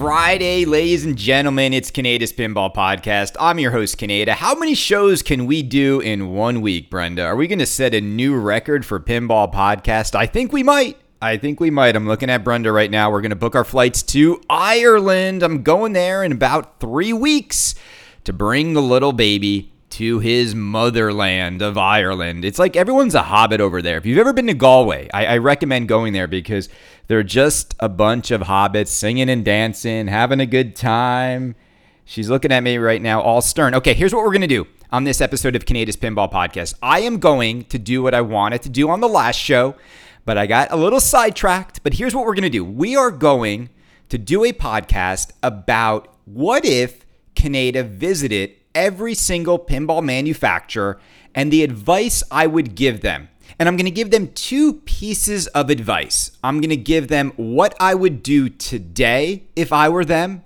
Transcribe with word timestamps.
Friday, 0.00 0.64
ladies 0.64 1.04
and 1.04 1.14
gentlemen. 1.14 1.74
It's 1.74 1.90
Kaneda's 1.90 2.32
Pinball 2.32 2.74
Podcast. 2.74 3.36
I'm 3.38 3.58
your 3.58 3.70
host, 3.70 3.98
Kaneda. 3.98 4.30
How 4.30 4.54
many 4.54 4.74
shows 4.74 5.20
can 5.22 5.44
we 5.44 5.62
do 5.62 6.00
in 6.00 6.30
one 6.30 6.62
week, 6.62 6.88
Brenda? 6.88 7.22
Are 7.24 7.36
we 7.36 7.46
going 7.46 7.58
to 7.58 7.66
set 7.66 7.92
a 7.92 8.00
new 8.00 8.34
record 8.34 8.86
for 8.86 8.98
Pinball 8.98 9.52
Podcast? 9.52 10.14
I 10.14 10.24
think 10.24 10.54
we 10.54 10.62
might. 10.62 10.96
I 11.20 11.36
think 11.36 11.60
we 11.60 11.68
might. 11.70 11.96
I'm 11.96 12.06
looking 12.06 12.30
at 12.30 12.44
Brenda 12.44 12.72
right 12.72 12.90
now. 12.90 13.10
We're 13.10 13.20
going 13.20 13.28
to 13.28 13.36
book 13.36 13.54
our 13.54 13.62
flights 13.62 14.02
to 14.04 14.40
Ireland. 14.48 15.42
I'm 15.42 15.62
going 15.62 15.92
there 15.92 16.24
in 16.24 16.32
about 16.32 16.80
three 16.80 17.12
weeks 17.12 17.74
to 18.24 18.32
bring 18.32 18.72
the 18.72 18.80
little 18.80 19.12
baby 19.12 19.70
to 19.90 20.20
his 20.20 20.54
motherland 20.54 21.62
of 21.62 21.76
Ireland. 21.76 22.44
It's 22.44 22.58
like 22.58 22.76
everyone's 22.76 23.14
a 23.14 23.22
hobbit 23.22 23.60
over 23.60 23.82
there. 23.82 23.98
If 23.98 24.06
you've 24.06 24.18
ever 24.18 24.32
been 24.32 24.46
to 24.46 24.54
Galway, 24.54 25.10
I, 25.12 25.26
I, 25.26 25.38
recommend 25.38 25.88
going 25.88 26.12
there 26.12 26.28
because 26.28 26.68
they're 27.10 27.24
just 27.24 27.74
a 27.80 27.88
bunch 27.88 28.30
of 28.30 28.42
hobbits 28.42 28.86
singing 28.86 29.28
and 29.28 29.44
dancing, 29.44 30.06
having 30.06 30.38
a 30.38 30.46
good 30.46 30.76
time. 30.76 31.56
She's 32.04 32.30
looking 32.30 32.52
at 32.52 32.62
me 32.62 32.78
right 32.78 33.02
now, 33.02 33.20
all 33.20 33.40
stern. 33.40 33.74
Okay, 33.74 33.94
here's 33.94 34.14
what 34.14 34.22
we're 34.22 34.30
going 34.30 34.42
to 34.42 34.46
do 34.46 34.68
on 34.92 35.02
this 35.02 35.20
episode 35.20 35.56
of 35.56 35.64
Kaneda's 35.64 35.96
Pinball 35.96 36.30
Podcast. 36.30 36.74
I 36.80 37.00
am 37.00 37.18
going 37.18 37.64
to 37.64 37.80
do 37.80 38.00
what 38.00 38.14
I 38.14 38.20
wanted 38.20 38.62
to 38.62 38.68
do 38.68 38.88
on 38.88 39.00
the 39.00 39.08
last 39.08 39.40
show, 39.40 39.74
but 40.24 40.38
I 40.38 40.46
got 40.46 40.70
a 40.70 40.76
little 40.76 41.00
sidetracked. 41.00 41.82
But 41.82 41.94
here's 41.94 42.14
what 42.14 42.26
we're 42.26 42.34
going 42.34 42.44
to 42.44 42.48
do 42.48 42.64
we 42.64 42.94
are 42.94 43.10
going 43.10 43.70
to 44.08 44.16
do 44.16 44.44
a 44.44 44.52
podcast 44.52 45.32
about 45.42 46.14
what 46.26 46.64
if 46.64 47.04
Kaneda 47.34 47.88
visited 47.88 48.52
every 48.72 49.14
single 49.14 49.58
pinball 49.58 50.04
manufacturer 50.04 51.00
and 51.34 51.52
the 51.52 51.64
advice 51.64 52.22
I 52.30 52.46
would 52.46 52.76
give 52.76 53.00
them. 53.00 53.30
And 53.58 53.68
I'm 53.68 53.76
going 53.76 53.86
to 53.86 53.90
give 53.90 54.10
them 54.10 54.28
two 54.28 54.74
pieces 54.74 55.46
of 55.48 55.70
advice. 55.70 56.32
I'm 56.42 56.60
going 56.60 56.70
to 56.70 56.76
give 56.76 57.08
them 57.08 57.32
what 57.36 57.74
I 57.80 57.94
would 57.94 58.22
do 58.22 58.48
today 58.48 59.44
if 59.56 59.72
I 59.72 59.88
were 59.88 60.04
them 60.04 60.42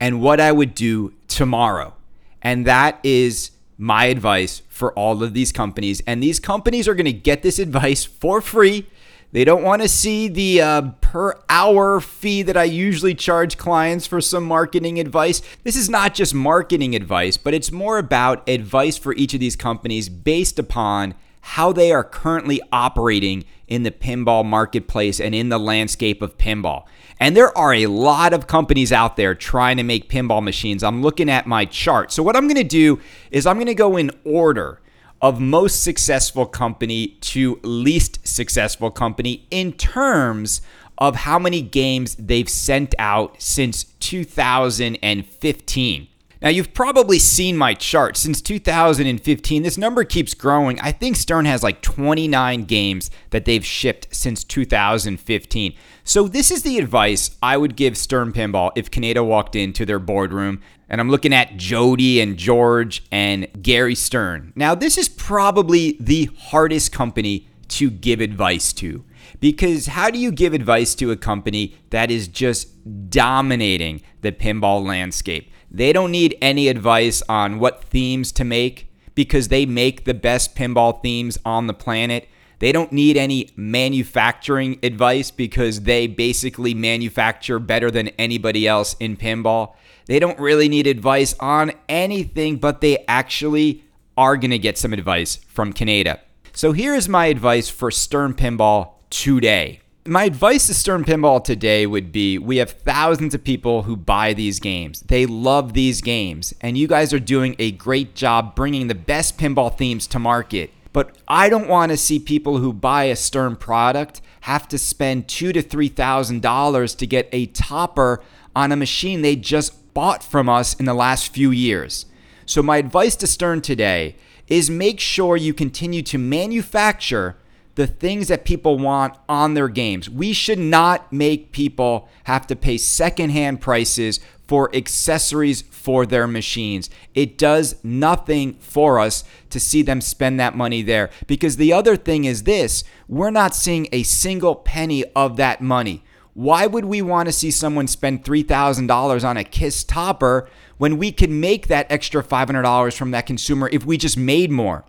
and 0.00 0.20
what 0.20 0.40
I 0.40 0.52
would 0.52 0.74
do 0.74 1.14
tomorrow. 1.28 1.94
And 2.42 2.66
that 2.66 2.98
is 3.02 3.50
my 3.78 4.06
advice 4.06 4.62
for 4.68 4.92
all 4.92 5.22
of 5.22 5.34
these 5.34 5.52
companies. 5.52 6.02
And 6.06 6.22
these 6.22 6.40
companies 6.40 6.88
are 6.88 6.94
going 6.94 7.06
to 7.06 7.12
get 7.12 7.42
this 7.42 7.58
advice 7.58 8.04
for 8.04 8.40
free 8.40 8.86
they 9.32 9.44
don't 9.44 9.62
want 9.62 9.82
to 9.82 9.88
see 9.88 10.28
the 10.28 10.62
uh, 10.62 10.82
per 11.02 11.38
hour 11.50 12.00
fee 12.00 12.42
that 12.42 12.56
I 12.56 12.64
usually 12.64 13.14
charge 13.14 13.58
clients 13.58 14.06
for 14.06 14.20
some 14.20 14.44
marketing 14.44 14.98
advice. 14.98 15.42
This 15.62 15.76
is 15.76 15.90
not 15.90 16.14
just 16.14 16.32
marketing 16.32 16.94
advice, 16.94 17.36
but 17.36 17.52
it's 17.52 17.72
more 17.72 17.98
about 17.98 18.48
advice 18.48 18.96
for 18.96 19.14
each 19.14 19.34
of 19.34 19.40
these 19.40 19.54
companies 19.54 20.08
based 20.08 20.58
upon 20.58 21.14
how 21.46 21.72
they 21.72 21.92
are 21.92 22.02
currently 22.02 22.60
operating 22.72 23.44
in 23.68 23.84
the 23.84 23.90
pinball 23.92 24.44
marketplace 24.44 25.20
and 25.20 25.32
in 25.32 25.48
the 25.48 25.58
landscape 25.58 26.20
of 26.20 26.36
pinball. 26.36 26.82
And 27.20 27.36
there 27.36 27.56
are 27.56 27.72
a 27.72 27.86
lot 27.86 28.32
of 28.32 28.48
companies 28.48 28.92
out 28.92 29.16
there 29.16 29.32
trying 29.32 29.76
to 29.76 29.84
make 29.84 30.10
pinball 30.10 30.42
machines. 30.42 30.82
I'm 30.82 31.02
looking 31.02 31.30
at 31.30 31.46
my 31.46 31.64
chart. 31.64 32.10
So, 32.10 32.24
what 32.24 32.34
I'm 32.34 32.48
going 32.48 32.56
to 32.56 32.64
do 32.64 32.98
is 33.30 33.46
I'm 33.46 33.58
going 33.58 33.68
to 33.68 33.76
go 33.76 33.96
in 33.96 34.10
order 34.24 34.80
of 35.22 35.40
most 35.40 35.84
successful 35.84 36.46
company 36.46 37.16
to 37.20 37.60
least 37.62 38.26
successful 38.26 38.90
company 38.90 39.46
in 39.52 39.72
terms 39.72 40.62
of 40.98 41.14
how 41.14 41.38
many 41.38 41.62
games 41.62 42.16
they've 42.16 42.48
sent 42.48 42.92
out 42.98 43.40
since 43.40 43.84
2015. 44.00 46.08
Now, 46.42 46.50
you've 46.50 46.74
probably 46.74 47.18
seen 47.18 47.56
my 47.56 47.72
chart. 47.74 48.16
Since 48.16 48.42
2015, 48.42 49.62
this 49.62 49.78
number 49.78 50.04
keeps 50.04 50.34
growing. 50.34 50.78
I 50.80 50.92
think 50.92 51.16
Stern 51.16 51.46
has 51.46 51.62
like 51.62 51.80
29 51.80 52.64
games 52.64 53.10
that 53.30 53.46
they've 53.46 53.64
shipped 53.64 54.08
since 54.14 54.44
2015. 54.44 55.74
So, 56.04 56.28
this 56.28 56.50
is 56.50 56.62
the 56.62 56.78
advice 56.78 57.36
I 57.42 57.56
would 57.56 57.74
give 57.74 57.96
Stern 57.96 58.32
Pinball 58.32 58.70
if 58.76 58.90
Kaneda 58.90 59.24
walked 59.24 59.56
into 59.56 59.86
their 59.86 59.98
boardroom. 59.98 60.60
And 60.88 61.00
I'm 61.00 61.10
looking 61.10 61.32
at 61.32 61.56
Jody 61.56 62.20
and 62.20 62.36
George 62.36 63.02
and 63.10 63.48
Gary 63.60 63.94
Stern. 63.94 64.52
Now, 64.54 64.74
this 64.74 64.98
is 64.98 65.08
probably 65.08 65.96
the 65.98 66.30
hardest 66.38 66.92
company 66.92 67.48
to 67.68 67.90
give 67.90 68.20
advice 68.20 68.72
to. 68.74 69.04
Because 69.40 69.86
how 69.86 70.10
do 70.10 70.18
you 70.18 70.30
give 70.30 70.54
advice 70.54 70.94
to 70.96 71.10
a 71.10 71.16
company 71.16 71.76
that 71.90 72.10
is 72.10 72.28
just 72.28 72.68
dominating 73.10 74.02
the 74.20 74.32
pinball 74.32 74.86
landscape? 74.86 75.50
They 75.70 75.92
don't 75.92 76.10
need 76.10 76.36
any 76.40 76.68
advice 76.68 77.22
on 77.28 77.58
what 77.58 77.84
themes 77.84 78.32
to 78.32 78.44
make 78.44 78.90
because 79.14 79.48
they 79.48 79.66
make 79.66 80.04
the 80.04 80.14
best 80.14 80.54
pinball 80.54 81.02
themes 81.02 81.38
on 81.44 81.66
the 81.66 81.74
planet. 81.74 82.28
They 82.58 82.72
don't 82.72 82.92
need 82.92 83.16
any 83.16 83.50
manufacturing 83.56 84.78
advice 84.82 85.30
because 85.30 85.82
they 85.82 86.06
basically 86.06 86.72
manufacture 86.74 87.58
better 87.58 87.90
than 87.90 88.08
anybody 88.18 88.66
else 88.66 88.96
in 89.00 89.16
pinball. 89.16 89.74
They 90.06 90.18
don't 90.18 90.38
really 90.38 90.68
need 90.68 90.86
advice 90.86 91.34
on 91.40 91.72
anything, 91.88 92.56
but 92.56 92.80
they 92.80 93.04
actually 93.08 93.84
are 94.16 94.36
going 94.36 94.52
to 94.52 94.58
get 94.58 94.78
some 94.78 94.92
advice 94.92 95.36
from 95.48 95.72
Kaneda. 95.72 96.20
So 96.52 96.72
here 96.72 96.94
is 96.94 97.08
my 97.08 97.26
advice 97.26 97.68
for 97.68 97.90
Stern 97.90 98.32
Pinball 98.32 98.92
today 99.10 99.80
my 100.06 100.24
advice 100.24 100.66
to 100.66 100.74
Stern 100.74 101.04
Pinball 101.04 101.42
today 101.42 101.86
would 101.86 102.12
be 102.12 102.38
we 102.38 102.58
have 102.58 102.70
thousands 102.70 103.34
of 103.34 103.42
people 103.42 103.82
who 103.82 103.96
buy 103.96 104.32
these 104.32 104.60
games. 104.60 105.02
They 105.02 105.26
love 105.26 105.72
these 105.72 106.00
games, 106.00 106.54
and 106.60 106.78
you 106.78 106.86
guys 106.86 107.12
are 107.12 107.18
doing 107.18 107.56
a 107.58 107.72
great 107.72 108.14
job 108.14 108.54
bringing 108.54 108.86
the 108.86 108.94
best 108.94 109.38
pinball 109.38 109.76
themes 109.76 110.06
to 110.08 110.18
market. 110.18 110.70
But 110.92 111.16
I 111.28 111.48
don't 111.48 111.68
want 111.68 111.90
to 111.90 111.96
see 111.96 112.18
people 112.18 112.58
who 112.58 112.72
buy 112.72 113.04
a 113.04 113.16
Stern 113.16 113.56
product 113.56 114.20
have 114.42 114.68
to 114.68 114.78
spend 114.78 115.28
two 115.28 115.52
to 115.52 115.62
three 115.62 115.88
thousand 115.88 116.42
dollars 116.42 116.94
to 116.96 117.06
get 117.06 117.28
a 117.32 117.46
topper 117.46 118.22
on 118.54 118.72
a 118.72 118.76
machine 118.76 119.22
they 119.22 119.36
just 119.36 119.92
bought 119.94 120.22
from 120.22 120.48
us 120.48 120.74
in 120.74 120.84
the 120.84 120.94
last 120.94 121.32
few 121.32 121.50
years. 121.50 122.06
So 122.44 122.62
my 122.62 122.76
advice 122.76 123.16
to 123.16 123.26
Stern 123.26 123.60
today 123.60 124.16
is 124.46 124.70
make 124.70 125.00
sure 125.00 125.36
you 125.36 125.52
continue 125.52 126.02
to 126.02 126.18
manufacture 126.18 127.36
the 127.76 127.86
things 127.86 128.28
that 128.28 128.44
people 128.44 128.78
want 128.78 129.16
on 129.28 129.54
their 129.54 129.68
games. 129.68 130.10
We 130.10 130.32
should 130.32 130.58
not 130.58 131.12
make 131.12 131.52
people 131.52 132.08
have 132.24 132.46
to 132.48 132.56
pay 132.56 132.78
secondhand 132.78 133.60
prices 133.60 134.18
for 134.48 134.74
accessories 134.74 135.62
for 135.62 136.06
their 136.06 136.26
machines. 136.26 136.88
It 137.14 137.36
does 137.36 137.76
nothing 137.84 138.54
for 138.54 138.98
us 138.98 139.24
to 139.50 139.60
see 139.60 139.82
them 139.82 140.00
spend 140.00 140.40
that 140.40 140.56
money 140.56 140.82
there. 140.82 141.10
Because 141.26 141.56
the 141.56 141.72
other 141.72 141.96
thing 141.96 142.24
is 142.24 142.44
this 142.44 142.82
we're 143.08 143.30
not 143.30 143.54
seeing 143.54 143.88
a 143.92 144.02
single 144.02 144.54
penny 144.54 145.04
of 145.14 145.36
that 145.36 145.60
money. 145.60 146.02
Why 146.32 146.66
would 146.66 146.84
we 146.84 147.00
want 147.00 147.28
to 147.28 147.32
see 147.32 147.50
someone 147.50 147.86
spend 147.86 148.24
$3,000 148.24 149.24
on 149.24 149.36
a 149.36 149.44
Kiss 149.44 149.84
topper 149.84 150.48
when 150.76 150.98
we 150.98 151.10
could 151.10 151.30
make 151.30 151.68
that 151.68 151.90
extra 151.90 152.22
$500 152.22 152.96
from 152.96 153.10
that 153.12 153.26
consumer 153.26 153.70
if 153.72 153.86
we 153.86 153.96
just 153.96 154.18
made 154.18 154.50
more? 154.50 154.84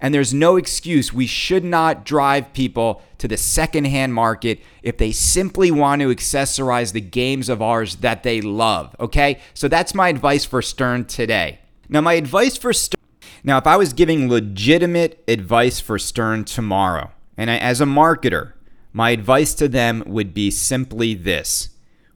And 0.00 0.14
there's 0.14 0.34
no 0.34 0.56
excuse. 0.56 1.12
We 1.12 1.26
should 1.26 1.64
not 1.64 2.04
drive 2.04 2.52
people 2.52 3.02
to 3.18 3.28
the 3.28 3.36
secondhand 3.36 4.14
market 4.14 4.60
if 4.82 4.98
they 4.98 5.12
simply 5.12 5.70
want 5.70 6.02
to 6.02 6.08
accessorize 6.08 6.92
the 6.92 7.00
games 7.00 7.48
of 7.48 7.62
ours 7.62 7.96
that 7.96 8.22
they 8.22 8.40
love. 8.40 8.96
Okay? 8.98 9.40
So 9.54 9.68
that's 9.68 9.94
my 9.94 10.08
advice 10.08 10.44
for 10.44 10.62
Stern 10.62 11.04
today. 11.04 11.60
Now, 11.88 12.00
my 12.00 12.14
advice 12.14 12.56
for 12.56 12.72
Stern. 12.72 13.00
Now, 13.44 13.58
if 13.58 13.66
I 13.66 13.76
was 13.76 13.92
giving 13.92 14.28
legitimate 14.28 15.22
advice 15.26 15.80
for 15.80 15.98
Stern 15.98 16.44
tomorrow, 16.44 17.10
and 17.36 17.50
I, 17.50 17.58
as 17.58 17.80
a 17.80 17.84
marketer, 17.84 18.52
my 18.92 19.10
advice 19.10 19.54
to 19.54 19.68
them 19.68 20.04
would 20.06 20.34
be 20.34 20.50
simply 20.50 21.14
this 21.14 21.70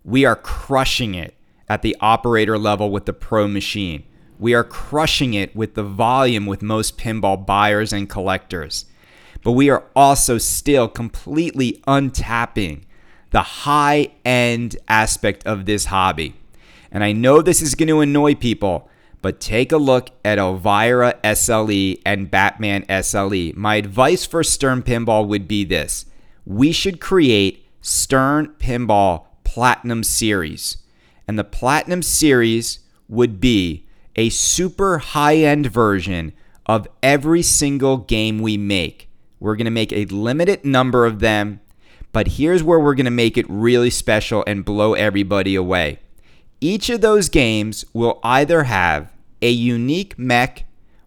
We 0.04 0.24
are 0.24 0.36
crushing 0.36 1.14
it 1.14 1.34
at 1.68 1.82
the 1.82 1.96
operator 2.00 2.58
level 2.58 2.90
with 2.90 3.06
the 3.06 3.12
pro 3.12 3.48
machine. 3.48 4.04
We 4.38 4.54
are 4.54 4.64
crushing 4.64 5.34
it 5.34 5.54
with 5.56 5.74
the 5.74 5.82
volume 5.82 6.46
with 6.46 6.62
most 6.62 6.98
pinball 6.98 7.44
buyers 7.46 7.92
and 7.92 8.08
collectors. 8.08 8.84
But 9.42 9.52
we 9.52 9.70
are 9.70 9.84
also 9.94 10.38
still 10.38 10.88
completely 10.88 11.82
untapping 11.86 12.82
the 13.30 13.42
high 13.42 14.08
end 14.24 14.76
aspect 14.88 15.46
of 15.46 15.66
this 15.66 15.86
hobby. 15.86 16.34
And 16.90 17.02
I 17.04 17.12
know 17.12 17.42
this 17.42 17.62
is 17.62 17.74
going 17.74 17.88
to 17.88 18.00
annoy 18.00 18.34
people, 18.34 18.88
but 19.22 19.40
take 19.40 19.72
a 19.72 19.76
look 19.76 20.10
at 20.24 20.38
Elvira 20.38 21.14
SLE 21.24 22.00
and 22.04 22.30
Batman 22.30 22.84
SLE. 22.88 23.54
My 23.56 23.76
advice 23.76 24.24
for 24.24 24.42
Stern 24.42 24.82
Pinball 24.82 25.26
would 25.26 25.48
be 25.48 25.64
this 25.64 26.06
we 26.44 26.70
should 26.70 27.00
create 27.00 27.66
Stern 27.80 28.54
Pinball 28.58 29.26
Platinum 29.44 30.04
Series. 30.04 30.78
And 31.26 31.38
the 31.38 31.44
Platinum 31.44 32.02
Series 32.02 32.80
would 33.08 33.40
be 33.40 33.85
a 34.16 34.30
super 34.30 34.98
high 34.98 35.36
end 35.36 35.66
version 35.66 36.32
of 36.64 36.88
every 37.02 37.42
single 37.42 37.98
game 37.98 38.40
we 38.40 38.56
make. 38.56 39.08
We're 39.38 39.56
going 39.56 39.66
to 39.66 39.70
make 39.70 39.92
a 39.92 40.06
limited 40.06 40.64
number 40.64 41.06
of 41.06 41.20
them, 41.20 41.60
but 42.12 42.26
here's 42.26 42.62
where 42.62 42.80
we're 42.80 42.94
going 42.94 43.04
to 43.04 43.10
make 43.10 43.36
it 43.36 43.46
really 43.48 43.90
special 43.90 44.42
and 44.46 44.64
blow 44.64 44.94
everybody 44.94 45.54
away. 45.54 46.00
Each 46.60 46.88
of 46.88 47.02
those 47.02 47.28
games 47.28 47.84
will 47.92 48.18
either 48.22 48.64
have 48.64 49.12
a 49.42 49.50
unique 49.50 50.18
mech 50.18 50.64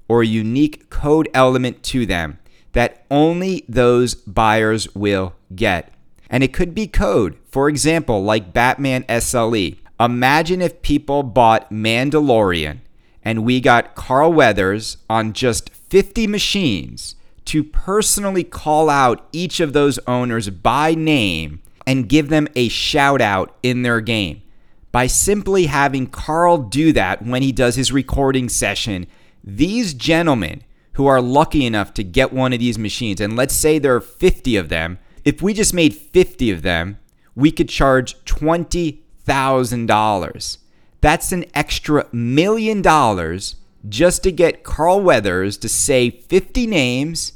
or 0.07 0.21
a 0.21 0.27
unique 0.27 0.89
code 0.89 1.27
element 1.33 1.81
to 1.83 2.05
them 2.05 2.37
that 2.73 3.05
only 3.09 3.65
those 3.67 4.13
buyers 4.13 4.93
will 4.95 5.33
get. 5.55 5.91
And 6.29 6.43
it 6.43 6.53
could 6.53 6.75
be 6.75 6.85
code. 6.85 7.35
For 7.49 7.67
example, 7.67 8.23
like 8.23 8.53
Batman 8.53 9.03
SLE. 9.09 9.77
Imagine 9.99 10.61
if 10.61 10.83
people 10.83 11.23
bought 11.23 11.71
Mandalorian 11.71 12.79
and 13.23 13.43
we 13.43 13.59
got 13.59 13.95
Carl 13.95 14.31
Weathers 14.31 14.97
on 15.09 15.33
just 15.33 15.69
50 15.69 16.27
machines 16.27 17.15
to 17.45 17.63
personally 17.63 18.43
call 18.43 18.89
out 18.89 19.27
each 19.31 19.59
of 19.59 19.73
those 19.73 19.97
owners 20.07 20.49
by 20.49 20.93
name 20.93 21.61
and 21.87 22.07
give 22.07 22.29
them 22.29 22.47
a 22.55 22.69
shout 22.69 23.21
out 23.21 23.57
in 23.63 23.81
their 23.81 24.01
game. 24.01 24.43
By 24.91 25.07
simply 25.07 25.65
having 25.65 26.05
Carl 26.05 26.59
do 26.59 26.93
that 26.93 27.23
when 27.23 27.41
he 27.41 27.51
does 27.51 27.75
his 27.75 27.91
recording 27.91 28.49
session, 28.49 29.07
these 29.43 29.95
gentlemen 29.95 30.61
who 30.93 31.07
are 31.07 31.21
lucky 31.21 31.65
enough 31.65 31.91
to 31.95 32.03
get 32.03 32.31
one 32.31 32.53
of 32.53 32.59
these 32.59 32.77
machines, 32.77 33.19
and 33.19 33.35
let's 33.35 33.55
say 33.55 33.79
there 33.79 33.95
are 33.95 34.01
50 34.01 34.55
of 34.55 34.69
them, 34.69 34.99
if 35.25 35.41
we 35.41 35.53
just 35.53 35.73
made 35.73 35.95
50 35.95 36.51
of 36.51 36.61
them, 36.61 36.99
we 37.33 37.51
could 37.51 37.69
charge 37.69 38.23
$20,000. 38.25 40.57
That's 41.01 41.31
an 41.31 41.45
extra 41.53 42.07
million 42.11 42.81
dollars 42.81 43.55
just 43.87 44.23
to 44.23 44.31
get 44.31 44.63
Carl 44.63 45.01
Weathers 45.01 45.57
to 45.57 45.69
say 45.69 46.09
50 46.09 46.67
names 46.67 47.33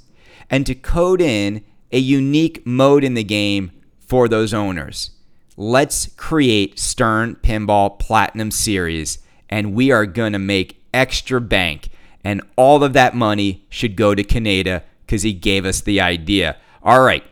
and 0.49 0.65
to 0.65 0.75
code 0.75 1.21
in 1.21 1.63
a 1.91 1.99
unique 1.99 2.65
mode 2.65 3.03
in 3.03 3.13
the 3.13 3.23
game 3.23 3.71
for 3.99 4.27
those 4.27 4.53
owners. 4.53 5.11
Let's 5.55 6.07
create 6.17 6.79
Stern 6.79 7.35
Pinball 7.35 7.99
Platinum 7.99 8.51
Series, 8.51 9.19
and 9.49 9.73
we 9.73 9.91
are 9.91 10.05
going 10.05 10.33
to 10.33 10.39
make 10.39 10.81
extra 10.93 11.39
bank. 11.39 11.89
And 12.23 12.41
all 12.55 12.83
of 12.83 12.93
that 12.93 13.15
money 13.15 13.65
should 13.69 13.95
go 13.95 14.15
to 14.15 14.23
Kaneda 14.23 14.81
because 15.05 15.23
he 15.23 15.33
gave 15.33 15.65
us 15.65 15.81
the 15.81 16.01
idea. 16.01 16.57
All 16.81 17.01
right, 17.01 17.23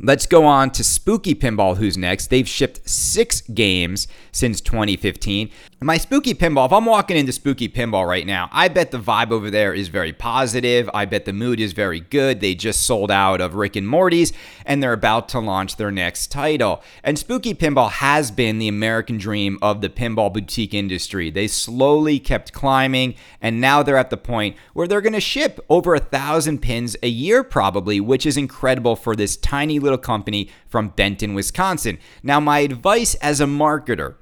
Let's 0.00 0.26
go 0.26 0.44
on 0.44 0.70
to 0.72 0.82
Spooky 0.82 1.34
Pinball, 1.36 1.76
who's 1.76 1.96
next. 1.96 2.26
They've 2.26 2.48
shipped 2.48 2.88
six 2.88 3.40
games 3.42 4.08
since 4.32 4.60
2015. 4.60 5.50
My 5.84 5.98
Spooky 5.98 6.32
Pinball, 6.32 6.64
if 6.64 6.72
I'm 6.72 6.86
walking 6.86 7.18
into 7.18 7.30
Spooky 7.30 7.68
Pinball 7.68 8.08
right 8.08 8.26
now, 8.26 8.48
I 8.52 8.68
bet 8.68 8.90
the 8.90 8.98
vibe 8.98 9.30
over 9.30 9.50
there 9.50 9.74
is 9.74 9.88
very 9.88 10.14
positive. 10.14 10.88
I 10.94 11.04
bet 11.04 11.26
the 11.26 11.34
mood 11.34 11.60
is 11.60 11.74
very 11.74 12.00
good. 12.00 12.40
They 12.40 12.54
just 12.54 12.84
sold 12.84 13.10
out 13.10 13.42
of 13.42 13.54
Rick 13.54 13.76
and 13.76 13.86
Morty's 13.86 14.32
and 14.64 14.82
they're 14.82 14.94
about 14.94 15.28
to 15.28 15.40
launch 15.40 15.76
their 15.76 15.90
next 15.90 16.28
title. 16.28 16.82
And 17.02 17.18
Spooky 17.18 17.52
Pinball 17.52 17.90
has 17.90 18.30
been 18.30 18.58
the 18.58 18.66
American 18.66 19.18
dream 19.18 19.58
of 19.60 19.82
the 19.82 19.90
pinball 19.90 20.32
boutique 20.32 20.72
industry. 20.72 21.28
They 21.28 21.48
slowly 21.48 22.18
kept 22.18 22.54
climbing 22.54 23.14
and 23.42 23.60
now 23.60 23.82
they're 23.82 23.98
at 23.98 24.08
the 24.08 24.16
point 24.16 24.56
where 24.72 24.88
they're 24.88 25.02
going 25.02 25.12
to 25.12 25.20
ship 25.20 25.60
over 25.68 25.94
a 25.94 26.00
thousand 26.00 26.62
pins 26.62 26.96
a 27.02 27.08
year, 27.08 27.44
probably, 27.44 28.00
which 28.00 28.24
is 28.24 28.38
incredible 28.38 28.96
for 28.96 29.14
this 29.14 29.36
tiny 29.36 29.78
little 29.78 29.98
company 29.98 30.48
from 30.66 30.88
Benton, 30.88 31.34
Wisconsin. 31.34 31.98
Now, 32.22 32.40
my 32.40 32.60
advice 32.60 33.16
as 33.16 33.42
a 33.42 33.44
marketer 33.44 34.14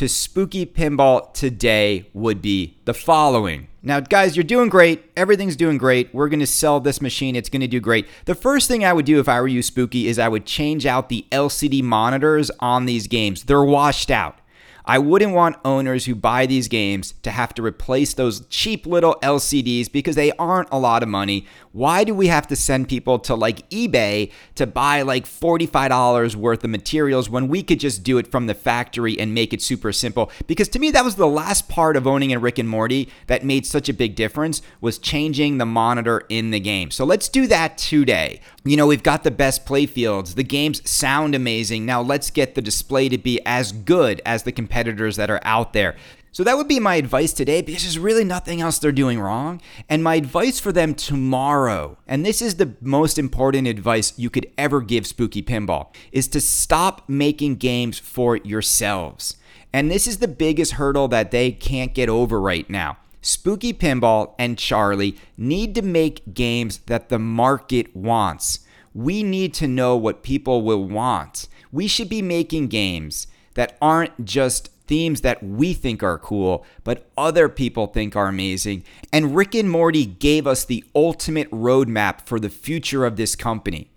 to 0.00 0.08
Spooky 0.08 0.64
Pinball 0.64 1.30
today 1.34 2.08
would 2.14 2.40
be 2.40 2.78
the 2.86 2.94
following. 2.94 3.68
Now, 3.82 4.00
guys, 4.00 4.34
you're 4.34 4.44
doing 4.44 4.70
great. 4.70 5.04
Everything's 5.14 5.56
doing 5.56 5.76
great. 5.76 6.14
We're 6.14 6.30
going 6.30 6.40
to 6.40 6.46
sell 6.46 6.80
this 6.80 7.02
machine. 7.02 7.36
It's 7.36 7.50
going 7.50 7.60
to 7.60 7.66
do 7.66 7.80
great. 7.80 8.08
The 8.24 8.34
first 8.34 8.66
thing 8.66 8.82
I 8.82 8.94
would 8.94 9.04
do 9.04 9.20
if 9.20 9.28
I 9.28 9.38
were 9.42 9.46
you, 9.46 9.60
Spooky, 9.60 10.06
is 10.06 10.18
I 10.18 10.26
would 10.26 10.46
change 10.46 10.86
out 10.86 11.10
the 11.10 11.26
LCD 11.30 11.82
monitors 11.82 12.50
on 12.60 12.86
these 12.86 13.08
games. 13.08 13.44
They're 13.44 13.62
washed 13.62 14.10
out. 14.10 14.38
I 14.84 14.98
wouldn't 14.98 15.34
want 15.34 15.56
owners 15.64 16.06
who 16.06 16.14
buy 16.14 16.46
these 16.46 16.68
games 16.68 17.14
to 17.22 17.30
have 17.30 17.54
to 17.54 17.62
replace 17.62 18.14
those 18.14 18.46
cheap 18.46 18.86
little 18.86 19.16
LCDs 19.22 19.90
because 19.90 20.16
they 20.16 20.32
aren't 20.32 20.68
a 20.72 20.78
lot 20.78 21.02
of 21.02 21.08
money. 21.08 21.46
Why 21.72 22.04
do 22.04 22.14
we 22.14 22.26
have 22.26 22.46
to 22.48 22.56
send 22.56 22.88
people 22.88 23.18
to 23.20 23.34
like 23.34 23.68
eBay 23.70 24.32
to 24.56 24.66
buy 24.66 25.02
like 25.02 25.24
$45 25.24 26.34
worth 26.34 26.64
of 26.64 26.70
materials 26.70 27.30
when 27.30 27.48
we 27.48 27.62
could 27.62 27.80
just 27.80 28.02
do 28.02 28.18
it 28.18 28.30
from 28.30 28.46
the 28.46 28.54
factory 28.54 29.18
and 29.18 29.34
make 29.34 29.52
it 29.52 29.62
super 29.62 29.92
simple? 29.92 30.30
Because 30.46 30.68
to 30.70 30.78
me, 30.78 30.90
that 30.90 31.04
was 31.04 31.16
the 31.16 31.26
last 31.26 31.68
part 31.68 31.96
of 31.96 32.06
owning 32.06 32.32
a 32.32 32.38
Rick 32.38 32.58
and 32.58 32.68
Morty 32.68 33.08
that 33.26 33.44
made 33.44 33.66
such 33.66 33.88
a 33.88 33.94
big 33.94 34.14
difference 34.14 34.62
was 34.80 34.98
changing 34.98 35.58
the 35.58 35.66
monitor 35.66 36.24
in 36.28 36.50
the 36.50 36.60
game. 36.60 36.90
So 36.90 37.04
let's 37.04 37.28
do 37.28 37.46
that 37.46 37.78
today. 37.78 38.40
You 38.64 38.76
know, 38.76 38.86
we've 38.86 39.02
got 39.02 39.24
the 39.24 39.30
best 39.30 39.64
playfields. 39.64 40.34
The 40.34 40.44
games 40.44 40.88
sound 40.88 41.34
amazing. 41.34 41.86
Now 41.86 42.02
let's 42.02 42.30
get 42.30 42.54
the 42.54 42.62
display 42.62 43.08
to 43.08 43.16
be 43.16 43.40
as 43.46 43.72
good 43.72 44.20
as 44.26 44.42
the 44.42 44.52
competitors 44.70 45.16
that 45.16 45.30
are 45.30 45.40
out 45.42 45.72
there. 45.72 45.96
So 46.32 46.44
that 46.44 46.56
would 46.56 46.68
be 46.68 46.78
my 46.78 46.94
advice 46.94 47.32
today 47.32 47.60
because 47.60 47.82
there's 47.82 47.98
really 47.98 48.22
nothing 48.22 48.60
else 48.60 48.78
they're 48.78 48.92
doing 48.92 49.18
wrong. 49.18 49.60
And 49.88 50.04
my 50.04 50.14
advice 50.14 50.60
for 50.60 50.70
them 50.70 50.94
tomorrow, 50.94 51.98
and 52.06 52.24
this 52.24 52.40
is 52.40 52.54
the 52.54 52.76
most 52.80 53.18
important 53.18 53.66
advice 53.66 54.16
you 54.16 54.30
could 54.30 54.46
ever 54.56 54.80
give 54.80 55.08
Spooky 55.08 55.42
Pinball, 55.42 55.92
is 56.12 56.28
to 56.28 56.40
stop 56.40 57.08
making 57.08 57.56
games 57.56 57.98
for 57.98 58.36
yourselves. 58.36 59.36
And 59.72 59.90
this 59.90 60.06
is 60.06 60.18
the 60.18 60.28
biggest 60.28 60.72
hurdle 60.72 61.08
that 61.08 61.32
they 61.32 61.50
can't 61.50 61.94
get 61.94 62.08
over 62.08 62.40
right 62.40 62.70
now. 62.70 62.98
Spooky 63.22 63.72
Pinball 63.72 64.34
and 64.38 64.56
Charlie 64.56 65.16
need 65.36 65.74
to 65.74 65.82
make 65.82 66.32
games 66.32 66.78
that 66.86 67.08
the 67.08 67.18
market 67.18 67.94
wants. 67.94 68.60
We 68.94 69.24
need 69.24 69.52
to 69.54 69.66
know 69.66 69.96
what 69.96 70.22
people 70.22 70.62
will 70.62 70.84
want. 70.84 71.48
We 71.72 71.88
should 71.88 72.08
be 72.08 72.22
making 72.22 72.68
games 72.68 73.26
that 73.60 73.76
aren't 73.82 74.24
just 74.24 74.68
themes 74.86 75.20
that 75.20 75.42
we 75.42 75.74
think 75.74 76.02
are 76.02 76.16
cool, 76.16 76.64
but 76.82 77.10
other 77.14 77.46
people 77.46 77.88
think 77.88 78.16
are 78.16 78.26
amazing. 78.26 78.82
And 79.12 79.36
Rick 79.36 79.54
and 79.54 79.70
Morty 79.70 80.06
gave 80.06 80.46
us 80.46 80.64
the 80.64 80.82
ultimate 80.94 81.50
roadmap 81.50 82.22
for 82.22 82.40
the 82.40 82.48
future 82.48 83.04
of 83.04 83.16
this 83.16 83.36
company. 83.36 83.90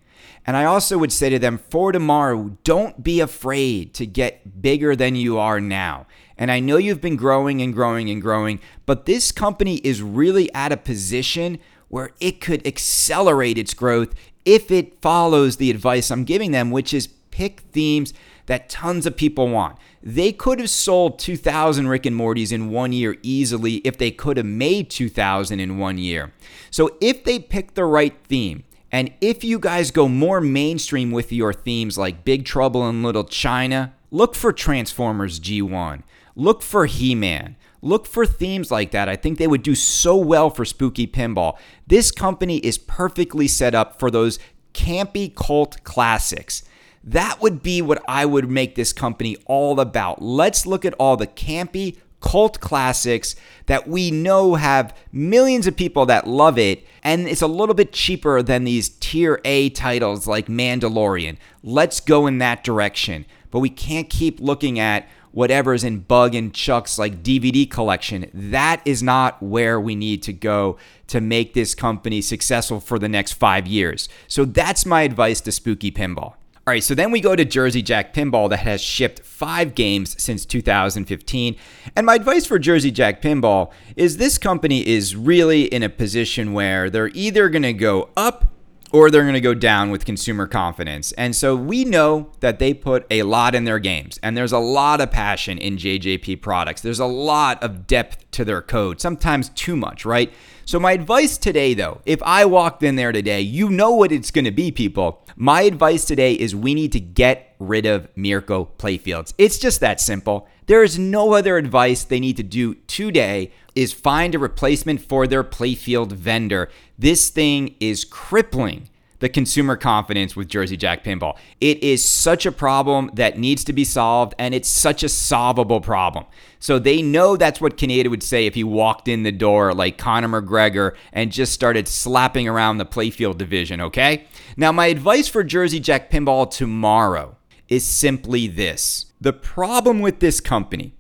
And 0.45 0.57
I 0.57 0.65
also 0.65 0.97
would 0.97 1.13
say 1.13 1.29
to 1.29 1.39
them 1.39 1.59
for 1.69 1.93
tomorrow, 1.93 2.57
don't 2.65 3.01
be 3.01 3.21
afraid 3.21 3.93
to 3.93 4.05
get 4.05 4.61
bigger 4.61 4.97
than 4.97 5.15
you 5.15 5.37
are 5.37 5.61
now. 5.61 6.07
And 6.37 6.51
I 6.51 6.59
know 6.59 6.75
you've 6.75 6.99
been 6.99 7.15
growing 7.15 7.61
and 7.61 7.73
growing 7.73 8.09
and 8.09 8.21
growing, 8.21 8.59
but 8.85 9.05
this 9.05 9.31
company 9.31 9.75
is 9.77 10.01
really 10.01 10.53
at 10.53 10.73
a 10.73 10.77
position 10.77 11.57
where 11.87 12.11
it 12.19 12.41
could 12.41 12.67
accelerate 12.67 13.57
its 13.57 13.73
growth 13.73 14.13
if 14.43 14.71
it 14.71 15.01
follows 15.01 15.55
the 15.55 15.71
advice 15.71 16.11
I'm 16.11 16.25
giving 16.25 16.51
them, 16.51 16.69
which 16.69 16.93
is 16.93 17.07
pick 17.31 17.61
themes 17.71 18.13
that 18.45 18.69
tons 18.69 19.05
of 19.05 19.15
people 19.15 19.47
want. 19.47 19.77
They 20.01 20.31
could 20.31 20.59
have 20.59 20.69
sold 20.69 21.19
2,000 21.19 21.87
Rick 21.87 22.05
and 22.05 22.15
Mortys 22.15 22.51
in 22.51 22.69
one 22.69 22.91
year 22.91 23.17
easily 23.23 23.75
if 23.77 23.97
they 23.97 24.11
could 24.11 24.37
have 24.37 24.45
made 24.45 24.89
2,000 24.89 25.59
in 25.59 25.77
one 25.77 25.97
year. 25.97 26.33
So 26.69 26.97
if 26.99 27.23
they 27.23 27.39
pick 27.39 27.73
the 27.73 27.85
right 27.85 28.15
theme, 28.27 28.63
and 28.91 29.11
if 29.21 29.43
you 29.43 29.59
guys 29.59 29.91
go 29.91 30.07
more 30.07 30.39
mainstream 30.39 31.11
with 31.11 31.31
your 31.31 31.53
themes 31.53 31.97
like 31.97 32.25
Big 32.25 32.45
Trouble 32.45 32.87
in 32.89 33.01
Little 33.01 33.23
China, 33.23 33.93
look 34.11 34.35
for 34.35 34.53
Transformers 34.53 35.39
G1, 35.39 36.03
look 36.35 36.61
for 36.61 36.85
He 36.85 37.15
Man. 37.15 37.55
Look 37.81 38.07
for 38.07 38.25
themes 38.25 38.71
like 38.71 38.91
that. 38.91 39.09
I 39.09 39.17
think 39.17 39.37
they 39.37 39.47
would 39.47 39.61
do 39.61 39.75
so 39.75 40.15
well 40.15 40.49
for 40.49 40.63
Spooky 40.63 41.05
Pinball. 41.05 41.57
This 41.85 42.11
company 42.11 42.59
is 42.59 42.77
perfectly 42.77 43.45
set 43.45 43.75
up 43.75 43.99
for 43.99 44.09
those 44.09 44.39
campy 44.73 45.35
cult 45.35 45.83
classics. 45.83 46.63
That 47.03 47.41
would 47.41 47.61
be 47.61 47.81
what 47.81 48.03
I 48.07 48.25
would 48.25 48.49
make 48.49 48.75
this 48.75 48.93
company 48.93 49.35
all 49.45 49.79
about. 49.79 50.21
Let's 50.21 50.65
look 50.65 50.85
at 50.85 50.93
all 50.95 51.17
the 51.17 51.27
campy 51.27 51.97
cult 52.21 52.61
classics 52.61 53.35
that 53.65 53.87
we 53.87 54.09
know 54.09 54.55
have 54.55 54.95
millions 55.11 55.67
of 55.67 55.75
people 55.75 56.05
that 56.05 56.25
love 56.25 56.57
it, 56.57 56.85
and 57.03 57.27
it's 57.27 57.41
a 57.41 57.47
little 57.47 57.75
bit 57.75 57.91
cheaper 57.91 58.41
than 58.41 58.63
these 58.63 58.89
tier 58.89 59.41
A 59.43 59.69
titles 59.69 60.25
like 60.25 60.47
Mandalorian. 60.47 61.37
Let's 61.61 61.99
go 61.99 62.25
in 62.25 62.37
that 62.37 62.63
direction. 62.63 63.25
But 63.51 63.59
we 63.59 63.69
can't 63.69 64.09
keep 64.09 64.39
looking 64.39 64.79
at 64.79 65.07
whatever's 65.31 65.83
in 65.83 65.99
Bug 65.99 66.33
and 66.33 66.53
Chuck's 66.53 66.97
like 66.97 67.21
DVD 67.21 67.69
collection. 67.69 68.31
That 68.33 68.81
is 68.85 69.03
not 69.03 69.43
where 69.43 69.79
we 69.79 69.95
need 69.95 70.23
to 70.23 70.33
go 70.33 70.77
to 71.07 71.21
make 71.21 71.53
this 71.53 71.75
company 71.75 72.21
successful 72.21 72.79
for 72.79 72.97
the 72.97 73.09
next 73.09 73.33
five 73.33 73.67
years. 73.67 74.09
So 74.27 74.45
that's 74.45 74.85
my 74.85 75.01
advice 75.01 75.41
to 75.41 75.51
Spooky 75.51 75.91
Pinball. 75.91 76.35
All 76.65 76.71
right, 76.71 76.81
so 76.81 76.95
then 76.95 77.11
we 77.11 77.19
go 77.19 77.35
to 77.35 77.43
Jersey 77.43 77.81
Jack 77.81 78.13
Pinball 78.13 78.49
that 78.49 78.59
has 78.59 78.79
shipped 78.79 79.19
five 79.19 79.75
games 79.75 80.15
since 80.21 80.45
2015. 80.45 81.57
And 81.93 82.05
my 82.05 82.15
advice 82.15 82.45
for 82.45 82.57
Jersey 82.57 82.89
Jack 82.89 83.21
Pinball 83.21 83.69
is 83.97 84.15
this 84.15 84.37
company 84.37 84.87
is 84.87 85.13
really 85.13 85.63
in 85.63 85.83
a 85.83 85.89
position 85.89 86.53
where 86.53 86.89
they're 86.89 87.09
either 87.09 87.49
going 87.49 87.63
to 87.63 87.73
go 87.73 88.11
up 88.15 88.45
or 88.93 89.11
they're 89.11 89.23
going 89.23 89.33
to 89.33 89.41
go 89.41 89.53
down 89.53 89.91
with 89.91 90.05
consumer 90.05 90.47
confidence. 90.47 91.11
And 91.13 91.35
so 91.35 91.53
we 91.53 91.83
know 91.83 92.31
that 92.39 92.59
they 92.59 92.73
put 92.73 93.05
a 93.11 93.23
lot 93.23 93.55
in 93.55 93.65
their 93.65 93.79
games, 93.79 94.17
and 94.23 94.37
there's 94.37 94.53
a 94.53 94.59
lot 94.59 95.01
of 95.01 95.11
passion 95.11 95.57
in 95.57 95.75
JJP 95.75 96.41
products. 96.41 96.79
There's 96.79 96.99
a 96.99 97.05
lot 97.05 97.61
of 97.61 97.87
depth 97.87 98.31
to 98.31 98.45
their 98.45 98.61
code, 98.61 99.01
sometimes 99.01 99.49
too 99.49 99.75
much, 99.75 100.05
right? 100.05 100.31
So, 100.65 100.79
my 100.79 100.93
advice 100.93 101.37
today, 101.37 101.73
though, 101.73 102.01
if 102.05 102.23
I 102.23 102.45
walked 102.45 102.83
in 102.83 102.95
there 102.95 103.11
today, 103.11 103.41
you 103.41 103.69
know 103.69 103.91
what 103.91 104.11
it's 104.11 104.31
going 104.31 104.45
to 104.45 104.51
be, 104.51 104.71
people. 104.71 105.21
My 105.35 105.63
advice 105.63 106.05
today 106.05 106.33
is 106.33 106.55
we 106.55 106.73
need 106.73 106.93
to 106.93 107.01
get 107.01 107.55
rid 107.59 107.85
of 107.85 108.07
Mirco 108.15 108.69
playfields. 108.77 109.33
It's 109.37 109.57
just 109.57 109.81
that 109.81 109.99
simple. 109.99 110.47
There 110.67 110.83
is 110.83 110.97
no 110.97 111.33
other 111.33 111.57
advice 111.57 112.03
they 112.03 112.19
need 112.19 112.37
to 112.37 112.43
do 112.43 112.75
today 112.75 113.51
is 113.75 113.91
find 113.91 114.35
a 114.35 114.39
replacement 114.39 115.01
for 115.01 115.27
their 115.27 115.43
playfield 115.43 116.11
vendor. 116.13 116.69
This 116.97 117.29
thing 117.29 117.75
is 117.79 118.05
crippling 118.05 118.89
the 119.23 119.29
consumer 119.29 119.77
confidence 119.77 120.35
with 120.35 120.49
Jersey 120.49 120.75
Jack 120.75 121.03
Pinball. 121.03 121.37
It 121.61 121.81
is 121.81 122.03
such 122.03 122.45
a 122.45 122.51
problem 122.51 123.09
that 123.13 123.37
needs 123.37 123.63
to 123.63 123.71
be 123.71 123.85
solved, 123.85 124.35
and 124.37 124.53
it's 124.53 124.67
such 124.67 125.01
a 125.01 125.07
solvable 125.07 125.79
problem. 125.79 126.25
So 126.63 126.79
they 126.79 127.01
know 127.01 127.35
that's 127.35 127.59
what 127.59 127.75
Kaneda 127.75 128.09
would 128.09 128.23
say 128.23 128.45
if 128.45 128.55
he 128.55 128.63
walked 128.63 129.09
in 129.09 129.23
the 129.23 129.33
door 129.33 129.73
like 129.73 129.97
Conor 129.97 130.41
McGregor 130.41 130.95
and 131.11 131.29
just 131.29 131.51
started 131.51 131.89
slapping 131.89 132.47
around 132.47 132.77
the 132.77 132.85
playfield 132.85 133.37
division, 133.37 133.81
okay? 133.81 134.27
Now, 134.55 134.71
my 134.71 134.85
advice 134.85 135.27
for 135.27 135.43
Jersey 135.43 135.81
Jack 135.81 136.09
Pinball 136.09 136.49
tomorrow 136.49 137.35
is 137.67 137.85
simply 137.85 138.47
this 138.47 139.07
the 139.19 139.33
problem 139.33 139.99
with 139.99 140.21
this 140.21 140.39
company, 140.39 140.95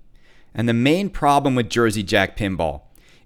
and 0.53 0.67
the 0.67 0.73
main 0.73 1.09
problem 1.09 1.55
with 1.55 1.69
Jersey 1.69 2.03
Jack 2.03 2.35
Pinball, 2.35 2.81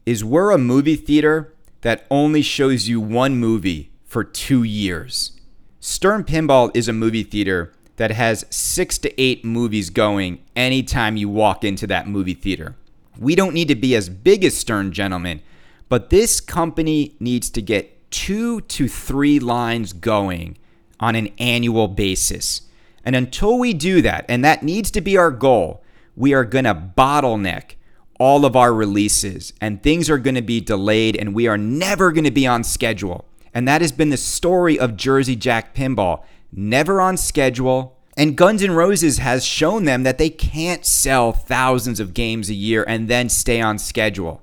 is 0.06 0.24
we're 0.24 0.51
a 0.51 0.60
movie 0.60 0.96
theater 0.96 1.56
that 1.82 2.06
only 2.12 2.44
shows 2.44 2.88
you 2.88 3.01
one 3.01 3.38
movie 3.38 3.94
for 4.06 4.24
two 4.24 4.62
years. 4.62 5.32
Stern 5.79 6.24
Pinball 6.24 6.70
is 6.75 6.88
a 6.88 6.94
movie 6.94 7.24
theater 7.24 7.74
that 7.97 8.11
has 8.11 8.45
six 8.49 8.97
to 8.99 9.21
eight 9.21 9.43
movies 9.43 9.89
going 9.89 10.43
anytime 10.55 11.17
you 11.17 11.29
walk 11.29 11.63
into 11.63 11.85
that 11.87 12.07
movie 12.07 12.33
theater. 12.33 12.75
We 13.19 13.35
don't 13.35 13.53
need 13.53 13.67
to 13.67 13.75
be 13.75 13.95
as 13.95 14.09
big 14.09 14.43
as 14.45 14.55
Stern, 14.55 14.91
gentlemen, 14.91 15.41
but 15.89 16.09
this 16.09 16.39
company 16.39 17.15
needs 17.19 17.49
to 17.51 17.61
get 17.61 18.09
two 18.11 18.61
to 18.61 18.87
three 18.87 19.39
lines 19.39 19.93
going 19.93 20.57
on 20.99 21.15
an 21.15 21.27
annual 21.37 21.87
basis. 21.87 22.61
And 23.03 23.15
until 23.15 23.57
we 23.57 23.73
do 23.73 24.01
that, 24.01 24.25
and 24.27 24.43
that 24.43 24.63
needs 24.63 24.91
to 24.91 25.01
be 25.01 25.17
our 25.17 25.31
goal, 25.31 25.83
we 26.15 26.33
are 26.33 26.45
going 26.45 26.65
to 26.65 26.75
bottleneck 26.75 27.75
all 28.19 28.45
of 28.45 28.55
our 28.55 28.73
releases 28.73 29.53
and 29.61 29.81
things 29.81 30.09
are 30.09 30.17
going 30.17 30.35
to 30.35 30.41
be 30.41 30.59
delayed 30.59 31.15
and 31.15 31.35
we 31.35 31.47
are 31.47 31.57
never 31.57 32.11
going 32.11 32.23
to 32.23 32.31
be 32.31 32.47
on 32.47 32.63
schedule. 32.63 33.25
And 33.53 33.67
that 33.67 33.81
has 33.81 33.91
been 33.91 34.09
the 34.09 34.17
story 34.17 34.79
of 34.79 34.97
Jersey 34.97 35.35
Jack 35.35 35.75
Pinball. 35.75 36.23
Never 36.51 37.01
on 37.01 37.17
schedule. 37.17 37.97
And 38.15 38.35
Guns 38.35 38.63
N' 38.63 38.71
Roses 38.71 39.19
has 39.19 39.45
shown 39.45 39.85
them 39.85 40.03
that 40.03 40.17
they 40.17 40.29
can't 40.29 40.85
sell 40.85 41.31
thousands 41.31 41.99
of 41.99 42.15
games 42.15 42.49
a 42.49 42.55
year 42.55 42.83
and 42.87 43.07
then 43.07 43.29
stay 43.29 43.61
on 43.61 43.77
schedule. 43.77 44.41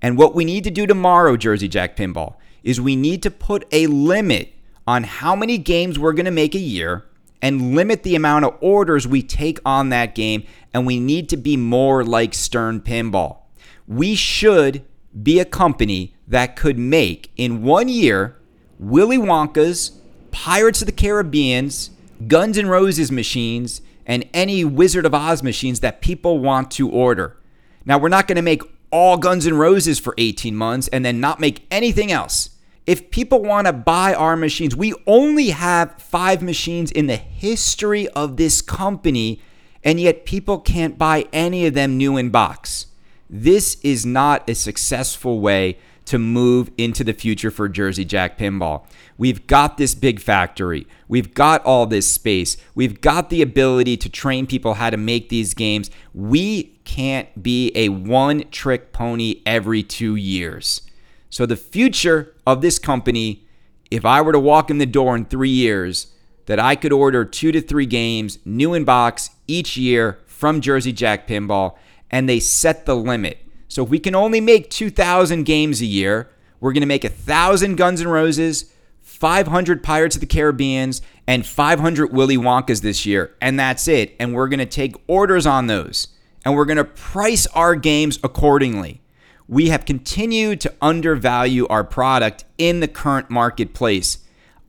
And 0.00 0.16
what 0.16 0.34
we 0.34 0.44
need 0.44 0.64
to 0.64 0.70
do 0.70 0.86
tomorrow, 0.86 1.36
Jersey 1.36 1.68
Jack 1.68 1.96
Pinball, 1.96 2.36
is 2.62 2.80
we 2.80 2.96
need 2.96 3.22
to 3.22 3.30
put 3.30 3.66
a 3.72 3.86
limit 3.88 4.54
on 4.86 5.04
how 5.04 5.36
many 5.36 5.58
games 5.58 5.98
we're 5.98 6.14
going 6.14 6.24
to 6.24 6.30
make 6.30 6.54
a 6.54 6.58
year 6.58 7.04
and 7.42 7.74
limit 7.74 8.02
the 8.02 8.14
amount 8.14 8.44
of 8.44 8.56
orders 8.60 9.06
we 9.06 9.22
take 9.22 9.58
on 9.64 9.90
that 9.90 10.14
game. 10.14 10.44
And 10.72 10.86
we 10.86 10.98
need 10.98 11.28
to 11.30 11.36
be 11.36 11.56
more 11.56 12.04
like 12.04 12.32
Stern 12.32 12.80
Pinball. 12.80 13.38
We 13.86 14.14
should 14.14 14.84
be 15.22 15.40
a 15.40 15.44
company 15.44 16.14
that 16.28 16.56
could 16.56 16.78
make 16.78 17.30
in 17.36 17.62
one 17.62 17.88
year 17.88 18.36
Willy 18.78 19.18
Wonka's, 19.18 19.99
Pirates 20.32 20.82
of 20.82 20.86
the 20.86 20.92
Caribbean's, 20.92 21.90
Guns 22.26 22.58
N' 22.58 22.68
Roses 22.68 23.10
machines, 23.10 23.80
and 24.06 24.28
any 24.34 24.64
Wizard 24.64 25.06
of 25.06 25.14
Oz 25.14 25.42
machines 25.42 25.80
that 25.80 26.00
people 26.00 26.38
want 26.38 26.70
to 26.72 26.88
order. 26.88 27.36
Now, 27.84 27.98
we're 27.98 28.08
not 28.08 28.26
going 28.26 28.36
to 28.36 28.42
make 28.42 28.62
all 28.90 29.16
Guns 29.16 29.46
N' 29.46 29.56
Roses 29.56 29.98
for 29.98 30.14
18 30.18 30.54
months 30.54 30.88
and 30.88 31.04
then 31.04 31.20
not 31.20 31.40
make 31.40 31.66
anything 31.70 32.10
else. 32.10 32.50
If 32.86 33.10
people 33.10 33.42
want 33.42 33.66
to 33.66 33.72
buy 33.72 34.14
our 34.14 34.36
machines, 34.36 34.74
we 34.74 34.94
only 35.06 35.50
have 35.50 36.00
five 36.00 36.42
machines 36.42 36.90
in 36.90 37.06
the 37.06 37.16
history 37.16 38.08
of 38.08 38.36
this 38.36 38.60
company, 38.60 39.40
and 39.84 40.00
yet 40.00 40.24
people 40.24 40.58
can't 40.58 40.98
buy 40.98 41.26
any 41.32 41.66
of 41.66 41.74
them 41.74 41.96
new 41.96 42.16
in 42.16 42.30
box. 42.30 42.86
This 43.28 43.76
is 43.82 44.04
not 44.04 44.48
a 44.50 44.54
successful 44.54 45.40
way 45.40 45.78
to 46.10 46.18
move 46.18 46.72
into 46.76 47.04
the 47.04 47.12
future 47.12 47.52
for 47.52 47.68
Jersey 47.68 48.04
Jack 48.04 48.36
Pinball. 48.36 48.84
We've 49.16 49.46
got 49.46 49.76
this 49.76 49.94
big 49.94 50.18
factory. 50.18 50.88
We've 51.06 51.32
got 51.34 51.64
all 51.64 51.86
this 51.86 52.10
space. 52.10 52.56
We've 52.74 53.00
got 53.00 53.30
the 53.30 53.42
ability 53.42 53.96
to 53.98 54.08
train 54.08 54.48
people 54.48 54.74
how 54.74 54.90
to 54.90 54.96
make 54.96 55.28
these 55.28 55.54
games. 55.54 55.88
We 56.12 56.64
can't 56.84 57.40
be 57.40 57.70
a 57.76 57.90
one 57.90 58.42
trick 58.50 58.92
pony 58.92 59.40
every 59.46 59.84
two 59.84 60.16
years. 60.16 60.82
So, 61.28 61.46
the 61.46 61.54
future 61.54 62.34
of 62.44 62.60
this 62.60 62.80
company, 62.80 63.46
if 63.88 64.04
I 64.04 64.20
were 64.20 64.32
to 64.32 64.40
walk 64.40 64.68
in 64.68 64.78
the 64.78 64.86
door 64.86 65.14
in 65.14 65.26
three 65.26 65.48
years, 65.48 66.08
that 66.46 66.58
I 66.58 66.74
could 66.74 66.92
order 66.92 67.24
two 67.24 67.52
to 67.52 67.60
three 67.60 67.86
games, 67.86 68.40
new 68.44 68.74
in 68.74 68.82
box, 68.82 69.30
each 69.46 69.76
year 69.76 70.18
from 70.26 70.60
Jersey 70.60 70.92
Jack 70.92 71.28
Pinball, 71.28 71.76
and 72.10 72.28
they 72.28 72.40
set 72.40 72.84
the 72.84 72.96
limit. 72.96 73.38
So 73.70 73.84
if 73.84 73.88
we 73.88 74.00
can 74.00 74.16
only 74.16 74.40
make 74.40 74.68
2,000 74.68 75.44
games 75.44 75.80
a 75.80 75.86
year, 75.86 76.28
we're 76.58 76.72
going 76.72 76.80
to 76.80 76.88
make 76.88 77.04
1,000 77.04 77.76
Guns 77.76 78.00
N' 78.00 78.08
Roses, 78.08 78.72
500 79.00 79.82
Pirates 79.84 80.16
of 80.16 80.20
the 80.20 80.26
Caribbeans, 80.26 81.00
and 81.28 81.46
500 81.46 82.12
Willy 82.12 82.36
Wonkas 82.36 82.82
this 82.82 83.06
year. 83.06 83.36
And 83.40 83.60
that's 83.60 83.86
it. 83.86 84.16
And 84.18 84.34
we're 84.34 84.48
going 84.48 84.58
to 84.58 84.66
take 84.66 84.96
orders 85.06 85.46
on 85.46 85.68
those. 85.68 86.08
And 86.44 86.56
we're 86.56 86.64
going 86.64 86.78
to 86.78 86.84
price 86.84 87.46
our 87.48 87.76
games 87.76 88.18
accordingly. 88.24 89.02
We 89.46 89.68
have 89.68 89.84
continued 89.84 90.60
to 90.62 90.74
undervalue 90.82 91.68
our 91.68 91.84
product 91.84 92.44
in 92.58 92.80
the 92.80 92.88
current 92.88 93.30
marketplace. 93.30 94.18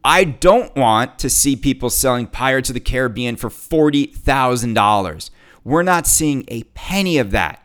I 0.05 0.25
don't 0.25 0.75
want 0.75 1.17
to 1.19 1.29
see 1.29 1.55
people 1.55 1.89
selling 1.89 2.27
Pirates 2.27 2.69
of 2.69 2.75
the 2.75 2.79
Caribbean 2.79 3.35
for 3.35 3.49
$40,000. 3.49 5.29
We're 5.63 5.83
not 5.83 6.05
seeing 6.05 6.45
a 6.49 6.63
penny 6.75 7.17
of 7.17 7.31
that 7.31 7.60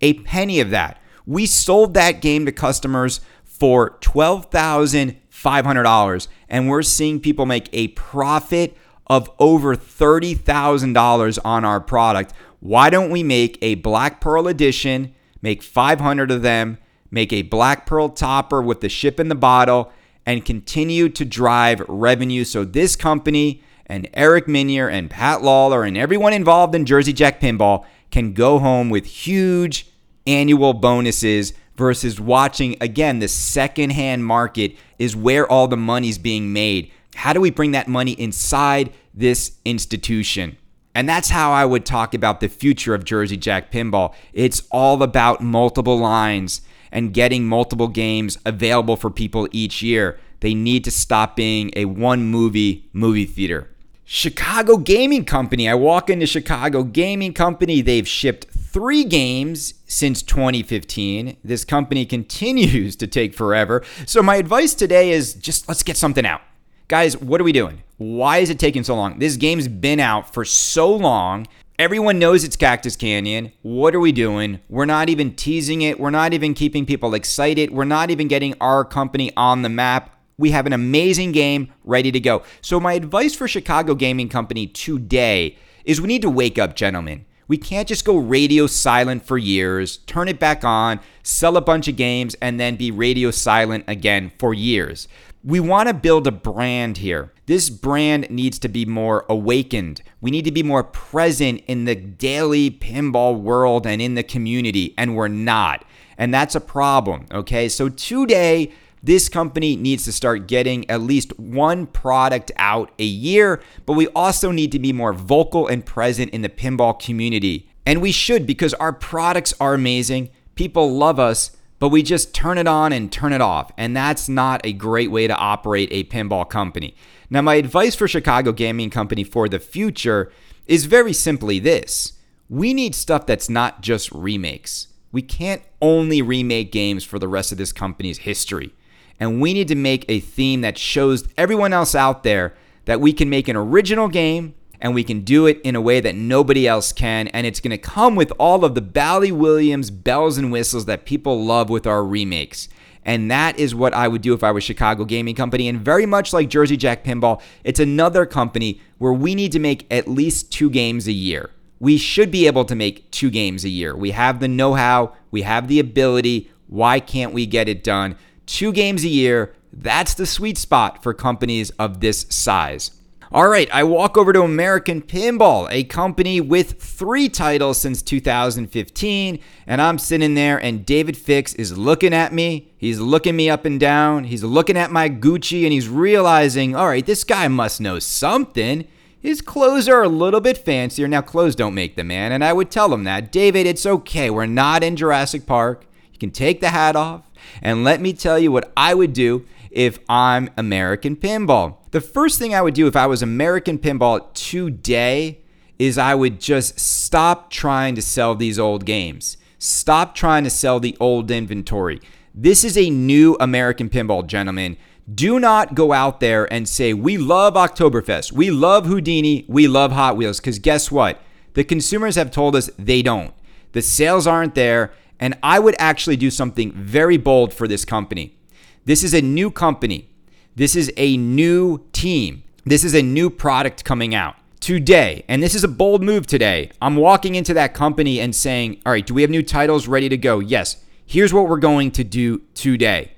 a 0.00 0.14
penny 0.14 0.58
of 0.60 0.70
that. 0.70 0.98
We 1.26 1.46
sold 1.46 1.94
that 1.94 2.20
game 2.20 2.46
to 2.46 2.52
customers 2.52 3.20
for 3.44 3.98
$12,500 4.00 6.28
and 6.48 6.68
we're 6.68 6.82
seeing 6.82 7.20
people 7.20 7.46
make 7.46 7.68
a 7.72 7.88
profit 7.88 8.76
of 9.06 9.30
over 9.38 9.76
$30,000 9.76 11.38
on 11.44 11.64
our 11.64 11.80
product. 11.80 12.32
Why 12.60 12.90
don't 12.90 13.10
we 13.10 13.22
make 13.22 13.58
a 13.62 13.76
Black 13.76 14.20
Pearl 14.20 14.48
edition, 14.48 15.14
make 15.42 15.62
500 15.62 16.30
of 16.30 16.42
them, 16.42 16.78
make 17.10 17.32
a 17.32 17.42
Black 17.42 17.86
Pearl 17.86 18.08
topper 18.08 18.60
with 18.60 18.80
the 18.80 18.88
ship 18.88 19.20
in 19.20 19.28
the 19.28 19.34
bottle, 19.34 19.92
and 20.24 20.44
continue 20.44 21.08
to 21.08 21.24
drive 21.24 21.80
revenue 21.88 22.44
so 22.44 22.64
this 22.64 22.96
company 22.96 23.62
and 23.86 24.08
Eric 24.14 24.48
Meunier 24.48 24.88
and 24.88 25.08
Pat 25.08 25.42
Lawlor 25.42 25.86
and 25.86 25.96
everyone 25.96 26.32
involved 26.32 26.74
in 26.74 26.84
Jersey 26.84 27.12
Jack 27.12 27.40
Pinball 27.40 27.84
can 28.10 28.32
go 28.32 28.58
home 28.58 28.90
with 28.90 29.06
huge 29.06 29.86
annual 30.26 30.72
bonuses 30.72 31.52
versus 31.76 32.20
watching 32.20 32.76
again 32.80 33.18
the 33.18 33.28
secondhand 33.28 34.24
market 34.24 34.76
is 34.98 35.14
where 35.14 35.50
all 35.50 35.68
the 35.68 35.76
money's 35.76 36.18
being 36.18 36.52
made. 36.52 36.90
How 37.14 37.32
do 37.32 37.40
we 37.40 37.50
bring 37.50 37.72
that 37.72 37.88
money 37.88 38.12
inside 38.12 38.92
this 39.14 39.52
institution? 39.64 40.56
And 40.94 41.08
that's 41.08 41.28
how 41.28 41.52
I 41.52 41.66
would 41.66 41.84
talk 41.84 42.14
about 42.14 42.40
the 42.40 42.48
future 42.48 42.94
of 42.94 43.04
Jersey 43.04 43.36
Jack 43.36 43.70
Pinball. 43.70 44.14
It's 44.32 44.62
all 44.70 45.02
about 45.02 45.42
multiple 45.42 45.98
lines 45.98 46.62
and 46.90 47.12
getting 47.12 47.46
multiple 47.46 47.88
games 47.88 48.38
available 48.46 48.96
for 48.96 49.10
people 49.10 49.46
each 49.52 49.82
year. 49.82 50.18
They 50.40 50.54
need 50.54 50.84
to 50.84 50.90
stop 50.90 51.36
being 51.36 51.70
a 51.76 51.84
one 51.84 52.24
movie 52.24 52.88
movie 52.94 53.26
theater. 53.26 53.68
Chicago 54.08 54.76
Gaming 54.76 55.24
Company. 55.24 55.68
I 55.68 55.74
walk 55.74 56.08
into 56.08 56.26
Chicago 56.26 56.84
Gaming 56.84 57.34
Company. 57.34 57.80
They've 57.80 58.06
shipped 58.06 58.44
three 58.44 59.02
games 59.02 59.74
since 59.88 60.22
2015. 60.22 61.36
This 61.42 61.64
company 61.64 62.06
continues 62.06 62.94
to 62.96 63.08
take 63.08 63.34
forever. 63.34 63.82
So, 64.06 64.22
my 64.22 64.36
advice 64.36 64.74
today 64.74 65.10
is 65.10 65.34
just 65.34 65.66
let's 65.66 65.82
get 65.82 65.96
something 65.96 66.24
out. 66.24 66.40
Guys, 66.86 67.16
what 67.16 67.40
are 67.40 67.44
we 67.44 67.50
doing? 67.50 67.82
Why 67.96 68.38
is 68.38 68.48
it 68.48 68.60
taking 68.60 68.84
so 68.84 68.94
long? 68.94 69.18
This 69.18 69.36
game's 69.36 69.66
been 69.66 69.98
out 69.98 70.32
for 70.32 70.44
so 70.44 70.94
long. 70.94 71.48
Everyone 71.76 72.20
knows 72.20 72.44
it's 72.44 72.54
Cactus 72.54 72.94
Canyon. 72.94 73.50
What 73.62 73.92
are 73.92 74.00
we 74.00 74.12
doing? 74.12 74.60
We're 74.68 74.84
not 74.84 75.08
even 75.08 75.34
teasing 75.34 75.82
it. 75.82 75.98
We're 75.98 76.10
not 76.10 76.32
even 76.32 76.54
keeping 76.54 76.86
people 76.86 77.12
excited. 77.12 77.72
We're 77.72 77.84
not 77.84 78.12
even 78.12 78.28
getting 78.28 78.54
our 78.60 78.84
company 78.84 79.32
on 79.36 79.62
the 79.62 79.68
map. 79.68 80.15
We 80.38 80.50
have 80.50 80.66
an 80.66 80.74
amazing 80.74 81.32
game 81.32 81.72
ready 81.82 82.12
to 82.12 82.20
go. 82.20 82.42
So, 82.60 82.78
my 82.78 82.92
advice 82.92 83.34
for 83.34 83.48
Chicago 83.48 83.94
Gaming 83.94 84.28
Company 84.28 84.66
today 84.66 85.56
is 85.86 85.98
we 85.98 86.08
need 86.08 86.20
to 86.22 86.30
wake 86.30 86.58
up, 86.58 86.76
gentlemen. 86.76 87.24
We 87.48 87.56
can't 87.56 87.88
just 87.88 88.04
go 88.04 88.18
radio 88.18 88.66
silent 88.66 89.24
for 89.24 89.38
years, 89.38 89.98
turn 89.98 90.28
it 90.28 90.38
back 90.38 90.62
on, 90.62 91.00
sell 91.22 91.56
a 91.56 91.62
bunch 91.62 91.88
of 91.88 91.96
games, 91.96 92.34
and 92.42 92.60
then 92.60 92.76
be 92.76 92.90
radio 92.90 93.30
silent 93.30 93.84
again 93.88 94.30
for 94.38 94.52
years. 94.52 95.08
We 95.42 95.60
want 95.60 95.88
to 95.88 95.94
build 95.94 96.26
a 96.26 96.32
brand 96.32 96.98
here. 96.98 97.32
This 97.46 97.70
brand 97.70 98.28
needs 98.28 98.58
to 98.58 98.68
be 98.68 98.84
more 98.84 99.24
awakened. 99.30 100.02
We 100.20 100.30
need 100.30 100.44
to 100.44 100.52
be 100.52 100.64
more 100.64 100.84
present 100.84 101.62
in 101.66 101.86
the 101.86 101.94
daily 101.94 102.70
pinball 102.70 103.40
world 103.40 103.86
and 103.86 104.02
in 104.02 104.16
the 104.16 104.24
community, 104.24 104.92
and 104.98 105.16
we're 105.16 105.28
not. 105.28 105.84
And 106.18 106.34
that's 106.34 106.56
a 106.56 106.60
problem, 106.60 107.26
okay? 107.32 107.68
So 107.70 107.88
today, 107.88 108.72
this 109.02 109.28
company 109.28 109.76
needs 109.76 110.04
to 110.04 110.12
start 110.12 110.48
getting 110.48 110.88
at 110.90 111.00
least 111.00 111.38
one 111.38 111.86
product 111.86 112.50
out 112.56 112.90
a 112.98 113.04
year, 113.04 113.62
but 113.84 113.92
we 113.92 114.08
also 114.08 114.50
need 114.50 114.72
to 114.72 114.78
be 114.78 114.92
more 114.92 115.12
vocal 115.12 115.66
and 115.66 115.86
present 115.86 116.30
in 116.30 116.42
the 116.42 116.48
pinball 116.48 116.98
community. 116.98 117.68
And 117.84 118.02
we 118.02 118.12
should 118.12 118.46
because 118.46 118.74
our 118.74 118.92
products 118.92 119.54
are 119.60 119.74
amazing. 119.74 120.30
People 120.56 120.92
love 120.96 121.20
us, 121.20 121.56
but 121.78 121.90
we 121.90 122.02
just 122.02 122.34
turn 122.34 122.58
it 122.58 122.66
on 122.66 122.92
and 122.92 123.12
turn 123.12 123.32
it 123.32 123.40
off. 123.40 123.70
And 123.76 123.96
that's 123.96 124.28
not 124.28 124.60
a 124.64 124.72
great 124.72 125.10
way 125.10 125.26
to 125.26 125.36
operate 125.36 125.88
a 125.92 126.04
pinball 126.04 126.48
company. 126.48 126.96
Now, 127.30 127.42
my 127.42 127.56
advice 127.56 127.94
for 127.94 128.08
Chicago 128.08 128.52
Gaming 128.52 128.90
Company 128.90 129.24
for 129.24 129.48
the 129.48 129.58
future 129.58 130.32
is 130.66 130.86
very 130.86 131.12
simply 131.12 131.58
this 131.58 132.14
we 132.48 132.72
need 132.72 132.94
stuff 132.94 133.26
that's 133.26 133.48
not 133.48 133.80
just 133.80 134.10
remakes. 134.12 134.88
We 135.10 135.22
can't 135.22 135.62
only 135.82 136.22
remake 136.22 136.70
games 136.70 137.04
for 137.04 137.18
the 137.18 137.28
rest 137.28 137.50
of 137.50 137.58
this 137.58 137.72
company's 137.72 138.18
history. 138.18 138.72
And 139.18 139.40
we 139.40 139.54
need 139.54 139.68
to 139.68 139.74
make 139.74 140.04
a 140.08 140.20
theme 140.20 140.60
that 140.60 140.78
shows 140.78 141.26
everyone 141.36 141.72
else 141.72 141.94
out 141.94 142.22
there 142.22 142.54
that 142.84 143.00
we 143.00 143.12
can 143.12 143.30
make 143.30 143.48
an 143.48 143.56
original 143.56 144.08
game 144.08 144.54
and 144.80 144.94
we 144.94 145.04
can 145.04 145.20
do 145.20 145.46
it 145.46 145.60
in 145.62 145.74
a 145.74 145.80
way 145.80 146.00
that 146.00 146.14
nobody 146.14 146.66
else 146.66 146.92
can. 146.92 147.28
And 147.28 147.46
it's 147.46 147.60
going 147.60 147.70
to 147.70 147.78
come 147.78 148.14
with 148.14 148.32
all 148.38 148.64
of 148.64 148.74
the 148.74 148.82
Bally 148.82 149.32
Williams 149.32 149.90
bells 149.90 150.38
and 150.38 150.52
whistles 150.52 150.84
that 150.86 151.06
people 151.06 151.44
love 151.44 151.70
with 151.70 151.86
our 151.86 152.04
remakes. 152.04 152.68
And 153.04 153.30
that 153.30 153.58
is 153.58 153.74
what 153.74 153.94
I 153.94 154.08
would 154.08 154.20
do 154.20 154.34
if 154.34 154.42
I 154.42 154.50
was 154.50 154.64
Chicago 154.64 155.04
Gaming 155.04 155.36
Company. 155.36 155.68
And 155.68 155.80
very 155.80 156.06
much 156.06 156.32
like 156.32 156.48
Jersey 156.48 156.76
Jack 156.76 157.04
Pinball, 157.04 157.40
it's 157.62 157.80
another 157.80 158.26
company 158.26 158.80
where 158.98 159.12
we 159.12 159.34
need 159.34 159.52
to 159.52 159.60
make 159.60 159.86
at 159.92 160.08
least 160.08 160.52
two 160.52 160.68
games 160.68 161.06
a 161.06 161.12
year. 161.12 161.50
We 161.78 161.98
should 161.98 162.30
be 162.30 162.46
able 162.46 162.64
to 162.64 162.74
make 162.74 163.10
two 163.12 163.30
games 163.30 163.64
a 163.64 163.68
year. 163.68 163.94
We 163.94 164.10
have 164.10 164.40
the 164.40 164.48
know 164.48 164.74
how, 164.74 165.14
we 165.30 165.42
have 165.42 165.68
the 165.68 165.78
ability. 165.78 166.50
Why 166.66 166.98
can't 166.98 167.32
we 167.32 167.46
get 167.46 167.68
it 167.68 167.84
done? 167.84 168.16
Two 168.46 168.72
games 168.72 169.04
a 169.04 169.08
year, 169.08 169.54
that's 169.72 170.14
the 170.14 170.26
sweet 170.26 170.56
spot 170.56 171.02
for 171.02 171.12
companies 171.12 171.70
of 171.70 172.00
this 172.00 172.26
size. 172.30 172.92
All 173.32 173.48
right, 173.48 173.68
I 173.72 173.82
walk 173.82 174.16
over 174.16 174.32
to 174.32 174.42
American 174.42 175.02
Pinball, 175.02 175.66
a 175.68 175.82
company 175.82 176.40
with 176.40 176.80
three 176.80 177.28
titles 177.28 177.76
since 177.76 178.00
2015, 178.00 179.40
and 179.66 179.82
I'm 179.82 179.98
sitting 179.98 180.34
there, 180.34 180.58
and 180.58 180.86
David 180.86 181.16
Fix 181.16 181.52
is 181.54 181.76
looking 181.76 182.14
at 182.14 182.32
me. 182.32 182.72
He's 182.78 183.00
looking 183.00 183.34
me 183.34 183.50
up 183.50 183.64
and 183.64 183.80
down. 183.80 184.24
He's 184.24 184.44
looking 184.44 184.76
at 184.76 184.92
my 184.92 185.08
Gucci, 185.10 185.64
and 185.64 185.72
he's 185.72 185.88
realizing, 185.88 186.76
all 186.76 186.86
right, 186.86 187.04
this 187.04 187.24
guy 187.24 187.48
must 187.48 187.80
know 187.80 187.98
something. 187.98 188.86
His 189.20 189.42
clothes 189.42 189.88
are 189.88 190.04
a 190.04 190.08
little 190.08 190.40
bit 190.40 190.56
fancier. 190.56 191.08
Now, 191.08 191.20
clothes 191.20 191.56
don't 191.56 191.74
make 191.74 191.96
the 191.96 192.04
man, 192.04 192.30
and 192.30 192.44
I 192.44 192.52
would 192.52 192.70
tell 192.70 192.94
him 192.94 193.02
that. 193.04 193.32
David, 193.32 193.66
it's 193.66 193.84
okay. 193.84 194.30
We're 194.30 194.46
not 194.46 194.84
in 194.84 194.94
Jurassic 194.94 195.46
Park. 195.46 195.84
You 196.12 196.20
can 196.20 196.30
take 196.30 196.60
the 196.60 196.70
hat 196.70 196.94
off. 196.94 197.25
And 197.62 197.84
let 197.84 198.00
me 198.00 198.12
tell 198.12 198.38
you 198.38 198.52
what 198.52 198.72
I 198.76 198.94
would 198.94 199.12
do 199.12 199.46
if 199.70 199.98
I'm 200.08 200.50
American 200.56 201.16
Pinball. 201.16 201.76
The 201.90 202.00
first 202.00 202.38
thing 202.38 202.54
I 202.54 202.62
would 202.62 202.74
do 202.74 202.86
if 202.86 202.96
I 202.96 203.06
was 203.06 203.22
American 203.22 203.78
Pinball 203.78 204.32
today 204.34 205.40
is 205.78 205.98
I 205.98 206.14
would 206.14 206.40
just 206.40 206.80
stop 206.80 207.50
trying 207.50 207.94
to 207.94 208.02
sell 208.02 208.34
these 208.34 208.58
old 208.58 208.84
games. 208.86 209.36
Stop 209.58 210.14
trying 210.14 210.44
to 210.44 210.50
sell 210.50 210.80
the 210.80 210.96
old 211.00 211.30
inventory. 211.30 212.00
This 212.34 212.64
is 212.64 212.76
a 212.76 212.90
new 212.90 213.36
American 213.40 213.88
Pinball, 213.88 214.26
gentlemen. 214.26 214.76
Do 215.12 215.38
not 215.38 215.74
go 215.74 215.92
out 215.92 216.20
there 216.20 216.52
and 216.52 216.68
say, 216.68 216.92
we 216.92 217.16
love 217.16 217.54
Oktoberfest, 217.54 218.32
we 218.32 218.50
love 218.50 218.86
Houdini, 218.86 219.44
we 219.48 219.68
love 219.68 219.92
Hot 219.92 220.16
Wheels, 220.16 220.40
because 220.40 220.58
guess 220.58 220.90
what? 220.90 221.20
The 221.54 221.64
consumers 221.64 222.16
have 222.16 222.30
told 222.30 222.56
us 222.56 222.68
they 222.78 223.02
don't. 223.02 223.32
The 223.72 223.82
sales 223.82 224.26
aren't 224.26 224.54
there, 224.54 224.92
and 225.18 225.36
I 225.42 225.58
would 225.58 225.74
actually 225.78 226.16
do 226.16 226.30
something 226.30 226.72
very 226.72 227.16
bold 227.16 227.52
for 227.52 227.66
this 227.66 227.84
company. 227.84 228.36
This 228.84 229.02
is 229.02 229.14
a 229.14 229.22
new 229.22 229.50
company. 229.50 230.08
This 230.54 230.76
is 230.76 230.92
a 230.96 231.16
new 231.16 231.84
team. 231.92 232.42
This 232.64 232.84
is 232.84 232.94
a 232.94 233.02
new 233.02 233.30
product 233.30 233.84
coming 233.84 234.14
out 234.14 234.36
today. 234.60 235.24
And 235.28 235.42
this 235.42 235.54
is 235.54 235.64
a 235.64 235.68
bold 235.68 236.02
move 236.02 236.26
today. 236.26 236.70
I'm 236.80 236.96
walking 236.96 237.34
into 237.34 237.54
that 237.54 237.74
company 237.74 238.20
and 238.20 238.34
saying, 238.34 238.82
All 238.84 238.92
right, 238.92 239.06
do 239.06 239.14
we 239.14 239.22
have 239.22 239.30
new 239.30 239.42
titles 239.42 239.86
ready 239.86 240.08
to 240.08 240.16
go? 240.16 240.40
Yes. 240.40 240.76
Here's 241.04 241.32
what 241.32 241.48
we're 241.48 241.58
going 241.58 241.92
to 241.92 242.04
do 242.04 242.42
today 242.54 243.12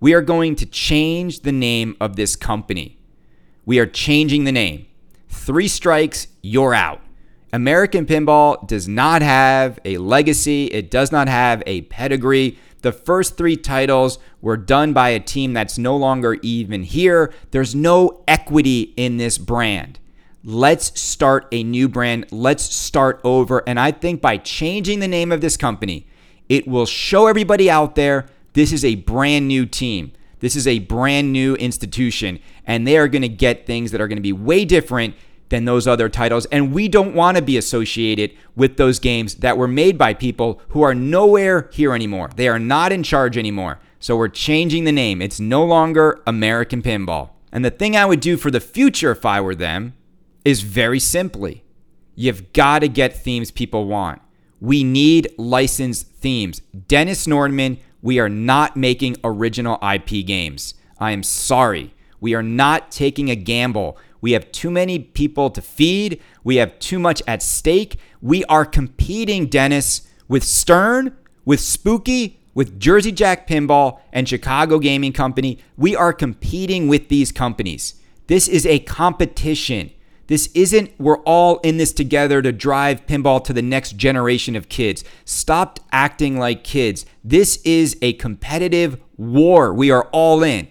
we 0.00 0.14
are 0.14 0.22
going 0.22 0.56
to 0.56 0.66
change 0.66 1.40
the 1.40 1.52
name 1.52 1.96
of 2.00 2.16
this 2.16 2.36
company. 2.36 2.98
We 3.64 3.78
are 3.78 3.86
changing 3.86 4.44
the 4.44 4.52
name. 4.52 4.86
Three 5.28 5.68
strikes, 5.68 6.28
you're 6.42 6.74
out. 6.74 7.00
American 7.56 8.04
Pinball 8.04 8.66
does 8.68 8.86
not 8.86 9.22
have 9.22 9.78
a 9.86 9.96
legacy, 9.96 10.66
it 10.66 10.90
does 10.90 11.10
not 11.10 11.26
have 11.26 11.62
a 11.64 11.80
pedigree. 11.82 12.58
The 12.82 12.92
first 12.92 13.38
three 13.38 13.56
titles 13.56 14.18
were 14.42 14.58
done 14.58 14.92
by 14.92 15.08
a 15.08 15.20
team 15.20 15.54
that's 15.54 15.78
no 15.78 15.96
longer 15.96 16.34
even 16.42 16.82
here. 16.82 17.32
There's 17.52 17.74
no 17.74 18.22
equity 18.28 18.92
in 18.98 19.16
this 19.16 19.38
brand. 19.38 19.98
Let's 20.44 21.00
start 21.00 21.48
a 21.50 21.62
new 21.62 21.88
brand. 21.88 22.26
Let's 22.30 22.62
start 22.62 23.22
over. 23.24 23.66
And 23.66 23.80
I 23.80 23.90
think 23.90 24.20
by 24.20 24.36
changing 24.36 25.00
the 25.00 25.08
name 25.08 25.32
of 25.32 25.40
this 25.40 25.56
company, 25.56 26.06
it 26.50 26.68
will 26.68 26.84
show 26.84 27.26
everybody 27.26 27.70
out 27.70 27.94
there 27.94 28.26
this 28.52 28.70
is 28.70 28.84
a 28.84 28.96
brand 28.96 29.48
new 29.48 29.64
team. 29.64 30.12
This 30.40 30.56
is 30.56 30.66
a 30.66 30.80
brand 30.80 31.32
new 31.32 31.54
institution. 31.54 32.38
And 32.66 32.86
they 32.86 32.98
are 32.98 33.08
going 33.08 33.22
to 33.22 33.28
get 33.28 33.64
things 33.64 33.92
that 33.92 34.00
are 34.02 34.08
going 34.08 34.18
to 34.18 34.22
be 34.22 34.34
way 34.34 34.66
different 34.66 35.14
than 35.48 35.64
those 35.64 35.86
other 35.86 36.08
titles. 36.08 36.46
And 36.46 36.72
we 36.72 36.88
don't 36.88 37.14
want 37.14 37.36
to 37.36 37.42
be 37.42 37.56
associated 37.56 38.32
with 38.54 38.76
those 38.76 38.98
games 38.98 39.36
that 39.36 39.58
were 39.58 39.68
made 39.68 39.96
by 39.96 40.14
people 40.14 40.60
who 40.68 40.82
are 40.82 40.94
nowhere 40.94 41.68
here 41.72 41.94
anymore. 41.94 42.30
They 42.36 42.48
are 42.48 42.58
not 42.58 42.92
in 42.92 43.02
charge 43.02 43.38
anymore. 43.38 43.78
So 44.00 44.16
we're 44.16 44.28
changing 44.28 44.84
the 44.84 44.92
name. 44.92 45.22
It's 45.22 45.40
no 45.40 45.64
longer 45.64 46.22
American 46.26 46.82
Pinball. 46.82 47.30
And 47.52 47.64
the 47.64 47.70
thing 47.70 47.96
I 47.96 48.06
would 48.06 48.20
do 48.20 48.36
for 48.36 48.50
the 48.50 48.60
future 48.60 49.10
if 49.12 49.24
I 49.24 49.40
were 49.40 49.54
them 49.54 49.94
is 50.44 50.60
very 50.62 51.00
simply 51.00 51.64
you've 52.16 52.52
got 52.52 52.80
to 52.80 52.88
get 52.88 53.16
themes 53.16 53.50
people 53.50 53.86
want. 53.86 54.20
We 54.60 54.82
need 54.82 55.28
licensed 55.36 56.08
themes. 56.08 56.60
Dennis 56.88 57.26
Nordman, 57.26 57.78
we 58.02 58.18
are 58.18 58.28
not 58.28 58.76
making 58.76 59.16
original 59.22 59.78
IP 59.82 60.26
games. 60.26 60.74
I 60.98 61.12
am 61.12 61.22
sorry. 61.22 61.94
We 62.20 62.34
are 62.34 62.42
not 62.42 62.90
taking 62.90 63.30
a 63.30 63.36
gamble 63.36 63.98
we 64.26 64.32
have 64.32 64.50
too 64.50 64.72
many 64.72 64.98
people 64.98 65.50
to 65.50 65.62
feed. 65.62 66.20
We 66.42 66.56
have 66.56 66.80
too 66.80 66.98
much 66.98 67.22
at 67.28 67.44
stake. 67.44 67.96
We 68.20 68.42
are 68.46 68.64
competing, 68.64 69.46
Dennis, 69.46 70.08
with 70.26 70.42
Stern, 70.42 71.16
with 71.44 71.60
Spooky, 71.60 72.40
with 72.52 72.80
Jersey 72.80 73.12
Jack 73.12 73.46
Pinball, 73.46 74.00
and 74.12 74.28
Chicago 74.28 74.80
Gaming 74.80 75.12
Company. 75.12 75.60
We 75.76 75.94
are 75.94 76.12
competing 76.12 76.88
with 76.88 77.08
these 77.08 77.30
companies. 77.30 78.02
This 78.26 78.48
is 78.48 78.66
a 78.66 78.80
competition. 78.80 79.92
This 80.26 80.50
isn't, 80.54 80.90
we're 80.98 81.18
all 81.18 81.58
in 81.58 81.76
this 81.76 81.92
together 81.92 82.42
to 82.42 82.50
drive 82.50 83.06
pinball 83.06 83.44
to 83.44 83.52
the 83.52 83.62
next 83.62 83.96
generation 83.96 84.56
of 84.56 84.68
kids. 84.68 85.04
Stop 85.24 85.78
acting 85.92 86.36
like 86.36 86.64
kids. 86.64 87.06
This 87.22 87.58
is 87.58 87.96
a 88.02 88.14
competitive 88.14 89.00
war. 89.16 89.72
We 89.72 89.92
are 89.92 90.08
all 90.10 90.42
in. 90.42 90.66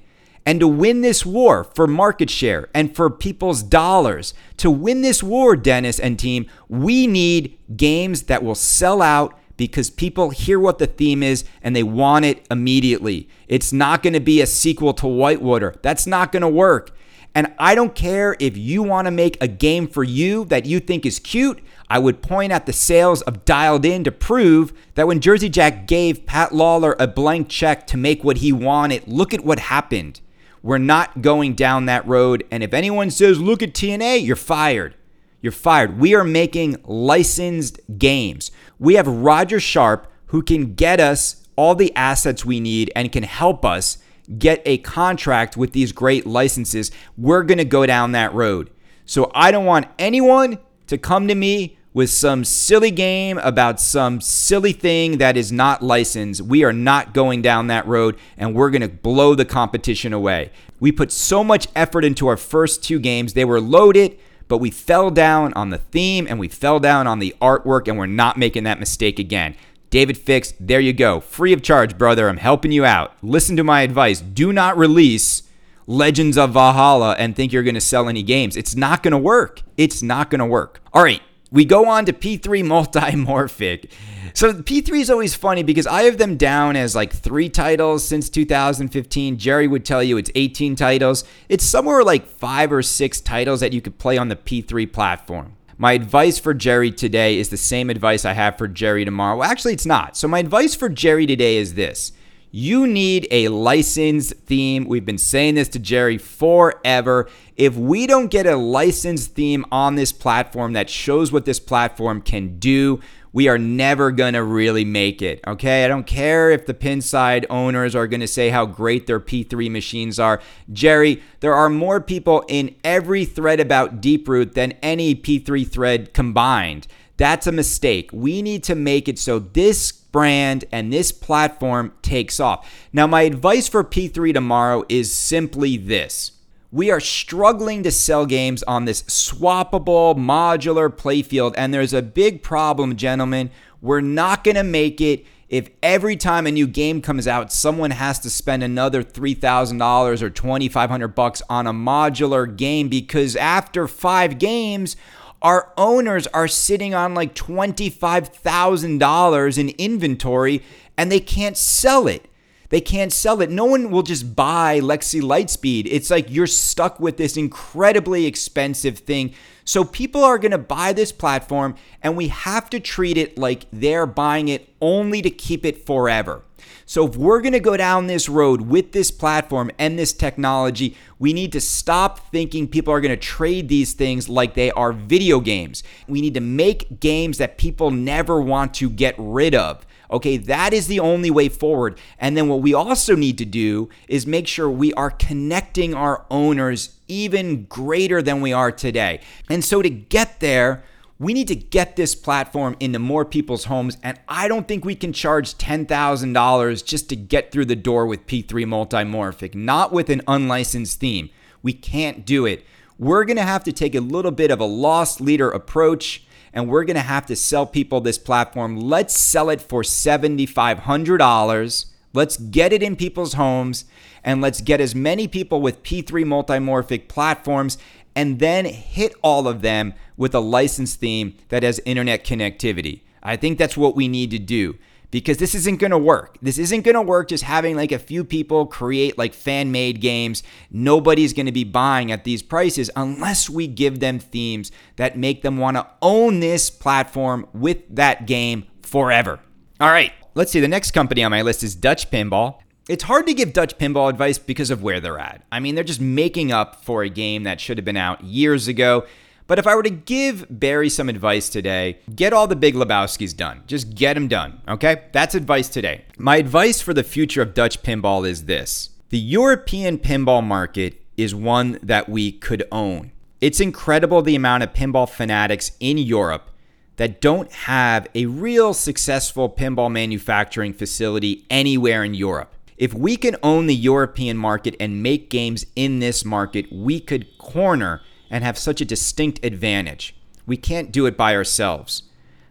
And 0.46 0.60
to 0.60 0.68
win 0.68 1.02
this 1.02 1.26
war 1.26 1.64
for 1.64 1.88
market 1.88 2.30
share 2.30 2.70
and 2.74 2.96
for 2.96 3.10
people's 3.10 3.64
dollars, 3.64 4.34
to 4.58 4.70
win 4.70 5.02
this 5.02 5.24
war, 5.24 5.56
Dennis 5.56 6.00
and 6.00 6.20
team, 6.20 6.46
we 6.70 7.08
need 7.08 7.58
games 7.76 8.24
that 8.24 8.44
will 8.44 8.56
sell 8.56 9.02
out 9.02 9.38
because 9.58 9.90
people 9.90 10.30
hear 10.30 10.60
what 10.60 10.78
the 10.78 10.86
theme 10.88 11.24
is 11.24 11.46
and 11.64 11.76
they 11.76 11.82
want 11.82 12.26
it 12.26 12.46
immediately. 12.52 13.28
It's 13.48 13.74
not 13.74 14.04
going 14.04 14.14
to 14.14 14.20
be 14.20 14.42
a 14.42 14.46
sequel 14.46 14.94
to 14.96 15.08
Whitewater. 15.08 15.76
That's 15.82 16.06
not 16.06 16.32
going 16.32 16.42
to 16.42 16.48
work. 16.48 16.92
And 17.34 17.54
I 17.60 17.76
don't 17.76 17.96
care 17.96 18.38
if 18.40 18.56
you 18.56 18.82
want 18.82 19.08
to 19.08 19.12
make 19.12 19.42
a 19.42 19.48
game 19.48 19.88
for 19.88 20.04
you 20.04 20.46
that 20.46 20.66
you 20.66 20.80
think 20.80 21.06
is 21.06 21.20
cute. 21.20 21.62
I 21.90 22.00
would 22.00 22.22
point 22.22 22.54
at 22.54 22.66
the 22.66 22.72
sales 22.72 23.22
of 23.24 23.44
Dialed 23.44 23.84
In 23.84 24.06
to 24.06 24.12
prove 24.12 24.72
that 24.94 25.08
when 25.08 25.20
Jersey 25.20 25.50
Jack 25.50 25.86
gave 25.86 26.26
Pat 26.26 26.52
Lawlor 26.52 26.96
a 26.98 27.08
blank 27.08 27.50
check 27.50 27.88
to 27.88 27.98
make 27.98 28.24
what 28.24 28.38
he 28.38 28.54
wanted, 28.54 29.08
look 29.08 29.34
at 29.34 29.44
what 29.44 29.60
happened. 29.60 30.22
We're 30.66 30.80
not 30.80 31.22
going 31.22 31.54
down 31.54 31.86
that 31.86 32.08
road. 32.08 32.44
And 32.50 32.64
if 32.64 32.74
anyone 32.74 33.12
says, 33.12 33.40
look 33.40 33.62
at 33.62 33.74
TNA, 33.74 34.26
you're 34.26 34.36
fired. 34.36 34.96
You're 35.40 35.52
fired. 35.52 36.00
We 36.00 36.16
are 36.16 36.24
making 36.24 36.78
licensed 36.86 37.80
games. 38.00 38.50
We 38.80 38.96
have 38.96 39.08
Roger 39.08 39.60
Sharpe 39.60 40.12
who 40.28 40.42
can 40.42 40.74
get 40.74 41.00
us 41.00 41.48
all 41.56 41.76
the 41.76 41.96
assets 41.96 42.44
we 42.44 42.60
need 42.60 42.92
and 42.96 43.12
can 43.12 43.22
help 43.22 43.64
us 43.64 44.00
get 44.40 44.64
a 44.66 44.80
contract 44.80 45.56
with 45.56 45.72
these 45.74 45.92
great 45.92 46.26
licenses. 46.26 46.90
We're 47.16 47.44
going 47.44 47.60
to 47.60 47.66
go 47.66 47.86
down 47.86 48.14
that 48.14 48.34
road. 48.34 48.72
So 49.06 49.30
I 49.36 49.52
don't 49.52 49.66
want 49.66 49.86
anyone 50.00 50.58
to 50.88 50.98
come 50.98 51.28
to 51.28 51.36
me 51.36 51.78
with 51.96 52.10
some 52.10 52.44
silly 52.44 52.92
game 52.92 53.38
about 53.38 53.80
some 53.80 54.20
silly 54.20 54.74
thing 54.74 55.18
that 55.18 55.38
is 55.38 55.50
not 55.50 55.82
licensed. 55.82 56.42
We 56.42 56.62
are 56.66 56.74
not 56.74 57.14
going 57.14 57.42
down 57.42 57.68
that 57.68 57.88
road 57.88 58.18
and 58.38 58.54
we're 58.54 58.70
going 58.70 58.82
to 58.82 58.90
blow 58.90 59.34
the 59.34 59.46
competition 59.46 60.12
away. 60.12 60.52
We 60.82 60.92
put 60.92 61.10
so 61.10 61.42
much 61.42 61.70
effort 61.74 62.04
into 62.04 62.28
our 62.28 62.36
first 62.36 62.84
two 62.84 63.00
games. 63.00 63.34
They 63.34 63.46
were 63.46 63.62
loaded, 63.62 64.20
but 64.50 64.58
we 64.58 64.72
fell 64.72 65.10
down 65.10 65.54
on 65.54 65.70
the 65.70 65.78
theme 65.78 66.28
and 66.30 66.38
we 66.38 66.50
fell 66.50 66.82
down 66.82 67.08
on 67.08 67.20
the 67.20 67.34
artwork, 67.42 67.88
and 67.88 67.98
we're 67.98 68.08
not 68.08 68.38
making 68.38 68.66
that 68.66 68.80
mistake 68.80 69.18
again. 69.18 69.56
David 69.90 70.18
Fix, 70.18 70.54
there 70.60 70.82
you 70.82 70.92
go. 70.92 71.22
Free 71.22 71.54
of 71.54 71.64
charge, 71.64 71.98
brother. 71.98 72.28
I'm 72.28 72.36
helping 72.36 72.74
you 72.74 72.84
out. 72.84 73.16
Listen 73.22 73.56
to 73.56 73.64
my 73.64 73.84
advice. 73.84 74.20
Do 74.20 74.52
not 74.52 74.78
release 74.78 75.44
Legends 75.88 76.38
of 76.38 76.52
Valhalla 76.52 77.16
and 77.18 77.38
think 77.38 77.54
you're 77.54 77.64
going 77.64 77.76
to 77.76 77.82
sell 77.82 78.10
any 78.10 78.22
games. 78.22 78.58
It's 78.58 78.76
not 78.76 79.02
going 79.02 79.14
to 79.14 79.18
work. 79.18 79.62
It's 79.78 80.04
not 80.04 80.30
going 80.30 80.40
to 80.40 80.46
work. 80.46 80.82
All 80.92 81.02
right. 81.02 81.22
We 81.56 81.64
go 81.64 81.88
on 81.88 82.04
to 82.08 82.12
P3 82.12 82.42
Multimorphic. 82.66 83.90
So 84.34 84.52
P3 84.52 85.00
is 85.00 85.10
always 85.10 85.36
funny 85.36 85.64
because 85.64 85.88
I 85.88 86.04
have 86.04 86.18
them 86.18 86.36
down 86.36 86.76
as 86.76 86.96
like 86.96 87.14
three 87.14 87.48
titles 87.48 88.06
since 88.06 88.30
2015. 88.30 89.38
Gerry 89.38 89.66
would 89.66 89.86
tell 89.86 90.04
you 90.04 90.18
it's 90.18 90.30
18 90.36 90.76
titles. 90.76 91.24
It's 91.48 91.64
somewhere 91.64 92.04
like 92.04 92.28
five 92.28 92.74
or 92.74 92.82
six 92.82 93.22
titles 93.22 93.62
that 93.62 93.72
you 93.72 93.80
could 93.80 93.98
play 93.98 94.18
on 94.18 94.28
the 94.28 94.36
P3 94.36 94.92
platform. 94.92 95.56
My 95.78 95.94
advice 95.94 96.38
for 96.38 96.54
Gerry 96.54 96.92
today 96.92 97.40
is 97.40 97.48
the 97.48 97.58
same 97.58 97.90
advice 97.90 98.26
I 98.26 98.34
have 98.34 98.58
for 98.58 98.68
Gerry 98.68 99.06
tomorrow. 99.06 99.38
Well, 99.38 99.50
actually, 99.50 99.74
it's 99.74 99.86
not. 99.86 100.18
So, 100.18 100.28
my 100.28 100.40
advice 100.40 100.76
for 100.76 100.90
Gerry 100.90 101.26
today 101.26 101.56
is 101.56 101.76
this 101.76 102.12
you 102.52 102.88
need 102.88 103.28
a 103.32 103.50
licensed 103.50 104.34
theme. 104.46 104.86
We've 104.86 105.06
been 105.06 105.18
saying 105.18 105.56
this 105.56 105.68
to 105.70 105.80
Gerry 105.80 106.18
forever. 106.18 107.30
If 107.56 107.76
we 107.76 108.08
don't 108.08 108.32
get 108.32 108.46
a 108.46 108.56
licensed 108.56 109.34
theme 109.34 109.66
on 109.72 109.96
this 109.96 110.12
platform 110.12 110.74
that 110.74 110.90
shows 110.90 111.32
what 111.32 111.46
this 111.46 111.60
platform 111.60 112.22
can 112.22 112.60
do, 112.60 113.00
we 113.36 113.50
are 113.50 113.58
never 113.58 114.12
going 114.12 114.34
to 114.34 114.44
really 114.44 114.86
make 114.86 115.22
it. 115.22 115.42
Okay. 115.46 115.84
I 115.84 115.90
don't 115.90 116.08
care 116.08 116.52
if 116.52 116.66
the 116.66 116.74
Pinside 116.74 117.46
owners 117.50 117.94
are 117.94 118.08
going 118.08 118.22
to 118.22 118.28
say 118.30 118.48
how 118.48 118.66
great 118.66 119.08
their 119.08 119.20
P3 119.20 119.70
machines 119.70 120.18
are. 120.20 120.42
Gerry, 120.72 121.22
there 121.42 121.54
are 121.54 121.70
more 121.70 122.00
people 122.00 122.46
in 122.48 122.74
every 122.86 123.26
thread 123.26 123.60
about 123.60 124.00
Deeproot 124.02 124.54
than 124.54 124.72
any 124.82 125.14
P3 125.14 125.70
thread 125.70 126.14
combined. 126.14 126.88
That's 127.18 127.48
a 127.48 127.52
mistake. 127.52 128.10
We 128.12 128.42
need 128.42 128.64
to 128.66 128.76
make 128.76 129.08
it 129.08 129.18
so 129.18 129.40
this 129.40 129.92
brand 129.92 130.66
and 130.72 130.92
this 130.92 131.12
platform 131.12 131.94
takes 132.02 132.40
off. 132.40 132.70
Now, 132.92 133.08
my 133.08 133.24
advice 133.24 133.68
for 133.68 133.84
P3 133.84 134.34
tomorrow 134.34 134.84
is 134.90 135.14
simply 135.14 135.78
this. 135.78 136.32
We 136.72 136.92
are 136.92 137.00
struggling 137.00 137.84
to 137.84 137.92
sell 137.92 138.26
games 138.26 138.62
on 138.64 138.86
this 138.86 139.04
swappable 139.04 140.16
modular 140.18 140.90
playfield, 140.90 141.54
and 141.58 141.74
there's 141.74 141.94
a 141.94 142.02
big 142.02 142.44
problem, 142.44 142.98
gentlemen. 142.98 143.50
We're 143.82 144.02
not 144.02 144.44
going 144.44 144.56
to 144.56 144.64
make 144.64 145.00
it 145.00 145.26
if 145.48 145.70
every 145.84 146.16
time 146.16 146.48
a 146.48 146.52
new 146.52 146.66
game 146.66 147.02
comes 147.02 147.28
out, 147.28 147.54
someone 147.54 147.92
has 147.92 148.20
to 148.20 148.30
spend 148.30 148.64
another 148.64 149.04
$3,000 149.04 150.22
or 150.22 150.30
2500 150.30 151.08
bucks 151.10 151.42
on 151.50 151.68
a 151.68 151.74
modular 151.74 152.56
game 152.56 152.90
because 152.90 153.36
after 153.36 153.88
5 153.88 154.40
games, 154.40 154.98
our 155.42 155.74
owners 155.78 156.28
are 156.28 156.48
sitting 156.48 156.94
on 156.94 157.14
like 157.14 157.36
$25,000 157.36 159.58
in 159.58 159.70
inventory 159.78 160.64
and 160.98 161.12
they 161.12 161.20
can't 161.20 161.58
sell 161.58 162.08
it. 162.08 162.30
They 162.70 162.82
can't 162.82 163.14
sell 163.14 163.42
it. 163.42 163.50
No 163.50 163.66
one 163.66 163.92
will 163.92 164.02
just 164.02 164.36
buy 164.36 164.80
Lexi 164.80 165.22
Lightspeed. 165.22 165.88
It's 165.90 166.10
like 166.10 166.26
you're 166.30 166.48
stuck 166.48 167.00
with 167.00 167.18
this 167.18 167.38
incredibly 167.38 168.26
expensive 168.26 169.00
thing. 169.00 169.34
So 169.66 169.84
people 169.84 170.24
are 170.24 170.40
going 170.40 170.52
to 170.52 170.58
buy 170.58 170.94
this 170.94 171.12
platform 171.12 171.76
and 172.02 172.18
we 172.18 172.30
have 172.30 172.70
to 172.72 172.80
treat 172.80 173.18
it 173.18 173.38
like 173.38 173.66
they're 173.72 174.08
buying 174.08 174.48
it 174.48 174.70
only 174.82 175.22
to 175.22 175.30
keep 175.30 175.64
it 175.64 175.86
forever. 175.86 176.42
So 176.86 177.08
if 177.08 177.16
we're 177.16 177.42
going 177.42 177.54
to 177.54 177.60
go 177.60 177.78
down 177.78 178.08
this 178.08 178.30
road 178.30 178.62
with 178.62 178.92
this 178.92 179.12
platform 179.12 179.72
and 179.80 179.98
this 179.98 180.14
technology, 180.14 180.96
we 181.20 181.34
need 181.34 181.52
to 181.54 181.62
stop 181.62 182.32
thinking 182.32 182.68
people 182.68 182.94
are 182.94 183.02
going 183.02 183.12
to 183.12 183.18
trade 183.18 183.68
these 183.68 183.94
things 183.94 184.30
like 184.30 184.54
they 184.54 184.72
are 184.72 184.92
video 184.94 185.40
games. 185.40 185.84
We 186.08 186.22
need 186.22 186.34
to 186.36 186.42
make 186.42 187.00
games 187.00 187.38
that 187.38 187.58
people 187.58 187.92
never 187.92 188.42
want 188.42 188.74
to 188.76 188.90
get 188.90 189.16
rid 189.18 189.56
of. 189.56 189.86
Okay, 190.12 190.38
that 190.38 190.74
is 190.74 190.88
the 190.88 191.00
only 191.00 191.32
way 191.32 191.50
forward. 191.50 191.98
And 192.20 192.38
then 192.38 192.48
what 192.48 192.62
we 192.62 192.74
also 192.74 193.16
need 193.16 193.38
to 193.40 193.46
do 193.46 193.90
is 194.08 194.28
make 194.28 194.48
sure 194.48 194.70
we 194.70 194.94
are 194.94 195.10
connecting 195.10 195.94
our 195.94 196.26
owners 196.30 196.98
even 197.08 197.66
greater 197.66 198.22
than 198.22 198.42
we 198.42 198.54
are 198.54 198.72
today. 198.72 199.22
And 199.50 199.64
so 199.64 199.82
to 199.82 199.90
get 199.90 200.40
there, 200.40 200.84
we 201.18 201.34
need 201.34 201.48
to 201.48 201.56
get 201.56 201.96
this 201.96 202.14
platform 202.14 202.76
into 202.80 203.00
more 203.00 203.24
people's 203.24 203.66
homes, 203.66 203.98
and 204.04 204.20
I 204.28 204.50
don't 204.50 204.68
think 204.68 204.84
we 204.84 204.96
can 204.96 205.14
charge 205.14 205.56
$10,000 205.56 206.86
just 206.86 207.08
to 207.10 207.16
get 207.16 207.52
through 207.52 207.66
the 207.66 207.76
door 207.76 208.06
with 208.06 208.28
P3 208.28 208.66
Multimorphic, 208.66 209.56
not 209.56 209.94
with 209.94 210.10
an 210.10 210.22
unlicensed 210.28 211.00
theme. 211.00 211.30
We 211.62 211.72
can't 211.72 212.26
do 212.26 212.46
it. 212.46 212.66
We're 213.00 213.24
gonna 213.24 213.44
have 213.44 213.64
to 213.64 213.72
take 213.72 213.96
a 213.96 214.02
little 214.02 214.32
bit 214.32 214.52
of 214.52 214.60
a 214.60 214.66
lost 214.66 215.22
leader 215.22 215.50
approach, 215.50 216.26
and 216.54 216.68
we're 216.68 216.84
gonna 216.84 217.00
have 217.00 217.26
to 217.28 217.36
sell 217.36 217.66
people 217.66 218.02
this 218.02 218.18
platform. 218.18 218.78
Let's 218.78 219.18
sell 219.18 219.50
it 219.50 219.62
for 219.62 219.84
$7,500. 219.84 221.86
Let's 222.14 222.38
get 222.38 222.72
it 222.72 222.84
in 222.84 222.96
people's 222.96 223.34
homes, 223.34 223.86
and 224.24 224.42
let's 224.42 224.62
get 224.62 224.82
as 224.82 224.96
many 224.96 225.28
people 225.28 225.62
with 225.62 225.84
P3 225.84 226.24
Multimorphic 226.24 227.08
platforms 227.08 227.78
and 228.16 228.40
then 228.40 228.66
hit 228.66 229.14
all 229.22 229.48
of 229.48 229.62
them 229.62 229.94
with 230.18 230.34
a 230.34 230.40
licensed 230.40 231.00
theme 231.00 231.36
that 231.50 231.64
has 231.64 231.80
internet 231.86 232.24
connectivity. 232.26 233.02
I 233.22 233.36
think 233.36 233.58
that's 233.58 233.76
what 233.76 233.96
we 233.96 234.08
need 234.08 234.32
to 234.32 234.40
do 234.40 234.78
because 235.12 235.38
this 235.38 235.56
isn't 235.56 235.80
going 235.80 235.92
to 235.92 235.98
work. 235.98 236.38
This 236.42 236.58
isn't 236.58 236.82
going 236.82 236.96
to 236.96 237.02
work 237.02 237.30
just 237.30 237.44
having 237.44 237.76
like 237.76 237.92
a 237.92 238.00
few 238.00 238.24
people 238.24 238.66
create 238.66 239.18
like 239.18 239.34
fan 239.34 239.72
made 239.72 240.02
games. 240.02 240.44
Nobody's 240.70 241.34
going 241.34 241.46
to 241.46 241.52
be 241.52 241.64
buying 241.64 242.12
at 242.12 242.24
these 242.24 242.44
prices 242.44 242.90
unless 242.96 243.50
we 243.50 243.68
give 243.68 244.00
them 244.00 244.20
themes 244.20 244.72
that 244.98 245.18
make 245.18 245.42
them 245.42 245.58
want 245.58 245.78
to 245.78 245.88
own 246.02 246.40
this 246.40 246.70
platform 246.70 247.48
with 247.54 247.84
that 247.96 248.28
game 248.28 248.66
forever. 248.82 249.40
All 249.80 249.90
right, 249.90 250.14
let's 250.34 250.52
see. 250.52 250.60
The 250.60 250.68
next 250.68 250.92
company 250.92 251.24
on 251.24 251.32
my 251.32 251.42
list 251.42 251.64
is 251.64 251.76
Dutch 251.76 252.12
Pinball. 252.12 252.60
It's 252.88 253.06
hard 253.06 253.26
to 253.26 253.34
give 253.34 253.52
Dutch 253.52 253.80
pinball 253.80 254.12
advice 254.12 254.38
because 254.38 254.70
of 254.70 254.84
where 254.84 255.00
they're 255.00 255.18
at. 255.18 255.42
I 255.52 255.60
mean, 255.60 255.74
they're 255.74 255.84
just 255.84 256.02
making 256.02 256.52
up 256.52 256.84
for 256.84 257.02
a 257.02 257.10
game 257.10 257.42
that 257.42 257.60
should 257.60 257.80
have 257.80 257.86
been 257.86 257.98
out 257.98 258.24
years 258.24 258.68
ago. 258.68 259.06
But 259.48 259.58
if 259.58 259.66
I 259.66 259.74
were 259.74 259.82
to 259.82 259.90
give 259.90 260.46
Barry 260.52 260.90
some 260.90 261.10
advice 261.10 261.50
today, 261.50 261.98
get 262.16 262.32
all 262.32 262.46
the 262.46 262.56
big 262.56 262.76
Lebowskis 262.76 263.36
done. 263.36 263.64
Just 263.66 263.96
get 263.96 264.14
them 264.14 264.28
done, 264.28 264.62
okay? 264.68 265.02
That's 265.14 265.34
advice 265.34 265.68
today. 265.68 266.06
My 266.20 266.38
advice 266.38 266.80
for 266.80 266.94
the 266.94 267.04
future 267.04 267.42
of 267.42 267.56
Dutch 267.56 267.82
pinball 267.82 268.28
is 268.28 268.46
this 268.46 268.92
the 269.10 269.18
European 269.18 269.98
pinball 269.98 270.44
market 270.44 271.02
is 271.18 271.34
one 271.34 271.80
that 271.82 272.08
we 272.08 272.32
could 272.32 272.66
own. 272.72 273.12
It's 273.42 273.60
incredible 273.60 274.22
the 274.22 274.36
amount 274.36 274.62
of 274.62 274.74
pinball 274.74 275.10
fanatics 275.10 275.72
in 275.80 275.98
Europe 275.98 276.52
that 276.98 277.20
don't 277.20 277.52
have 277.52 278.08
a 278.14 278.28
real 278.28 278.76
successful 278.76 279.50
pinball 279.50 279.92
manufacturing 279.92 280.74
facility 280.74 281.46
anywhere 281.50 282.04
in 282.04 282.14
Europe. 282.14 282.55
If 282.78 282.94
we 282.94 283.16
can 283.16 283.38
own 283.42 283.68
the 283.68 283.76
European 283.76 284.38
market 284.38 284.76
and 284.80 285.02
make 285.02 285.30
games 285.30 285.66
in 285.76 286.00
this 286.00 286.26
market, 286.26 286.72
we 286.72 287.00
could 287.00 287.38
corner 287.38 288.02
and 288.30 288.44
have 288.44 288.58
such 288.58 288.82
a 288.82 288.86
distinct 288.86 289.44
advantage. 289.46 290.16
We 290.46 290.58
can't 290.58 290.92
do 290.92 291.06
it 291.06 291.16
by 291.16 291.36
ourselves. 291.36 292.04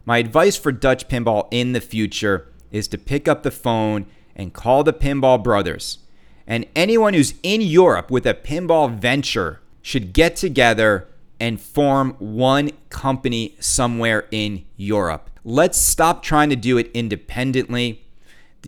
My 0.06 0.18
advice 0.18 0.56
for 0.56 0.72
Dutch 0.72 1.08
pinball 1.08 1.48
in 1.50 1.72
the 1.72 1.80
future 1.80 2.48
is 2.70 2.88
to 2.88 2.98
pick 2.98 3.28
up 3.28 3.42
the 3.42 3.50
phone 3.50 4.06
and 4.34 4.52
call 4.52 4.82
the 4.82 4.92
Pinball 4.92 5.42
Brothers. 5.42 5.98
And 6.46 6.66
anyone 6.74 7.14
who's 7.14 7.34
in 7.42 7.60
Europe 7.60 8.10
with 8.10 8.26
a 8.26 8.34
pinball 8.34 8.90
venture 8.92 9.60
should 9.80 10.12
get 10.12 10.36
together 10.36 11.08
and 11.38 11.60
form 11.60 12.16
one 12.18 12.70
company 12.88 13.56
somewhere 13.60 14.26
in 14.30 14.64
Europe. 14.76 15.30
Let's 15.44 15.78
stop 15.78 16.22
trying 16.22 16.50
to 16.50 16.56
do 16.56 16.78
it 16.78 16.90
independently. 16.94 18.03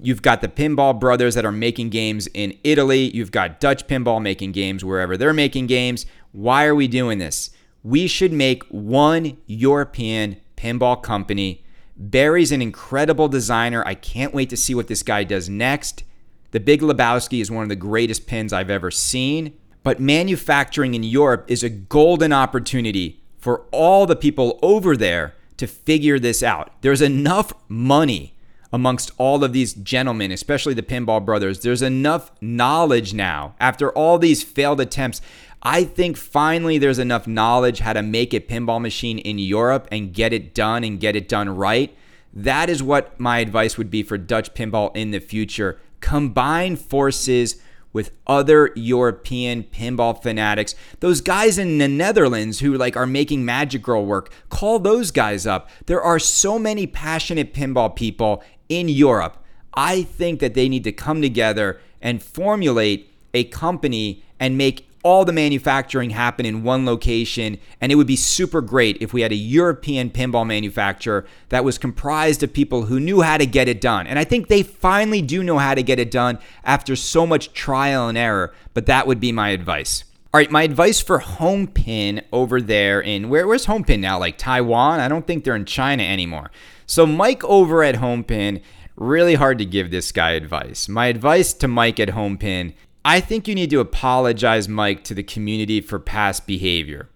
You've 0.03 0.23
got 0.23 0.41
the 0.41 0.49
Pinball 0.49 0.99
Brothers 0.99 1.35
that 1.35 1.45
are 1.45 1.53
making 1.53 1.91
games 1.91 2.27
in 2.29 2.57
Italy. 2.65 3.11
You've 3.15 3.31
got 3.31 3.61
Dutch 3.61 3.87
Pinball 3.87 4.21
making 4.21 4.53
games 4.53 4.85
wherever 4.85 5.17
they're 5.17 5.33
making 5.33 5.67
games. 5.67 6.07
Why 6.33 6.67
are 6.67 6.75
we 6.75 6.89
doing 6.89 7.19
this? 7.19 7.51
We 7.83 8.07
should 8.07 8.33
make 8.33 8.65
one 8.65 9.39
European 9.47 10.37
pinball 10.57 11.03
company. 11.03 11.65
Barry's 11.97 12.53
an 12.53 12.61
incredible 12.61 13.29
designer. 13.29 13.83
I 13.87 13.95
can't 13.95 14.35
wait 14.35 14.51
to 14.51 14.57
see 14.57 14.75
what 14.75 14.89
this 14.89 15.03
guy 15.03 15.25
does 15.25 15.49
next. 15.49 16.05
The 16.51 16.61
Big 16.61 16.81
Lebowski 16.81 17.41
is 17.41 17.51
one 17.51 17.63
of 17.63 17.69
the 17.69 17.77
greatest 17.77 18.27
pins 18.27 18.53
I've 18.53 18.71
ever 18.71 18.91
seen. 18.91 19.57
But 19.83 20.01
manufacturing 20.01 20.95
in 20.95 21.05
Europe 21.05 21.45
is 21.49 21.63
a 21.63 21.71
golden 21.71 22.33
opportunity 22.33 23.23
for 23.39 23.67
all 23.71 24.07
the 24.07 24.17
people 24.17 24.59
over 24.61 24.97
there 24.97 25.35
to 25.57 25.67
figure 25.67 26.19
this 26.19 26.43
out. 26.43 26.73
There's 26.81 27.01
enough 27.01 27.53
money 27.69 28.36
amongst 28.77 29.11
all 29.17 29.43
of 29.43 29.55
these 29.55 29.73
gentlemen, 29.73 30.31
especially 30.31 30.75
the 30.75 30.83
Pinball 30.83 31.25
Brothers. 31.25 31.61
There's 31.61 31.81
enough 31.81 32.31
knowledge 32.43 33.15
now 33.15 33.55
after 33.59 33.91
all 33.93 34.19
these 34.19 34.43
failed 34.43 34.83
attempts. 34.83 35.23
I 35.63 35.83
think 35.85 36.19
finally 36.19 36.77
there's 36.77 36.99
enough 36.99 37.27
knowledge 37.27 37.79
how 37.79 37.95
to 37.95 38.03
make 38.03 38.35
a 38.35 38.41
pinball 38.41 38.79
machine 38.83 39.19
in 39.19 39.39
Europe 39.39 39.89
and 39.91 40.13
get 40.13 40.35
it 40.35 40.55
done 40.55 40.85
and 40.85 41.01
get 41.01 41.17
it 41.17 41.27
done 41.27 41.49
right. 41.49 41.97
That 42.35 42.69
is 42.69 42.83
what 42.83 43.19
my 43.19 43.39
advice 43.39 43.79
would 43.79 43.91
be 43.91 44.03
for 44.03 44.19
Dutch 44.19 44.53
pinball 44.53 44.95
in 44.95 45.11
the 45.11 45.21
future. 45.21 45.81
Combine 46.01 46.77
forces 46.77 47.57
with 47.97 48.13
other 48.27 48.73
European 48.77 49.63
pinball 49.63 50.23
fanatics. 50.23 50.75
Those 51.01 51.23
guys 51.23 51.57
in 51.57 51.79
the 51.79 51.89
Netherlands 51.89 52.61
who 52.61 52.77
like 52.77 52.95
are 52.95 53.07
making 53.07 53.43
Magic 53.43 53.83
Girl 53.83 54.05
work, 54.05 54.31
call 54.51 54.79
those 54.79 55.11
guys 55.11 55.47
up. 55.47 55.71
There 55.87 56.03
are 56.03 56.19
so 56.19 56.59
many 56.59 56.87
passionate 56.87 57.55
pinball 57.55 57.97
people 57.97 58.45
in 58.69 58.91
Europe. 58.91 59.43
I 59.73 60.03
think 60.03 60.41
that 60.41 60.53
they 60.53 60.69
need 60.69 60.85
to 60.85 60.93
come 60.93 61.23
together 61.23 61.81
and 62.03 62.23
formulate 62.23 63.15
a 63.33 63.45
company 63.45 64.23
and 64.39 64.59
make 64.59 64.86
all 65.07 65.25
the 65.25 65.33
manufacturing 65.33 66.11
happen 66.11 66.45
in 66.45 66.65
one 66.65 66.85
location, 66.85 67.59
and 67.81 67.93
it 67.93 67.95
would 67.95 68.09
be 68.09 68.17
super 68.17 68.61
great 68.61 69.01
if 69.01 69.13
we 69.13 69.21
had 69.21 69.31
a 69.31 69.37
European 69.37 70.11
pinball 70.11 70.45
manufacturer 70.45 71.25
that 71.51 71.63
was 71.63 71.79
comprised 71.79 72.43
of 72.43 72.53
people 72.53 72.87
who 72.87 72.99
knew 72.99 73.21
how 73.21 73.37
to 73.37 73.47
get 73.47 73.69
it 73.69 73.81
done. 73.81 74.09
And 74.09 74.19
I 74.19 74.25
think 74.25 74.49
they 74.49 74.65
finally 74.65 75.23
do 75.23 75.45
know 75.45 75.59
how 75.59 75.75
to 75.77 75.83
get 75.85 76.01
it 76.01 76.11
done 76.11 76.41
after 76.65 76.97
so 76.97 77.25
much 77.25 77.53
trial 77.53 78.09
and 78.09 78.19
error, 78.19 78.53
but 78.75 78.87
that 78.87 79.07
would 79.07 79.21
be 79.21 79.31
my 79.31 79.51
advice. 79.51 80.03
All 80.35 80.39
right, 80.39 80.51
my 80.51 80.65
advice 80.65 81.01
for 81.01 81.21
Homepin 81.21 82.25
over 82.33 82.61
there 82.61 83.01
in 83.01 83.29
where 83.29 83.47
where's 83.47 83.67
Homepin 83.67 84.01
now? 84.01 84.19
Like 84.19 84.37
Taiwan? 84.37 84.99
I 84.99 85.07
don't 85.07 85.25
think 85.25 85.45
they're 85.45 85.55
in 85.55 85.67
China 85.67 86.03
anymore. 86.03 86.51
So 86.85 87.07
Mike 87.07 87.45
over 87.45 87.85
at 87.85 87.95
Homepin, 87.95 88.61
really 88.97 89.37
hard 89.37 89.59
to 89.59 89.65
give 89.65 89.93
this 89.93 90.11
guy 90.11 90.33
advice. 90.33 90.89
My 90.89 91.07
advice 91.07 91.53
to 91.53 91.69
Mike 91.69 92.01
at 92.01 92.09
Homepin, 92.09 92.75
I 93.09 93.21
think 93.21 93.47
you 93.47 93.55
need 93.55 93.71
to 93.71 93.79
apologize, 93.79 94.69
Mike, 94.69 95.05
to 95.05 95.15
the 95.15 95.23
community 95.23 95.81
for 95.81 96.01
past 96.01 96.45
behavior. 96.45 97.09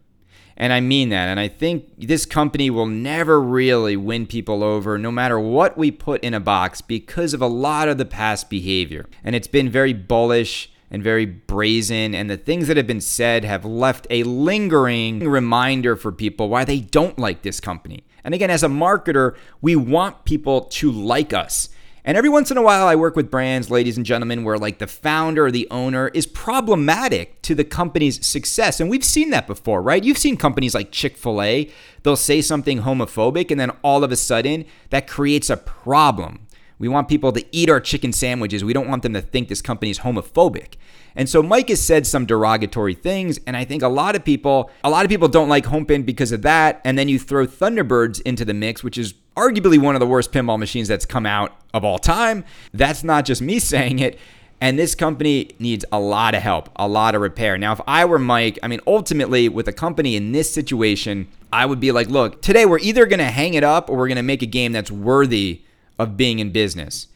And 0.56 0.72
I 0.72 0.78
mean 0.78 1.08
that. 1.08 1.26
And 1.26 1.40
I 1.40 1.48
think 1.48 1.86
this 1.98 2.24
company 2.24 2.70
will 2.70 2.86
never 2.86 3.40
really 3.40 3.96
win 3.96 4.28
people 4.28 4.62
over, 4.62 4.98
no 4.98 5.10
matter 5.10 5.40
what 5.40 5.76
we 5.76 5.90
put 5.90 6.22
in 6.22 6.32
a 6.32 6.38
box, 6.38 6.80
because 6.80 7.34
of 7.34 7.42
a 7.42 7.48
lot 7.48 7.88
of 7.88 7.98
the 7.98 8.04
past 8.04 8.48
behavior. 8.48 9.08
And 9.24 9.34
it's 9.34 9.48
been 9.48 9.68
very 9.68 9.92
bullish 9.92 10.70
and 10.92 11.02
very 11.02 11.26
brazen, 11.26 12.14
and 12.14 12.30
the 12.30 12.36
things 12.36 12.68
that 12.68 12.76
have 12.76 12.86
been 12.86 13.00
said 13.00 13.44
have 13.44 13.64
left 13.64 14.06
a 14.10 14.22
lingering 14.22 15.28
reminder 15.28 15.96
for 15.96 16.12
people 16.12 16.48
why 16.48 16.64
they 16.64 16.78
don't 16.78 17.18
like 17.18 17.42
this 17.42 17.58
company. 17.58 18.04
And 18.22 18.32
again, 18.32 18.50
as 18.50 18.62
a 18.62 18.68
marketer, 18.68 19.34
we 19.60 19.74
want 19.74 20.24
people 20.24 20.62
to 20.62 20.92
like 20.92 21.32
us. 21.32 21.68
And 22.10 22.16
every 22.16 22.28
once 22.28 22.50
in 22.50 22.56
a 22.56 22.62
while, 22.62 22.88
I 22.88 22.96
work 22.96 23.14
with 23.14 23.30
brands, 23.30 23.70
ladies 23.70 23.96
and 23.96 24.04
gentlemen, 24.04 24.42
where 24.42 24.58
like 24.58 24.80
the 24.80 24.88
founder 24.88 25.46
or 25.46 25.52
the 25.52 25.68
owner 25.70 26.08
is 26.08 26.26
problematic 26.26 27.40
to 27.42 27.54
the 27.54 27.62
company's 27.62 28.26
success. 28.26 28.80
And 28.80 28.90
we've 28.90 29.04
seen 29.04 29.30
that 29.30 29.46
before, 29.46 29.80
right? 29.80 30.02
You've 30.02 30.18
seen 30.18 30.36
companies 30.36 30.74
like 30.74 30.90
Chick 30.90 31.16
fil 31.16 31.40
A, 31.40 31.70
they'll 32.02 32.16
say 32.16 32.42
something 32.42 32.80
homophobic, 32.80 33.52
and 33.52 33.60
then 33.60 33.70
all 33.84 34.02
of 34.02 34.10
a 34.10 34.16
sudden, 34.16 34.64
that 34.88 35.06
creates 35.06 35.50
a 35.50 35.56
problem. 35.56 36.48
We 36.80 36.88
want 36.88 37.06
people 37.06 37.30
to 37.30 37.44
eat 37.52 37.70
our 37.70 37.78
chicken 37.78 38.12
sandwiches. 38.12 38.64
We 38.64 38.72
don't 38.72 38.88
want 38.88 39.04
them 39.04 39.14
to 39.14 39.20
think 39.20 39.46
this 39.46 39.62
company 39.62 39.92
is 39.92 40.00
homophobic. 40.00 40.74
And 41.14 41.28
so 41.28 41.44
Mike 41.44 41.68
has 41.68 41.80
said 41.80 42.08
some 42.08 42.26
derogatory 42.26 42.94
things, 42.94 43.38
and 43.46 43.56
I 43.56 43.64
think 43.64 43.82
a 43.82 43.88
lot 43.88 44.16
of 44.16 44.24
people, 44.24 44.70
a 44.82 44.90
lot 44.90 45.04
of 45.04 45.10
people 45.10 45.28
don't 45.28 45.48
like 45.48 45.66
Homepin 45.66 46.04
because 46.04 46.32
of 46.32 46.42
that. 46.42 46.80
And 46.84 46.98
then 46.98 47.08
you 47.08 47.20
throw 47.20 47.46
Thunderbirds 47.46 48.20
into 48.22 48.44
the 48.44 48.54
mix, 48.54 48.82
which 48.82 48.98
is 48.98 49.14
arguably 49.36 49.78
one 49.78 49.94
of 49.94 50.00
the 50.00 50.06
worst 50.06 50.32
pinball 50.32 50.58
machines 50.58 50.88
that's 50.88 51.06
come 51.06 51.26
out 51.26 51.56
of 51.72 51.84
all 51.84 51.98
time. 51.98 52.44
That's 52.72 53.04
not 53.04 53.24
just 53.24 53.42
me 53.42 53.58
saying 53.58 53.98
it. 53.98 54.18
And 54.62 54.78
this 54.78 54.94
company 54.94 55.52
needs 55.58 55.86
a 55.90 55.98
lot 55.98 56.34
of 56.34 56.42
help, 56.42 56.68
a 56.76 56.86
lot 56.86 57.14
of 57.14 57.22
repair. 57.22 57.56
Now, 57.56 57.72
if 57.72 57.80
I 57.86 58.04
were 58.04 58.18
Mike, 58.18 58.58
I 58.62 58.68
mean, 58.68 58.80
ultimately, 58.86 59.48
with 59.48 59.66
a 59.68 59.72
company 59.72 60.16
in 60.16 60.32
this 60.32 60.52
situation, 60.52 61.28
I 61.50 61.64
would 61.64 61.80
be 61.80 61.92
like, 61.92 62.08
look, 62.08 62.42
today 62.42 62.66
we're 62.66 62.78
either 62.80 63.06
going 63.06 63.20
to 63.20 63.24
hang 63.24 63.54
it 63.54 63.64
up 63.64 63.88
or 63.88 63.96
we're 63.96 64.08
going 64.08 64.16
to 64.16 64.22
make 64.22 64.42
a 64.42 64.46
game 64.46 64.72
that's 64.72 64.90
worthy 64.90 65.62
of 65.98 66.18
being 66.18 66.40
in 66.40 66.50
business. 66.50 67.06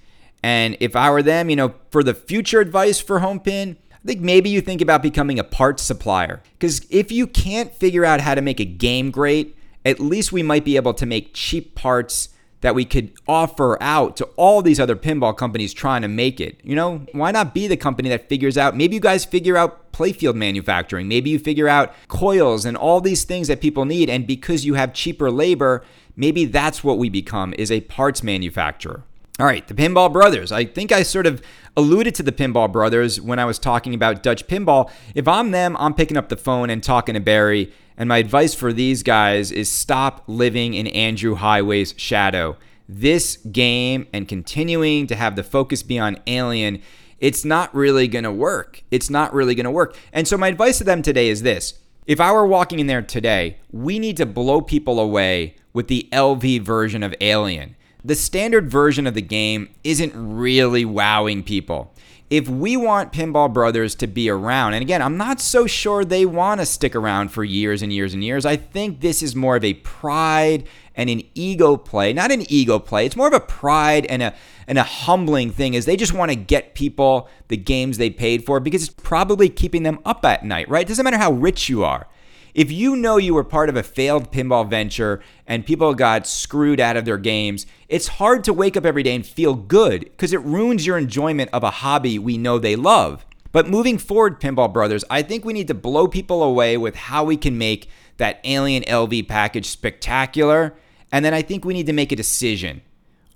And 0.42 0.77
if 0.81 0.96
I 0.96 1.11
were 1.11 1.22
them, 1.22 1.50
you 1.50 1.57
know, 1.57 1.74
for 1.90 2.03
the 2.03 2.14
future 2.14 2.61
advice 2.61 2.98
for 2.98 3.20
Homepin, 3.20 3.77
I 3.92 4.07
think 4.07 4.20
maybe 4.20 4.50
you 4.50 4.61
think 4.61 4.81
about 4.81 5.03
becoming 5.03 5.38
a 5.38 5.44
parts 5.44 5.83
supplier. 5.83 6.42
Because 6.59 6.87
if 6.90 7.12
you 7.12 7.27
can't 7.27 7.74
figure 7.74 8.05
out 8.05 8.20
how 8.20 8.35
to 8.35 8.42
make 8.42 8.61
a 8.61 8.64
game 8.64 9.11
great, 9.11 9.57
at 9.85 10.01
least 10.01 10.33
we 10.33 10.42
might 10.42 10.64
be 10.64 10.77
able 10.77 10.94
to 10.94 11.07
make 11.07 11.35
cheap 11.35 11.75
parts 11.75 12.31
that 12.64 12.75
we 12.75 12.87
could 12.87 13.12
offer 13.29 13.77
out 13.83 14.16
to 14.16 14.25
all 14.37 14.62
these 14.62 14.81
other 14.81 14.97
pinball 14.97 15.37
companies 15.37 15.75
trying 15.75 16.01
to 16.01 16.09
make 16.09 16.40
it. 16.40 16.59
You 16.64 16.75
know, 16.75 17.05
why 17.12 17.31
not 17.31 17.53
be 17.53 17.66
the 17.66 17.77
company 17.77 18.09
that 18.09 18.27
figures 18.27 18.57
out? 18.57 18.75
Maybe 18.75 18.94
you 18.94 19.01
guys 19.01 19.27
figure 19.27 19.59
out 19.59 19.92
playfield 19.92 20.35
manufacturing. 20.35 21.07
Maybe 21.07 21.29
you 21.29 21.38
figure 21.38 21.68
out 21.68 21.92
coils 22.09 22.64
and 22.64 22.75
all 22.75 23.03
these 23.03 23.25
things 23.25 23.49
that 23.49 23.61
people 23.61 23.85
need. 23.85 24.09
And 24.09 24.27
because 24.27 24.64
you 24.64 24.75
have 24.75 24.94
cheaper 24.94 25.31
labor, 25.31 25.85
maybe 26.16 26.47
that's 26.47 26.83
what 26.83 26.97
we 26.97 27.11
become 27.11 27.53
is 27.59 27.70
a 27.70 27.83
parts 27.83 28.23
manufacturer. 28.23 29.05
All 29.38 29.47
right, 29.47 29.66
the 29.66 29.75
Pinball 29.75 30.11
Brothers. 30.11 30.51
I 30.51 30.64
think 30.64 30.90
I 30.90 31.03
sort 31.03 31.27
of 31.27 31.42
alluded 31.77 32.14
to 32.14 32.23
the 32.23 32.33
Pinball 32.33 32.73
Brothers 32.73 33.20
when 33.20 33.38
I 33.38 33.44
was 33.44 33.59
talking 33.59 33.92
about 33.92 34.23
Dutch 34.23 34.47
pinball. 34.47 34.90
If 35.14 35.27
I'm 35.27 35.51
them, 35.51 35.77
I'm 35.79 35.92
picking 35.92 36.16
up 36.16 36.29
the 36.29 36.37
phone 36.37 36.70
and 36.70 36.83
talking 36.83 37.14
to 37.14 37.20
Barry. 37.20 37.73
And 37.96 38.09
my 38.09 38.18
advice 38.18 38.54
for 38.54 38.72
these 38.72 39.02
guys 39.02 39.52
is 39.52 39.70
stop 39.70 40.24
living 40.26 40.74
in 40.74 40.87
Andrew 40.88 41.37
Heighway's 41.37 41.94
shadow. 41.96 42.57
This 42.88 43.37
game 43.37 44.07
and 44.12 44.28
continuing 44.28 45.07
to 45.07 45.14
have 45.14 45.37
the 45.37 45.42
focus 45.42 45.83
be 45.83 45.98
on 45.98 46.18
Alien, 46.26 46.83
it's 47.20 47.44
not 47.44 47.74
really 47.74 48.09
going 48.09 48.24
to 48.24 48.33
work. 48.33 48.83
It's 48.90 49.09
not 49.09 49.33
really 49.33 49.54
going 49.54 49.64
to 49.64 49.70
work. 49.70 49.96
And 50.12 50.26
so 50.26 50.37
my 50.37 50.48
advice 50.48 50.78
to 50.78 50.85
them 50.85 51.02
today 51.02 51.28
is 51.28 51.42
this. 51.42 51.78
If 52.07 52.20
I 52.20 52.33
were 52.33 52.46
walking 52.46 52.80
in 52.80 52.87
there 52.87 53.00
today, 53.00 53.59
we 53.70 53.98
need 53.98 54.16
to 54.18 54.26
blow 54.26 54.61
people 54.61 55.00
away 55.00 55.57
with 55.72 55.88
the 55.88 56.09
LV 56.12 56.62
version 56.62 57.02
of 57.02 57.14
Alien 57.20 57.76
the 58.04 58.14
standard 58.14 58.70
version 58.70 59.07
of 59.07 59.14
the 59.14 59.22
game 59.22 59.70
isn't 59.83 60.12
really 60.14 60.85
wowing 60.85 61.42
people. 61.42 61.92
If 62.30 62.48
we 62.48 62.76
want 62.76 63.12
Pinball 63.12 63.52
Brothers 63.52 63.94
to 63.96 64.06
be 64.06 64.30
around, 64.30 64.74
and 64.74 64.82
again, 64.82 65.02
I'm 65.02 65.16
not 65.16 65.40
so 65.40 65.66
sure 65.66 66.04
they 66.04 66.24
want 66.24 66.60
to 66.60 66.66
stick 66.66 66.96
around 66.96 67.28
for 67.28 67.44
years 67.44 67.82
and 67.82 67.92
years 67.92 68.14
and 68.14 68.24
years. 68.24 68.46
I 68.46 68.56
think 68.56 69.00
this 69.00 69.22
is 69.22 69.37
more 69.37 69.56
of 69.56 69.64
a 69.64 69.74
pride 69.74 70.66
and 70.94 71.10
an 71.10 71.22
ego 71.34 71.76
play, 71.76 72.12
not 72.12 72.32
an 72.32 72.50
ego 72.50 72.78
play. 72.78 73.04
It's 73.06 73.16
more 73.16 73.28
of 73.28 73.34
a 73.34 73.40
pride 73.40 74.06
and 74.06 74.22
a 74.22 74.34
and 74.66 74.78
a 74.78 74.82
humbling 74.82 75.50
thing 75.50 75.74
is 75.74 75.84
they 75.84 75.96
just 75.96 76.14
want 76.14 76.30
to 76.30 76.37
get 76.37 76.74
people 76.74 77.28
the 77.48 77.56
games 77.56 77.98
they 77.98 78.08
paid 78.08 78.46
for 78.46 78.60
because 78.60 78.84
it's 78.84 78.94
probably 78.94 79.50
keeping 79.50 79.82
them 79.82 79.98
up 80.04 80.24
at 80.24 80.44
night, 80.44 80.68
right? 80.68 80.87
It 80.87 80.88
doesn't 80.88 81.04
matter 81.04 81.18
how 81.18 81.32
rich 81.32 81.68
you 81.68 81.84
are. 81.84 82.06
If 82.54 82.70
you 82.70 82.94
know 82.94 83.16
you 83.16 83.34
were 83.34 83.42
part 83.42 83.68
of 83.68 83.74
a 83.76 83.82
failed 83.82 84.30
pinball 84.30 84.70
venture 84.70 85.20
and 85.44 85.66
people 85.66 85.92
got 85.92 86.24
screwed 86.24 86.78
out 86.78 86.96
of 86.96 87.04
their 87.04 87.18
games, 87.18 87.66
it's 87.88 88.06
hard 88.06 88.44
to 88.44 88.52
wake 88.52 88.76
up 88.76 88.86
every 88.86 89.02
day 89.02 89.16
and 89.16 89.26
feel 89.26 89.54
good 89.54 90.04
because 90.04 90.32
it 90.32 90.40
ruins 90.42 90.86
your 90.86 90.96
enjoyment 90.96 91.50
of 91.52 91.64
a 91.64 91.70
hobby 91.70 92.16
we 92.16 92.38
know 92.38 92.60
they 92.60 92.76
love. 92.76 93.26
But 93.50 93.68
moving 93.68 93.98
forward, 93.98 94.40
Pinball 94.40 94.72
Brothers, 94.72 95.04
I 95.10 95.22
think 95.22 95.44
we 95.44 95.52
need 95.52 95.66
to 95.66 95.74
blow 95.74 96.06
people 96.06 96.44
away 96.44 96.76
with 96.76 96.94
how 96.94 97.24
we 97.24 97.36
can 97.36 97.58
make 97.58 97.88
that 98.18 98.38
Alien 98.44 98.84
LV 98.84 99.26
package 99.26 99.66
spectacular. 99.66 100.74
And 101.10 101.24
then 101.24 101.34
I 101.34 101.42
think 101.42 101.64
we 101.64 101.74
need 101.74 101.86
to 101.86 101.92
make 101.92 102.12
a 102.12 102.16
decision. 102.16 102.82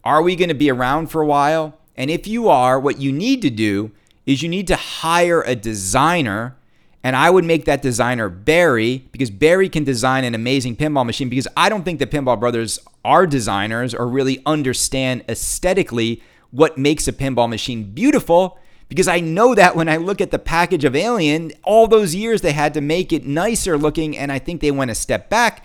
Are 0.05 0.23
we 0.23 0.37
going 0.37 0.49
to 0.49 0.55
be 0.55 0.71
around 0.71 1.09
for 1.09 1.23
a 1.23 1.27
while? 1.27 1.77
And 1.97 2.09
if 2.09 2.29
you 2.29 2.49
are, 2.49 2.79
what 2.79 3.01
you 3.01 3.11
need 3.11 3.43
to 3.43 3.51
do 3.51 3.91
is 4.27 4.43
you 4.43 4.49
need 4.49 4.69
to 4.69 4.77
hire 4.77 5.43
a 5.43 5.57
designer 5.57 6.57
and 7.03 7.15
I 7.15 7.31
would 7.31 7.45
make 7.45 7.65
that 7.67 7.83
designer 7.83 8.29
Barry 8.29 9.09
because 9.13 9.31
Barry 9.31 9.69
can 9.69 9.85
design 9.85 10.25
an 10.25 10.35
amazing 10.35 10.77
pinball 10.77 11.07
machine 11.07 11.29
because 11.29 11.49
I 11.57 11.69
don't 11.69 11.85
think 11.85 11.99
the 12.01 12.07
Pinball 12.07 12.39
Brothers 12.39 12.79
are 13.05 13.27
designers 13.27 13.95
or 13.95 14.09
really 14.09 14.43
understand 14.45 15.25
aesthetically 15.29 16.23
what 16.51 16.77
makes 16.77 17.07
a 17.07 17.13
pinball 17.13 17.49
machine 17.49 17.93
beautiful 17.93 18.59
because 18.89 19.09
I 19.09 19.21
know 19.21 19.55
that 19.55 19.77
when 19.77 19.89
I 19.89 19.97
look 19.99 20.21
at 20.21 20.31
the 20.31 20.39
package 20.39 20.85
of 20.85 20.97
Alien, 20.97 21.53
all 21.63 21.87
those 21.87 22.15
years 22.15 22.41
they 22.41 22.53
had 22.53 22.75
to 22.75 22.81
make 22.81 23.13
it 23.13 23.27
nicer 23.27 23.77
looking, 23.77 24.17
and 24.17 24.33
I 24.33 24.39
think 24.39 24.61
they 24.61 24.71
went 24.71 24.91
a 24.91 24.95
step 24.95 25.29
back. 25.29 25.65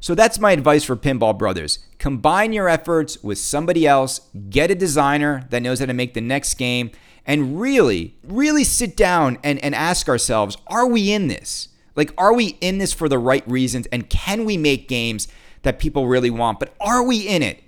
So 0.00 0.14
that's 0.14 0.38
my 0.38 0.52
advice 0.52 0.84
for 0.84 0.96
Pinball 0.96 1.38
Brothers. 1.38 1.78
Combine 1.98 2.52
your 2.52 2.68
efforts 2.68 3.22
with 3.22 3.38
somebody 3.38 3.86
else, 3.86 4.20
get 4.50 4.70
a 4.70 4.74
designer 4.74 5.46
that 5.50 5.62
knows 5.62 5.78
how 5.78 5.86
to 5.86 5.94
make 5.94 6.14
the 6.14 6.20
next 6.20 6.54
game, 6.54 6.90
and 7.26 7.60
really, 7.60 8.14
really 8.22 8.64
sit 8.64 8.96
down 8.96 9.38
and, 9.42 9.58
and 9.64 9.74
ask 9.74 10.08
ourselves 10.08 10.56
are 10.66 10.86
we 10.86 11.12
in 11.12 11.28
this? 11.28 11.68
Like, 11.96 12.12
are 12.18 12.34
we 12.34 12.58
in 12.60 12.78
this 12.78 12.92
for 12.92 13.08
the 13.08 13.18
right 13.18 13.48
reasons? 13.48 13.86
And 13.92 14.10
can 14.10 14.44
we 14.44 14.56
make 14.56 14.88
games 14.88 15.28
that 15.62 15.78
people 15.78 16.08
really 16.08 16.30
want? 16.30 16.58
But 16.58 16.74
are 16.80 17.02
we 17.02 17.26
in 17.26 17.42
it? 17.42 17.62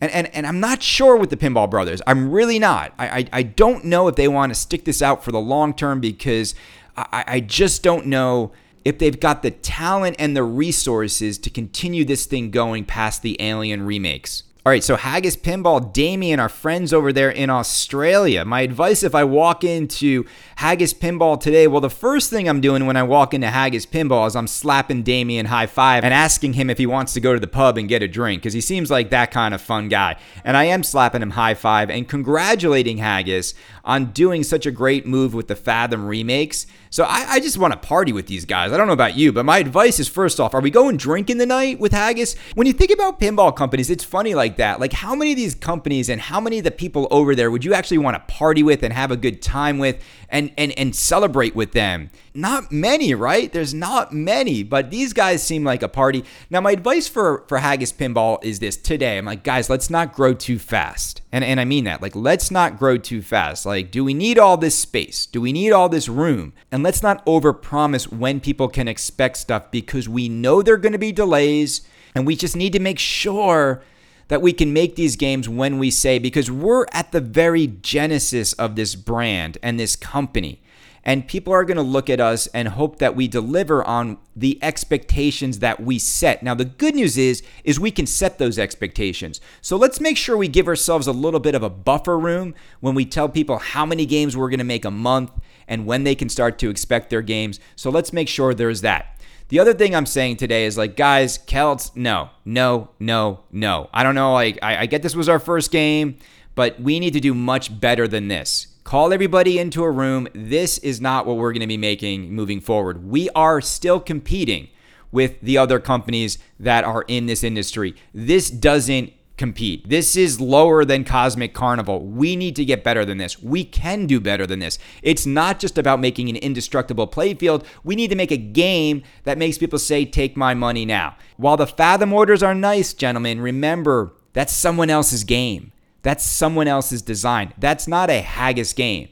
And, 0.00 0.10
and, 0.12 0.34
and 0.34 0.46
I'm 0.46 0.60
not 0.60 0.82
sure 0.82 1.16
with 1.16 1.30
the 1.30 1.36
Pinball 1.36 1.68
Brothers. 1.70 2.02
I'm 2.06 2.30
really 2.30 2.58
not. 2.58 2.92
I, 2.98 3.08
I, 3.08 3.28
I 3.32 3.42
don't 3.42 3.84
know 3.84 4.08
if 4.08 4.16
they 4.16 4.28
want 4.28 4.50
to 4.50 4.54
stick 4.54 4.84
this 4.84 5.02
out 5.02 5.24
for 5.24 5.32
the 5.32 5.40
long 5.40 5.74
term 5.74 6.00
because 6.00 6.54
I, 6.96 7.24
I 7.26 7.40
just 7.40 7.82
don't 7.82 8.06
know 8.06 8.52
if 8.84 8.98
they've 8.98 9.18
got 9.18 9.42
the 9.42 9.50
talent 9.50 10.16
and 10.18 10.36
the 10.36 10.44
resources 10.44 11.36
to 11.38 11.50
continue 11.50 12.04
this 12.04 12.26
thing 12.26 12.50
going 12.50 12.84
past 12.84 13.22
the 13.22 13.40
Alien 13.40 13.82
remakes. 13.82 14.44
All 14.66 14.72
right, 14.72 14.82
so 14.82 14.96
Haggis 14.96 15.36
Pinball, 15.36 15.92
Damien, 15.92 16.40
our 16.40 16.48
friends 16.48 16.92
over 16.92 17.12
there 17.12 17.30
in 17.30 17.48
Australia. 17.48 18.44
My 18.44 18.62
advice 18.62 19.04
if 19.04 19.14
I 19.14 19.22
walk 19.22 19.62
into 19.62 20.26
Haggis 20.56 20.92
Pinball 20.92 21.40
today, 21.40 21.68
well, 21.68 21.80
the 21.80 21.88
first 21.88 22.28
thing 22.28 22.48
I'm 22.48 22.60
doing 22.60 22.84
when 22.84 22.96
I 22.96 23.04
walk 23.04 23.32
into 23.32 23.46
Haggis 23.46 23.86
Pinball 23.86 24.26
is 24.26 24.34
I'm 24.34 24.48
slapping 24.48 25.04
Damien 25.04 25.46
high 25.46 25.68
five 25.68 26.02
and 26.02 26.12
asking 26.12 26.54
him 26.54 26.70
if 26.70 26.76
he 26.76 26.86
wants 26.86 27.14
to 27.14 27.20
go 27.20 27.32
to 27.32 27.40
the 27.40 27.46
pub 27.46 27.78
and 27.78 27.88
get 27.88 28.02
a 28.02 28.08
drink 28.08 28.42
because 28.42 28.52
he 28.52 28.60
seems 28.60 28.90
like 28.90 29.10
that 29.10 29.30
kind 29.30 29.54
of 29.54 29.62
fun 29.62 29.88
guy. 29.88 30.16
And 30.44 30.56
I 30.56 30.64
am 30.64 30.82
slapping 30.82 31.22
him 31.22 31.30
high 31.30 31.54
five 31.54 31.88
and 31.88 32.08
congratulating 32.08 32.98
Haggis 32.98 33.54
on 33.84 34.06
doing 34.06 34.42
such 34.42 34.66
a 34.66 34.72
great 34.72 35.06
move 35.06 35.34
with 35.34 35.46
the 35.46 35.56
Fathom 35.56 36.04
remakes. 36.04 36.66
So 36.90 37.04
I, 37.04 37.26
I 37.28 37.40
just 37.40 37.58
want 37.58 37.72
to 37.72 37.78
party 37.78 38.12
with 38.12 38.26
these 38.26 38.44
guys. 38.44 38.72
I 38.72 38.76
don't 38.76 38.86
know 38.86 38.92
about 38.92 39.16
you, 39.16 39.32
but 39.32 39.44
my 39.44 39.58
advice 39.58 39.98
is 40.00 40.08
first 40.08 40.40
off, 40.40 40.54
are 40.54 40.60
we 40.60 40.70
going 40.70 40.96
drinking 40.96 41.38
the 41.38 41.46
night 41.46 41.78
with 41.78 41.92
Haggis? 41.92 42.36
When 42.54 42.66
you 42.66 42.72
think 42.72 42.90
about 42.90 43.20
pinball 43.20 43.54
companies, 43.54 43.90
it's 43.90 44.04
funny 44.04 44.34
like 44.34 44.56
that. 44.56 44.80
Like, 44.80 44.92
how 44.92 45.14
many 45.14 45.32
of 45.32 45.36
these 45.36 45.54
companies 45.54 46.08
and 46.08 46.20
how 46.20 46.40
many 46.40 46.58
of 46.58 46.64
the 46.64 46.70
people 46.70 47.06
over 47.10 47.34
there 47.34 47.50
would 47.50 47.64
you 47.64 47.74
actually 47.74 47.98
want 47.98 48.16
to 48.16 48.32
party 48.32 48.62
with 48.62 48.82
and 48.82 48.92
have 48.92 49.10
a 49.10 49.16
good 49.16 49.42
time 49.42 49.78
with 49.78 50.02
and, 50.28 50.52
and, 50.56 50.72
and 50.78 50.94
celebrate 50.94 51.54
with 51.54 51.72
them? 51.72 52.10
Not 52.34 52.70
many, 52.70 53.14
right? 53.14 53.52
There's 53.52 53.74
not 53.74 54.12
many, 54.12 54.62
but 54.62 54.90
these 54.90 55.12
guys 55.12 55.42
seem 55.42 55.64
like 55.64 55.82
a 55.82 55.88
party. 55.88 56.24
Now, 56.50 56.60
my 56.60 56.72
advice 56.72 57.08
for, 57.08 57.44
for 57.48 57.58
Haggis 57.58 57.92
Pinball 57.92 58.42
is 58.44 58.58
this 58.58 58.76
today. 58.76 59.18
I'm 59.18 59.24
like, 59.24 59.42
guys, 59.42 59.68
let's 59.68 59.90
not 59.90 60.12
grow 60.12 60.34
too 60.34 60.58
fast. 60.58 61.22
And, 61.32 61.44
and 61.44 61.60
I 61.60 61.64
mean 61.64 61.84
that. 61.84 62.02
Like, 62.02 62.16
let's 62.16 62.50
not 62.50 62.78
grow 62.78 62.96
too 62.96 63.22
fast. 63.22 63.66
Like, 63.66 63.90
do 63.90 64.04
we 64.04 64.14
need 64.14 64.38
all 64.38 64.56
this 64.56 64.78
space? 64.78 65.26
Do 65.26 65.40
we 65.40 65.52
need 65.52 65.72
all 65.72 65.88
this 65.88 66.08
room? 66.08 66.52
And 66.70 66.82
let's 66.82 67.02
not 67.02 67.24
overpromise 67.26 68.12
when 68.12 68.40
people 68.40 68.68
can 68.68 68.88
expect 68.88 69.36
stuff 69.38 69.70
because 69.70 70.08
we 70.08 70.28
know 70.28 70.62
there 70.62 70.74
are 70.74 70.78
going 70.78 70.92
to 70.92 70.98
be 70.98 71.12
delays 71.12 71.82
and 72.14 72.26
we 72.26 72.36
just 72.36 72.56
need 72.56 72.72
to 72.72 72.80
make 72.80 72.98
sure 72.98 73.82
that 74.28 74.42
we 74.42 74.52
can 74.52 74.72
make 74.72 74.94
these 74.94 75.16
games 75.16 75.48
when 75.48 75.78
we 75.78 75.90
say, 75.90 76.18
because 76.18 76.50
we're 76.50 76.86
at 76.92 77.12
the 77.12 77.20
very 77.20 77.66
genesis 77.66 78.52
of 78.54 78.76
this 78.76 78.94
brand 78.94 79.58
and 79.62 79.78
this 79.78 79.96
company. 79.96 80.62
And 81.04 81.26
people 81.26 81.54
are 81.54 81.64
going 81.64 81.78
to 81.78 81.82
look 81.82 82.10
at 82.10 82.20
us 82.20 82.48
and 82.48 82.68
hope 82.68 82.98
that 82.98 83.16
we 83.16 83.28
deliver 83.28 83.82
on 83.82 84.18
the 84.36 84.58
expectations 84.62 85.60
that 85.60 85.80
we 85.80 85.98
set. 85.98 86.42
Now, 86.42 86.54
the 86.54 86.66
good 86.66 86.94
news 86.94 87.16
is, 87.16 87.42
is 87.64 87.80
we 87.80 87.90
can 87.90 88.04
set 88.04 88.38
those 88.38 88.58
expectations. 88.58 89.40
So 89.62 89.76
let's 89.76 90.02
make 90.02 90.18
sure 90.18 90.36
we 90.36 90.48
give 90.48 90.68
ourselves 90.68 91.06
a 91.06 91.12
little 91.12 91.40
bit 91.40 91.54
of 91.54 91.62
a 91.62 91.70
buffer 91.70 92.18
room 92.18 92.54
when 92.80 92.94
we 92.94 93.06
tell 93.06 93.28
people 93.28 93.56
how 93.56 93.86
many 93.86 94.04
games 94.04 94.36
we're 94.36 94.50
going 94.50 94.58
to 94.58 94.64
make 94.64 94.84
a 94.84 94.90
month 94.90 95.30
and 95.66 95.86
when 95.86 96.04
they 96.04 96.14
can 96.14 96.28
start 96.28 96.58
to 96.58 96.68
expect 96.68 97.08
their 97.08 97.22
games. 97.22 97.58
So 97.74 97.88
let's 97.88 98.12
make 98.12 98.28
sure 98.28 98.52
there's 98.52 98.82
that. 98.82 99.17
The 99.48 99.60
other 99.60 99.72
thing 99.72 99.96
I'm 99.96 100.04
saying 100.04 100.36
today 100.36 100.66
is 100.66 100.76
like, 100.76 100.94
guys, 100.94 101.38
Celts, 101.38 101.90
no, 101.96 102.28
no, 102.44 102.90
no, 103.00 103.40
no. 103.50 103.88
I 103.94 104.02
don't 104.02 104.14
know. 104.14 104.34
Like, 104.34 104.58
I, 104.60 104.82
I 104.82 104.86
get 104.86 105.02
this 105.02 105.16
was 105.16 105.28
our 105.28 105.38
first 105.38 105.70
game, 105.70 106.18
but 106.54 106.78
we 106.78 107.00
need 107.00 107.14
to 107.14 107.20
do 107.20 107.32
much 107.32 107.80
better 107.80 108.06
than 108.06 108.28
this. 108.28 108.66
Call 108.84 109.12
everybody 109.12 109.58
into 109.58 109.84
a 109.84 109.90
room. 109.90 110.28
This 110.34 110.76
is 110.78 111.00
not 111.00 111.26
what 111.26 111.38
we're 111.38 111.52
going 111.52 111.62
to 111.62 111.66
be 111.66 111.78
making 111.78 112.34
moving 112.34 112.60
forward. 112.60 113.06
We 113.08 113.30
are 113.30 113.62
still 113.62 114.00
competing 114.00 114.68
with 115.12 115.40
the 115.40 115.56
other 115.56 115.80
companies 115.80 116.38
that 116.60 116.84
are 116.84 117.06
in 117.08 117.24
this 117.24 117.42
industry. 117.42 117.94
This 118.12 118.50
doesn't 118.50 119.12
compete. 119.38 119.88
This 119.88 120.16
is 120.16 120.40
lower 120.40 120.84
than 120.84 121.04
Cosmic 121.04 121.54
Carnival. 121.54 122.04
We 122.04 122.36
need 122.36 122.56
to 122.56 122.64
get 122.64 122.84
better 122.84 123.04
than 123.04 123.18
this. 123.18 123.42
We 123.42 123.64
can 123.64 124.06
do 124.06 124.20
better 124.20 124.46
than 124.46 124.58
this. 124.58 124.78
It's 125.02 125.24
not 125.24 125.58
just 125.60 125.78
about 125.78 126.00
making 126.00 126.28
an 126.28 126.36
indestructible 126.36 127.08
playfield. 127.08 127.64
We 127.84 127.96
need 127.96 128.10
to 128.10 128.16
make 128.16 128.32
a 128.32 128.36
game 128.36 129.02
that 129.24 129.38
makes 129.38 129.56
people 129.56 129.78
say, 129.78 130.04
take 130.04 130.36
my 130.36 130.52
money 130.52 130.84
now. 130.84 131.16
While 131.36 131.56
the 131.56 131.66
Fathom 131.66 132.12
orders 132.12 132.42
are 132.42 132.54
nice, 132.54 132.92
gentlemen, 132.92 133.40
remember 133.40 134.12
that's 134.32 134.52
someone 134.52 134.90
else's 134.90 135.24
game. 135.24 135.72
That's 136.02 136.24
someone 136.24 136.68
else's 136.68 137.02
design. 137.02 137.54
That's 137.58 137.88
not 137.88 138.10
a 138.10 138.20
Haggis 138.20 138.72
game. 138.72 139.08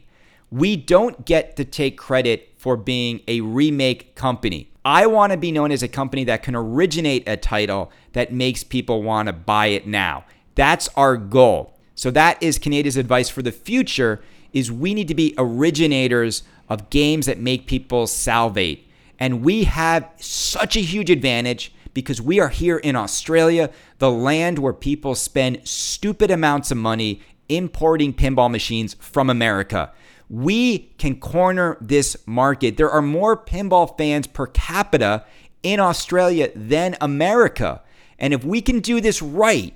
We 0.51 0.75
don't 0.77 1.25
get 1.25 1.55
to 1.57 1.65
take 1.65 1.97
credit 1.97 2.53
for 2.57 2.77
being 2.77 3.21
a 3.27 3.41
remake 3.41 4.15
company. 4.15 4.71
I 4.87 5.05
want 5.05 5.33
to 5.33 5.37
be 5.37 5.51
known 5.51 5.73
as 5.73 5.83
a 5.83 5.89
company 5.89 6.23
that 6.23 6.43
can 6.43 6.55
originate 6.55 7.27
a 7.27 7.35
title 7.35 7.91
that 8.13 8.31
makes 8.31 8.63
people 8.63 9.03
want 9.03 9.27
to 9.27 9.33
buy 9.33 9.65
it 9.65 9.85
now. 9.85 10.23
That's 10.55 10.87
our 10.95 11.17
goal. 11.17 11.77
So 11.93 12.09
that 12.11 12.41
is 12.41 12.57
Kaneda's 12.57 12.95
advice 12.95 13.27
for 13.27 13.41
the 13.41 13.51
future 13.51 14.23
is 14.53 14.71
we 14.71 14.93
need 14.93 15.09
to 15.09 15.13
be 15.13 15.35
originators 15.37 16.43
of 16.69 16.89
games 16.89 17.25
that 17.25 17.37
make 17.37 17.67
people 17.67 18.07
salivate. 18.07 18.87
And 19.19 19.43
we 19.43 19.65
have 19.65 20.09
such 20.19 20.77
a 20.77 20.81
huge 20.81 21.09
advantage 21.09 21.73
because 21.93 22.21
we 22.21 22.39
are 22.39 22.47
here 22.47 22.77
in 22.77 22.95
Australia, 22.95 23.69
the 23.97 24.09
land 24.09 24.57
where 24.57 24.71
people 24.71 25.15
spend 25.15 25.67
stupid 25.67 26.31
amounts 26.31 26.71
of 26.71 26.77
money 26.77 27.21
importing 27.49 28.13
pinball 28.13 28.49
machines 28.49 28.93
from 29.01 29.29
America. 29.29 29.91
We 30.29 30.79
can 30.97 31.19
corner 31.19 31.77
this 31.79 32.17
market. 32.25 32.77
There 32.77 32.89
are 32.89 33.01
more 33.01 33.37
pinball 33.37 33.97
fans 33.97 34.27
per 34.27 34.47
capita 34.47 35.23
in 35.63 35.79
Australia 35.79 36.51
than 36.55 36.97
America. 36.99 37.81
And 38.19 38.33
if 38.33 38.43
we 38.43 38.61
can 38.61 38.79
do 38.79 38.99
this 38.99 39.21
right, 39.21 39.73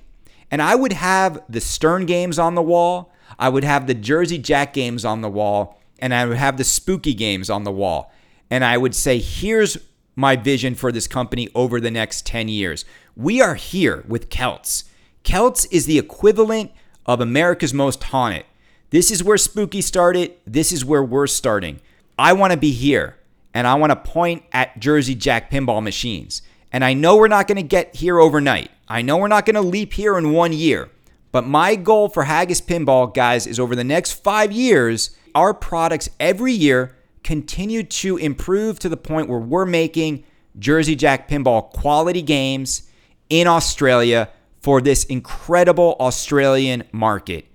and 0.50 0.60
I 0.60 0.74
would 0.74 0.92
have 0.92 1.42
the 1.48 1.60
Stern 1.60 2.06
games 2.06 2.38
on 2.38 2.54
the 2.54 2.62
wall, 2.62 3.12
I 3.38 3.48
would 3.48 3.64
have 3.64 3.86
the 3.86 3.94
Jersey 3.94 4.38
Jack 4.38 4.74
games 4.74 5.04
on 5.04 5.22
the 5.22 5.30
wall, 5.30 5.80
and 5.98 6.12
I 6.12 6.26
would 6.26 6.36
have 6.36 6.58
the 6.58 6.64
spooky 6.64 7.14
games 7.14 7.48
on 7.48 7.64
the 7.64 7.72
wall. 7.72 8.12
And 8.50 8.64
I 8.64 8.76
would 8.76 8.94
say, 8.94 9.18
here's 9.18 9.78
my 10.14 10.36
vision 10.36 10.74
for 10.74 10.92
this 10.92 11.06
company 11.06 11.48
over 11.54 11.80
the 11.80 11.90
next 11.90 12.26
10 12.26 12.48
years. 12.48 12.84
We 13.16 13.40
are 13.40 13.54
here 13.54 14.04
with 14.06 14.28
Celts. 14.28 14.84
Celts 15.24 15.64
is 15.66 15.86
the 15.86 15.98
equivalent 15.98 16.72
of 17.06 17.20
America's 17.20 17.72
Most 17.72 18.02
Haunted. 18.04 18.44
This 18.92 19.10
is 19.10 19.24
where 19.24 19.38
spooky 19.38 19.80
started. 19.80 20.34
This 20.46 20.70
is 20.70 20.84
where 20.84 21.02
we're 21.02 21.26
starting. 21.26 21.80
I 22.18 22.34
want 22.34 22.52
to 22.52 22.58
be 22.58 22.72
here 22.72 23.16
and 23.54 23.66
I 23.66 23.74
want 23.76 23.88
to 23.88 23.96
point 23.96 24.44
at 24.52 24.78
Jersey 24.78 25.14
Jack 25.14 25.50
pinball 25.50 25.82
machines. 25.82 26.42
And 26.70 26.84
I 26.84 26.92
know 26.92 27.16
we're 27.16 27.28
not 27.28 27.48
going 27.48 27.56
to 27.56 27.62
get 27.62 27.96
here 27.96 28.20
overnight. 28.20 28.70
I 28.86 29.00
know 29.00 29.16
we're 29.16 29.28
not 29.28 29.46
going 29.46 29.54
to 29.54 29.62
leap 29.62 29.94
here 29.94 30.18
in 30.18 30.32
one 30.32 30.52
year. 30.52 30.90
But 31.30 31.46
my 31.46 31.74
goal 31.74 32.10
for 32.10 32.24
Haggis 32.24 32.60
Pinball, 32.60 33.14
guys, 33.14 33.46
is 33.46 33.58
over 33.58 33.74
the 33.74 33.82
next 33.82 34.22
five 34.22 34.52
years, 34.52 35.16
our 35.34 35.54
products 35.54 36.10
every 36.20 36.52
year 36.52 36.94
continue 37.24 37.84
to 37.84 38.18
improve 38.18 38.78
to 38.80 38.90
the 38.90 38.98
point 38.98 39.26
where 39.26 39.38
we're 39.38 39.64
making 39.64 40.24
Jersey 40.58 40.96
Jack 40.96 41.30
Pinball 41.30 41.70
quality 41.72 42.20
games 42.20 42.90
in 43.30 43.46
Australia 43.46 44.28
for 44.60 44.82
this 44.82 45.04
incredible 45.04 45.96
Australian 45.98 46.84
market. 46.92 47.46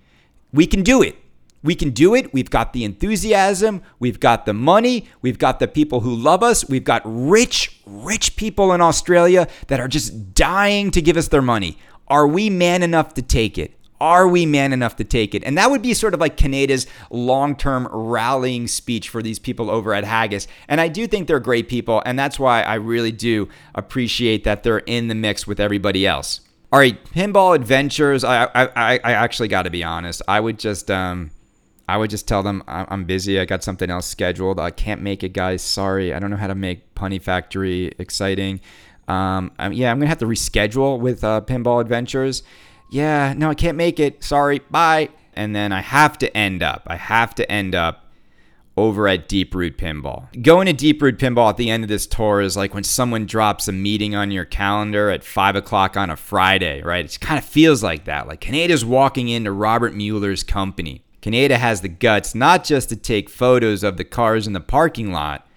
We 0.51 0.65
can 0.65 0.81
do 0.81 1.03
it. 1.03 1.15
We 1.67 1.75
can 1.75 1.89
do 1.89 2.15
it. 2.15 2.33
We've 2.33 2.49
got 2.49 2.71
the 2.71 2.85
enthusiasm. 2.85 3.83
We've 3.99 4.21
got 4.21 4.45
the 4.45 4.53
money. 4.53 5.09
We've 5.21 5.37
got 5.37 5.59
the 5.59 5.67
people 5.67 5.99
who 5.99 6.15
love 6.15 6.41
us. 6.41 6.67
We've 6.69 6.85
got 6.85 7.01
rich, 7.03 7.81
rich 7.85 8.37
people 8.37 8.71
in 8.71 8.79
Australia 8.79 9.49
that 9.67 9.81
are 9.81 9.89
just 9.89 10.33
dying 10.33 10.91
to 10.91 11.01
give 11.01 11.17
us 11.17 11.27
their 11.27 11.41
money. 11.41 11.77
Are 12.07 12.25
we 12.25 12.49
man 12.49 12.83
enough 12.83 13.15
to 13.15 13.21
take 13.21 13.57
it? 13.57 13.73
Are 13.99 14.29
we 14.29 14.45
man 14.45 14.71
enough 14.71 14.95
to 14.95 15.03
take 15.03 15.35
it? 15.35 15.43
And 15.43 15.57
that 15.57 15.69
would 15.69 15.81
be 15.81 15.93
sort 15.93 16.13
of 16.13 16.21
like 16.21 16.37
Kaneda's 16.37 16.87
long 17.11 17.53
term 17.53 17.89
rallying 17.91 18.67
speech 18.67 19.09
for 19.09 19.21
these 19.21 19.37
people 19.37 19.69
over 19.69 19.93
at 19.93 20.05
Haggis. 20.05 20.47
And 20.69 20.79
I 20.79 20.87
do 20.87 21.05
think 21.05 21.27
they're 21.27 21.41
great 21.41 21.67
people. 21.67 22.01
And 22.05 22.17
that's 22.17 22.39
why 22.39 22.61
I 22.61 22.75
really 22.75 23.11
do 23.11 23.49
appreciate 23.75 24.45
that 24.45 24.63
they're 24.63 24.77
in 24.77 25.09
the 25.09 25.15
mix 25.15 25.45
with 25.45 25.59
everybody 25.59 26.07
else. 26.07 26.39
All 26.71 26.79
right, 26.79 27.03
pinball 27.11 27.55
adventures. 27.55 28.23
I 28.23 28.45
I, 28.55 28.99
I 29.03 29.11
actually 29.11 29.49
got 29.49 29.63
to 29.63 29.69
be 29.69 29.83
honest. 29.83 30.21
I 30.29 30.39
would 30.39 30.59
just 30.59 30.89
um, 30.91 31.31
I 31.87 31.97
would 31.97 32.09
just 32.09 32.27
tell 32.27 32.43
them 32.43 32.63
I'm 32.67 33.05
busy. 33.05 33.39
I 33.39 33.45
got 33.45 33.63
something 33.63 33.89
else 33.89 34.05
scheduled. 34.05 34.59
I 34.59 34.71
can't 34.71 35.01
make 35.01 35.23
it, 35.23 35.33
guys. 35.33 35.61
Sorry. 35.61 36.13
I 36.13 36.19
don't 36.19 36.29
know 36.29 36.37
how 36.37 36.47
to 36.47 36.55
make 36.55 36.93
Punny 36.95 37.21
Factory 37.21 37.93
exciting. 37.97 38.59
Um, 39.07 39.51
I'm, 39.57 39.71
yeah, 39.71 39.91
I'm 39.91 39.99
gonna 39.99 40.09
have 40.09 40.17
to 40.17 40.25
reschedule 40.25 40.99
with 40.99 41.23
uh, 41.23 41.41
Pinball 41.41 41.79
Adventures. 41.79 42.43
Yeah, 42.91 43.33
no, 43.37 43.49
I 43.49 43.53
can't 43.53 43.77
make 43.77 43.99
it. 43.99 44.23
Sorry. 44.23 44.59
Bye. 44.69 45.09
And 45.33 45.55
then 45.55 45.71
I 45.71 45.81
have 45.81 46.17
to 46.19 46.35
end 46.35 46.61
up. 46.61 46.83
I 46.87 46.97
have 46.97 47.35
to 47.35 47.49
end 47.49 47.73
up 47.73 48.05
over 48.75 49.07
at 49.07 49.27
Deep 49.27 49.55
Root 49.55 49.77
Pinball. 49.77 50.27
Going 50.41 50.67
to 50.67 50.73
Deep 50.73 51.01
Root 51.01 51.17
Pinball 51.17 51.49
at 51.49 51.57
the 51.57 51.69
end 51.69 51.83
of 51.83 51.89
this 51.89 52.05
tour 52.05 52.41
is 52.41 52.55
like 52.55 52.73
when 52.73 52.83
someone 52.83 53.25
drops 53.25 53.67
a 53.67 53.71
meeting 53.71 54.13
on 54.13 54.29
your 54.29 54.45
calendar 54.45 55.09
at 55.09 55.23
five 55.23 55.55
o'clock 55.55 55.97
on 55.97 56.09
a 56.09 56.15
Friday, 56.15 56.81
right? 56.83 57.05
It 57.05 57.19
kind 57.19 57.37
of 57.39 57.45
feels 57.45 57.81
like 57.81 58.05
that. 58.05 58.27
Like 58.27 58.41
Kaneda's 58.41 58.85
walking 58.85 59.29
into 59.29 59.51
Robert 59.51 59.95
Mueller's 59.95 60.43
company. 60.43 61.03
Kaneda 61.21 61.57
has 61.57 61.81
the 61.81 61.89
guts 61.89 62.35
not 62.35 62.63
just 62.63 62.89
to 62.89 62.95
take 62.95 63.29
photos 63.29 63.83
of 63.83 63.97
the 63.97 64.03
cars 64.03 64.47
in 64.47 64.53
the 64.53 64.59
parking 64.59 65.11
lot, 65.11 65.47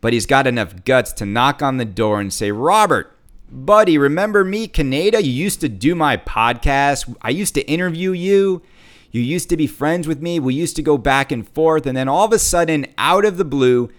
but 0.00 0.12
he's 0.12 0.26
got 0.26 0.46
enough 0.46 0.84
guts 0.84 1.12
to 1.14 1.26
knock 1.26 1.62
on 1.62 1.76
the 1.76 1.84
door 1.84 2.20
and 2.20 2.32
say, 2.32 2.50
Robert, 2.50 3.16
buddy, 3.50 3.98
remember 3.98 4.44
me, 4.44 4.66
Kaneda? 4.66 5.22
You 5.22 5.30
used 5.30 5.60
to 5.60 5.68
do 5.68 5.94
my 5.94 6.16
podcast. 6.16 7.14
I 7.20 7.30
used 7.30 7.54
to 7.54 7.66
interview 7.66 8.12
you. 8.12 8.62
You 9.10 9.20
used 9.20 9.48
to 9.50 9.56
be 9.56 9.66
friends 9.66 10.06
with 10.06 10.22
me. 10.22 10.38
We 10.38 10.54
used 10.54 10.76
to 10.76 10.82
go 10.82 10.96
back 10.96 11.32
and 11.32 11.48
forth. 11.48 11.86
And 11.86 11.96
then 11.96 12.08
all 12.08 12.24
of 12.24 12.32
a 12.32 12.38
sudden, 12.38 12.86
out 12.96 13.24
of 13.24 13.36
the 13.36 13.44
blue, 13.44 13.90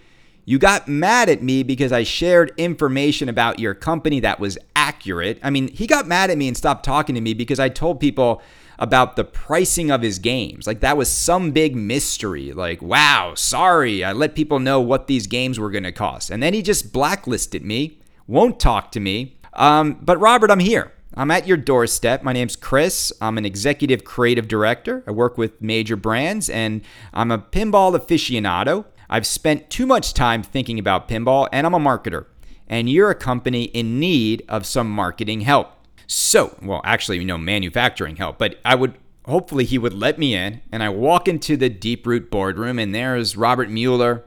you 0.46 0.58
got 0.58 0.88
mad 0.88 1.30
at 1.30 1.44
me 1.44 1.64
because 1.64 1.92
I 1.92 2.04
shared 2.04 2.52
information 2.58 3.30
about 3.30 3.60
your 3.60 3.74
company 3.74 4.20
that 4.22 4.40
was 4.40 4.58
accurate. 4.76 5.40
I 5.44 5.50
mean, 5.50 5.68
he 5.68 5.86
got 5.86 6.08
mad 6.08 6.32
at 6.32 6.38
me 6.38 6.48
and 6.48 6.58
stopped 6.58 6.84
talking 6.84 7.16
to 7.16 7.22
me 7.22 7.34
because 7.34 7.60
I 7.60 7.70
told 7.70 8.00
people 8.00 8.42
about 8.82 9.16
the 9.16 9.24
pricing 9.24 9.92
of 9.92 10.02
his 10.02 10.18
games. 10.18 10.66
Like 10.66 10.80
that 10.80 10.98
was 10.98 11.10
some 11.10 11.52
big 11.52 11.76
mystery. 11.76 12.52
Like, 12.52 12.82
wow, 12.82 13.34
sorry, 13.36 14.04
I 14.04 14.12
let 14.12 14.34
people 14.34 14.58
know 14.58 14.82
what 14.82 15.06
these 15.06 15.28
games 15.28 15.60
were 15.60 15.70
going 15.70 15.84
to 15.84 15.92
cost. 15.92 16.32
And 16.32 16.42
then 16.42 16.56
he 16.56 16.64
just 16.64 16.92
blacklisted 16.92 17.64
me, 17.64 18.00
won't 18.26 18.60
talk 18.60 18.92
to 18.94 19.00
me. 19.00 19.38
Um, 19.54 20.00
but 20.02 20.20
Robert, 20.20 20.50
I'm 20.50 20.60
here. 20.60 20.92
I'm 21.14 21.30
at 21.30 21.46
your 21.46 21.58
doorstep. 21.58 22.24
My 22.24 22.34
name's 22.34 22.56
Chris. 22.56 23.14
I'm 23.22 23.38
an 23.38 23.46
executive 23.46 24.04
creative 24.04 24.48
director. 24.48 25.04
I 25.06 25.12
work 25.12 25.38
with 25.38 25.62
major 25.62 25.96
brands 25.96 26.50
and 26.50 26.82
I'm 27.14 27.30
a 27.30 27.38
pinball 27.38 27.96
aficionado. 27.96 28.86
I've 29.10 29.28
spent 29.28 29.70
too 29.70 29.86
much 29.86 30.16
time 30.16 30.42
thinking 30.42 30.80
about 30.80 31.08
pinball 31.08 31.48
and 31.52 31.68
I'm 31.68 31.76
a 31.76 31.80
marketer. 31.80 32.26
And 32.68 32.90
you're 32.90 33.12
a 33.12 33.16
company 33.16 33.66
in 33.66 34.00
need 34.00 34.44
of 34.50 34.66
some 34.66 34.90
marketing 34.90 35.42
help. 35.42 35.81
So, 36.12 36.58
well, 36.62 36.82
actually, 36.84 37.20
you 37.20 37.26
know, 37.26 37.38
manufacturing 37.38 38.18
help, 38.18 38.38
but 38.38 38.60
I 38.66 38.76
would 38.76 38.96
hopefully 39.26 39.64
he 39.64 39.78
would 39.78 39.94
let 39.94 40.20
me 40.20 40.36
in. 40.36 40.60
And 40.70 40.84
I 40.84 40.90
walk 40.90 41.30
into 41.30 41.56
the 41.56 41.70
Deep 41.70 42.06
Root 42.06 42.30
boardroom, 42.30 42.80
and 42.80 42.94
there's 42.94 43.38
Robert 43.38 43.70
Mueller. 43.70 44.26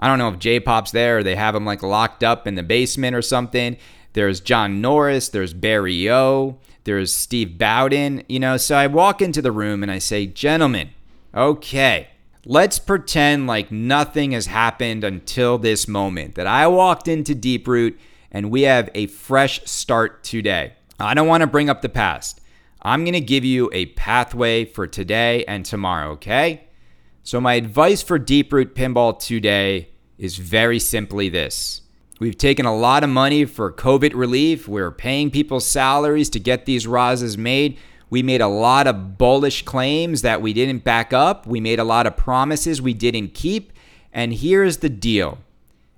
I 0.00 0.08
don't 0.08 0.18
know 0.18 0.30
if 0.30 0.38
J 0.38 0.60
Pop's 0.60 0.92
there 0.92 1.18
or 1.18 1.22
they 1.22 1.36
have 1.36 1.54
him 1.54 1.66
like 1.66 1.82
locked 1.82 2.24
up 2.24 2.46
in 2.46 2.54
the 2.54 2.62
basement 2.62 3.14
or 3.14 3.20
something. 3.20 3.76
There's 4.14 4.40
John 4.40 4.80
Norris, 4.80 5.28
there's 5.28 5.52
Barry 5.52 6.10
O, 6.10 6.56
there's 6.84 7.12
Steve 7.12 7.58
Bowden, 7.58 8.22
you 8.30 8.40
know. 8.40 8.56
So 8.56 8.74
I 8.74 8.86
walk 8.86 9.20
into 9.20 9.42
the 9.42 9.52
room 9.52 9.82
and 9.82 9.92
I 9.92 9.98
say, 9.98 10.24
Gentlemen, 10.24 10.88
okay, 11.34 12.08
let's 12.46 12.78
pretend 12.78 13.46
like 13.46 13.70
nothing 13.70 14.32
has 14.32 14.46
happened 14.46 15.04
until 15.04 15.58
this 15.58 15.86
moment 15.86 16.34
that 16.36 16.46
I 16.46 16.66
walked 16.66 17.08
into 17.08 17.34
Deep 17.34 17.68
Root 17.68 18.00
and 18.32 18.50
we 18.50 18.62
have 18.62 18.88
a 18.94 19.06
fresh 19.08 19.62
start 19.66 20.24
today. 20.24 20.72
I 20.98 21.14
don't 21.14 21.28
want 21.28 21.42
to 21.42 21.46
bring 21.46 21.68
up 21.68 21.82
the 21.82 21.88
past. 21.88 22.40
I'm 22.80 23.04
going 23.04 23.14
to 23.14 23.20
give 23.20 23.44
you 23.44 23.68
a 23.72 23.86
pathway 23.86 24.64
for 24.64 24.86
today 24.86 25.44
and 25.44 25.64
tomorrow, 25.64 26.12
okay? 26.12 26.68
So, 27.22 27.40
my 27.40 27.54
advice 27.54 28.02
for 28.02 28.18
Deep 28.18 28.52
Root 28.52 28.74
Pinball 28.74 29.18
today 29.18 29.90
is 30.16 30.36
very 30.36 30.78
simply 30.78 31.28
this. 31.28 31.82
We've 32.18 32.38
taken 32.38 32.64
a 32.64 32.74
lot 32.74 33.04
of 33.04 33.10
money 33.10 33.44
for 33.44 33.70
COVID 33.70 34.14
relief. 34.14 34.68
We're 34.68 34.90
paying 34.90 35.30
people's 35.30 35.66
salaries 35.66 36.30
to 36.30 36.40
get 36.40 36.64
these 36.64 36.86
Razas 36.86 37.36
made. 37.36 37.76
We 38.08 38.22
made 38.22 38.40
a 38.40 38.48
lot 38.48 38.86
of 38.86 39.18
bullish 39.18 39.64
claims 39.64 40.22
that 40.22 40.40
we 40.40 40.52
didn't 40.52 40.84
back 40.84 41.12
up. 41.12 41.46
We 41.46 41.60
made 41.60 41.78
a 41.78 41.84
lot 41.84 42.06
of 42.06 42.16
promises 42.16 42.80
we 42.80 42.94
didn't 42.94 43.34
keep. 43.34 43.72
And 44.12 44.32
here's 44.32 44.78
the 44.78 44.88
deal 44.88 45.38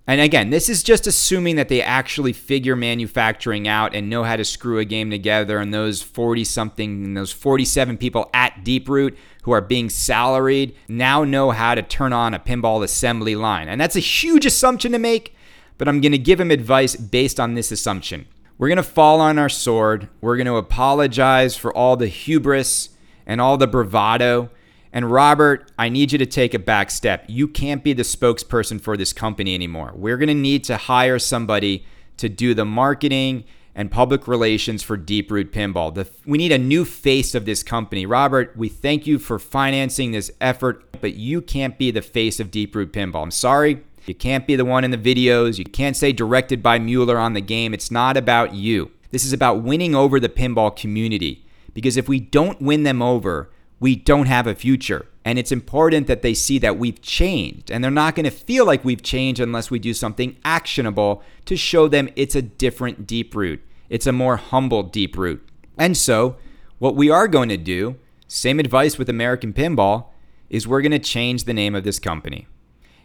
and 0.09 0.23
again, 0.23 0.49
this 0.49 0.71
is 0.71 0.83
just 0.83 1.07
assuming 1.07 1.57
that 1.57 1.69
they 1.69 1.83
actually 1.83 2.33
figure 2.33 2.75
manufacturing 2.75 3.69
out 3.69 3.95
and 3.95 4.09
know 4.09 4.25
how 4.25 4.37
to 4.37 4.45
screw 4.45 4.79
a 4.79 4.87
game 4.87 5.11
together. 5.11 5.59
And 5.59 5.73
those 5.73 6.01
40 6.01 6.45
something, 6.45 7.13
those 7.13 7.31
47 7.31 7.99
people 7.99 8.31
at 8.33 8.65
Deeproot 8.65 9.19
who 9.43 9.53
are 9.53 9.61
being 9.61 9.91
salaried 9.91 10.75
now 10.89 11.25
know 11.25 11.51
how 11.51 11.75
to 11.75 11.83
turn 11.83 12.15
on 12.15 12.33
a 12.33 12.39
pinball 12.39 12.83
assembly 12.83 13.37
line. 13.37 13.69
And 13.69 13.79
that's 13.79 13.97
a 13.97 14.01
huge 14.01 14.47
assumption 14.47 14.93
to 14.93 14.99
make, 14.99 15.37
but 15.77 15.89
I'm 15.89 16.01
going 16.01 16.13
to 16.13 16.19
give 16.19 16.41
him 16.41 16.51
advice 16.51 16.97
based 16.97 17.39
on 17.39 17.53
this 17.53 17.71
assumption. 17.71 18.27
We're 18.57 18.69
going 18.69 18.77
to 18.79 18.83
fall 18.83 19.21
on 19.21 19.39
our 19.39 19.51
sword. 19.51 20.09
We're 20.23 20.39
going 20.39 20.47
to 20.47 20.57
apologize 20.57 21.55
for 21.55 21.71
all 21.77 21.99
the 21.99 22.07
hubris 22.07 22.89
and 23.27 23.43
all 23.43 23.59
the 23.59 23.67
bravado 23.67 24.49
and 24.93 25.11
Robert, 25.11 25.70
I 25.78 25.89
need 25.89 26.12
you 26.12 26.18
to 26.18 26.26
take 26.26 26.55
a 26.55 26.59
back 26.59 26.91
step. 26.91 27.24
You 27.28 27.47
can't 27.49 27.84
be 27.84 27.93
the 27.93 28.03
spokesperson 28.03 28.80
for 28.80 28.97
this 28.97 29.12
company 29.12 29.55
anymore. 29.55 29.93
We're 29.95 30.16
going 30.16 30.28
to 30.28 30.34
need 30.34 30.64
to 30.64 30.76
hire 30.76 31.18
somebody 31.18 31.84
to 32.16 32.28
do 32.28 32.55
the 32.55 32.64
marketing 32.64 33.45
and 33.74 33.91
public 33.91 34.26
relations 34.26 34.82
for 34.82 34.97
Deep 34.97 35.30
Root 35.30 35.53
Pinball. 35.53 35.95
The, 35.95 36.09
we 36.26 36.36
need 36.36 36.51
a 36.51 36.59
new 36.59 36.84
face 36.84 37.34
of 37.34 37.45
this 37.45 37.62
company. 37.62 38.07
Robert, 38.07 38.57
we 38.57 38.68
thank 38.68 39.07
you 39.07 39.18
for 39.18 39.39
financing 39.39 40.11
this 40.11 40.32
effort, 40.41 41.01
but 41.01 41.14
you 41.14 41.41
can't 41.41 41.78
be 41.78 41.91
the 41.91 42.03
face 42.03 42.41
of 42.41 42.51
Deep 42.51 42.74
Root 42.74 42.93
Pinball. 42.93 43.22
I'm 43.22 43.30
sorry. 43.30 43.84
You 44.07 44.14
can't 44.14 44.47
be 44.47 44.57
the 44.57 44.64
one 44.64 44.84
in 44.84 44.91
the 44.91 44.99
videos. 44.99 45.59
You 45.59 45.64
can't 45.64 45.97
say 45.97 46.12
directed 46.12 46.62
by 46.62 46.78
Mueller 46.78 47.18
on 47.18 47.34
the 47.34 47.41
game. 47.41 47.74
It's 47.74 47.91
not 47.91 48.16
about 48.16 48.55
you. 48.55 48.91
This 49.11 49.24
is 49.24 49.32
about 49.32 49.62
winning 49.62 49.95
over 49.95 50.18
the 50.18 50.28
pinball 50.28 50.74
community. 50.74 51.45
Because 51.72 51.97
if 51.97 52.09
we 52.09 52.18
don't 52.18 52.61
win 52.61 52.82
them 52.82 53.01
over, 53.01 53.51
we 53.81 53.97
don't 53.97 54.26
have 54.26 54.47
a 54.47 54.55
future. 54.55 55.07
And 55.24 55.39
it's 55.39 55.53
important 55.53 56.07
that 56.07 56.22
they 56.22 56.35
see 56.35 56.59
that 56.59 56.79
we've 56.79 57.03
changed. 57.03 57.70
And 57.70 57.85
they're 57.85 57.91
not 57.91 58.14
going 58.14 58.24
to 58.24 58.31
feel 58.31 58.64
like 58.64 58.85
we've 58.85 59.03
changed 59.03 59.41
unless 59.41 59.70
we 59.70 59.79
do 59.79 59.93
something 59.93 60.37
actionable 60.45 61.22
to 61.45 61.57
show 61.57 61.87
them 61.87 62.09
it's 62.16 62.35
a 62.35 62.43
different 62.43 63.07
deep 63.07 63.35
root. 63.35 63.62
It's 63.89 64.07
a 64.07 64.12
more 64.12 64.37
humble 64.37 64.83
deep 64.83 65.16
root. 65.16 65.47
And 65.76 65.97
so, 65.97 66.37
what 66.79 66.97
we 66.97 67.11
are 67.11 67.29
going 67.29 67.49
to 67.49 67.57
do, 67.57 67.97
same 68.26 68.59
advice 68.61 68.99
with 68.99 69.09
American 69.09 69.53
Pinball, 69.53 70.07
is 70.49 70.66
we're 70.66 70.83
going 70.83 70.93
to 70.93 70.99
change 70.99 71.45
the 71.45 71.55
name 71.55 71.74
of 71.74 71.85
this 71.85 71.99
company. 71.99 72.47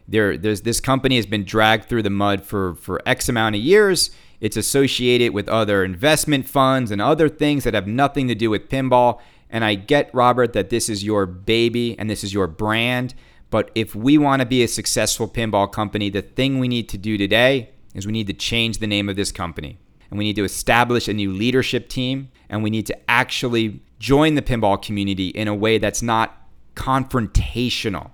There, 0.07 0.37
there's 0.37 0.61
this 0.61 0.79
company 0.79 1.15
has 1.15 1.25
been 1.25 1.43
dragged 1.43 1.85
through 1.85 2.03
the 2.03 2.09
mud 2.09 2.43
for, 2.43 2.75
for 2.75 3.01
X 3.05 3.29
amount 3.29 3.55
of 3.55 3.61
years. 3.61 4.11
It's 4.41 4.57
associated 4.57 5.33
with 5.33 5.47
other 5.47 5.83
investment 5.83 6.47
funds 6.47 6.91
and 6.91 7.01
other 7.01 7.29
things 7.29 7.63
that 7.63 7.73
have 7.73 7.87
nothing 7.87 8.27
to 8.27 8.35
do 8.35 8.49
with 8.49 8.69
pinball. 8.69 9.21
And 9.53 9.63
I 9.63 9.75
get, 9.75 10.09
Robert, 10.13 10.53
that 10.53 10.71
this 10.71 10.89
is 10.89 11.03
your 11.03 11.27
baby 11.27 11.97
and 11.99 12.09
this 12.09 12.23
is 12.23 12.33
your 12.33 12.47
brand. 12.47 13.13
But 13.51 13.69
if 13.75 13.93
we 13.93 14.17
want 14.17 14.41
to 14.41 14.47
be 14.47 14.63
a 14.63 14.67
successful 14.67 15.29
pinball 15.29 15.71
company, 15.71 16.09
the 16.09 16.23
thing 16.23 16.59
we 16.59 16.67
need 16.67 16.89
to 16.89 16.97
do 16.97 17.19
today 17.19 17.69
is 17.93 18.07
we 18.07 18.11
need 18.11 18.25
to 18.27 18.33
change 18.33 18.79
the 18.79 18.87
name 18.87 19.09
of 19.09 19.15
this 19.15 19.31
company. 19.31 19.77
And 20.09 20.17
we 20.17 20.25
need 20.25 20.35
to 20.37 20.43
establish 20.43 21.07
a 21.07 21.13
new 21.13 21.31
leadership 21.31 21.87
team. 21.87 22.29
And 22.49 22.63
we 22.63 22.71
need 22.71 22.87
to 22.87 22.97
actually 23.09 23.79
join 23.99 24.33
the 24.33 24.41
pinball 24.41 24.81
community 24.81 25.27
in 25.27 25.47
a 25.47 25.53
way 25.53 25.77
that's 25.77 26.01
not 26.01 26.47
confrontational, 26.75 28.09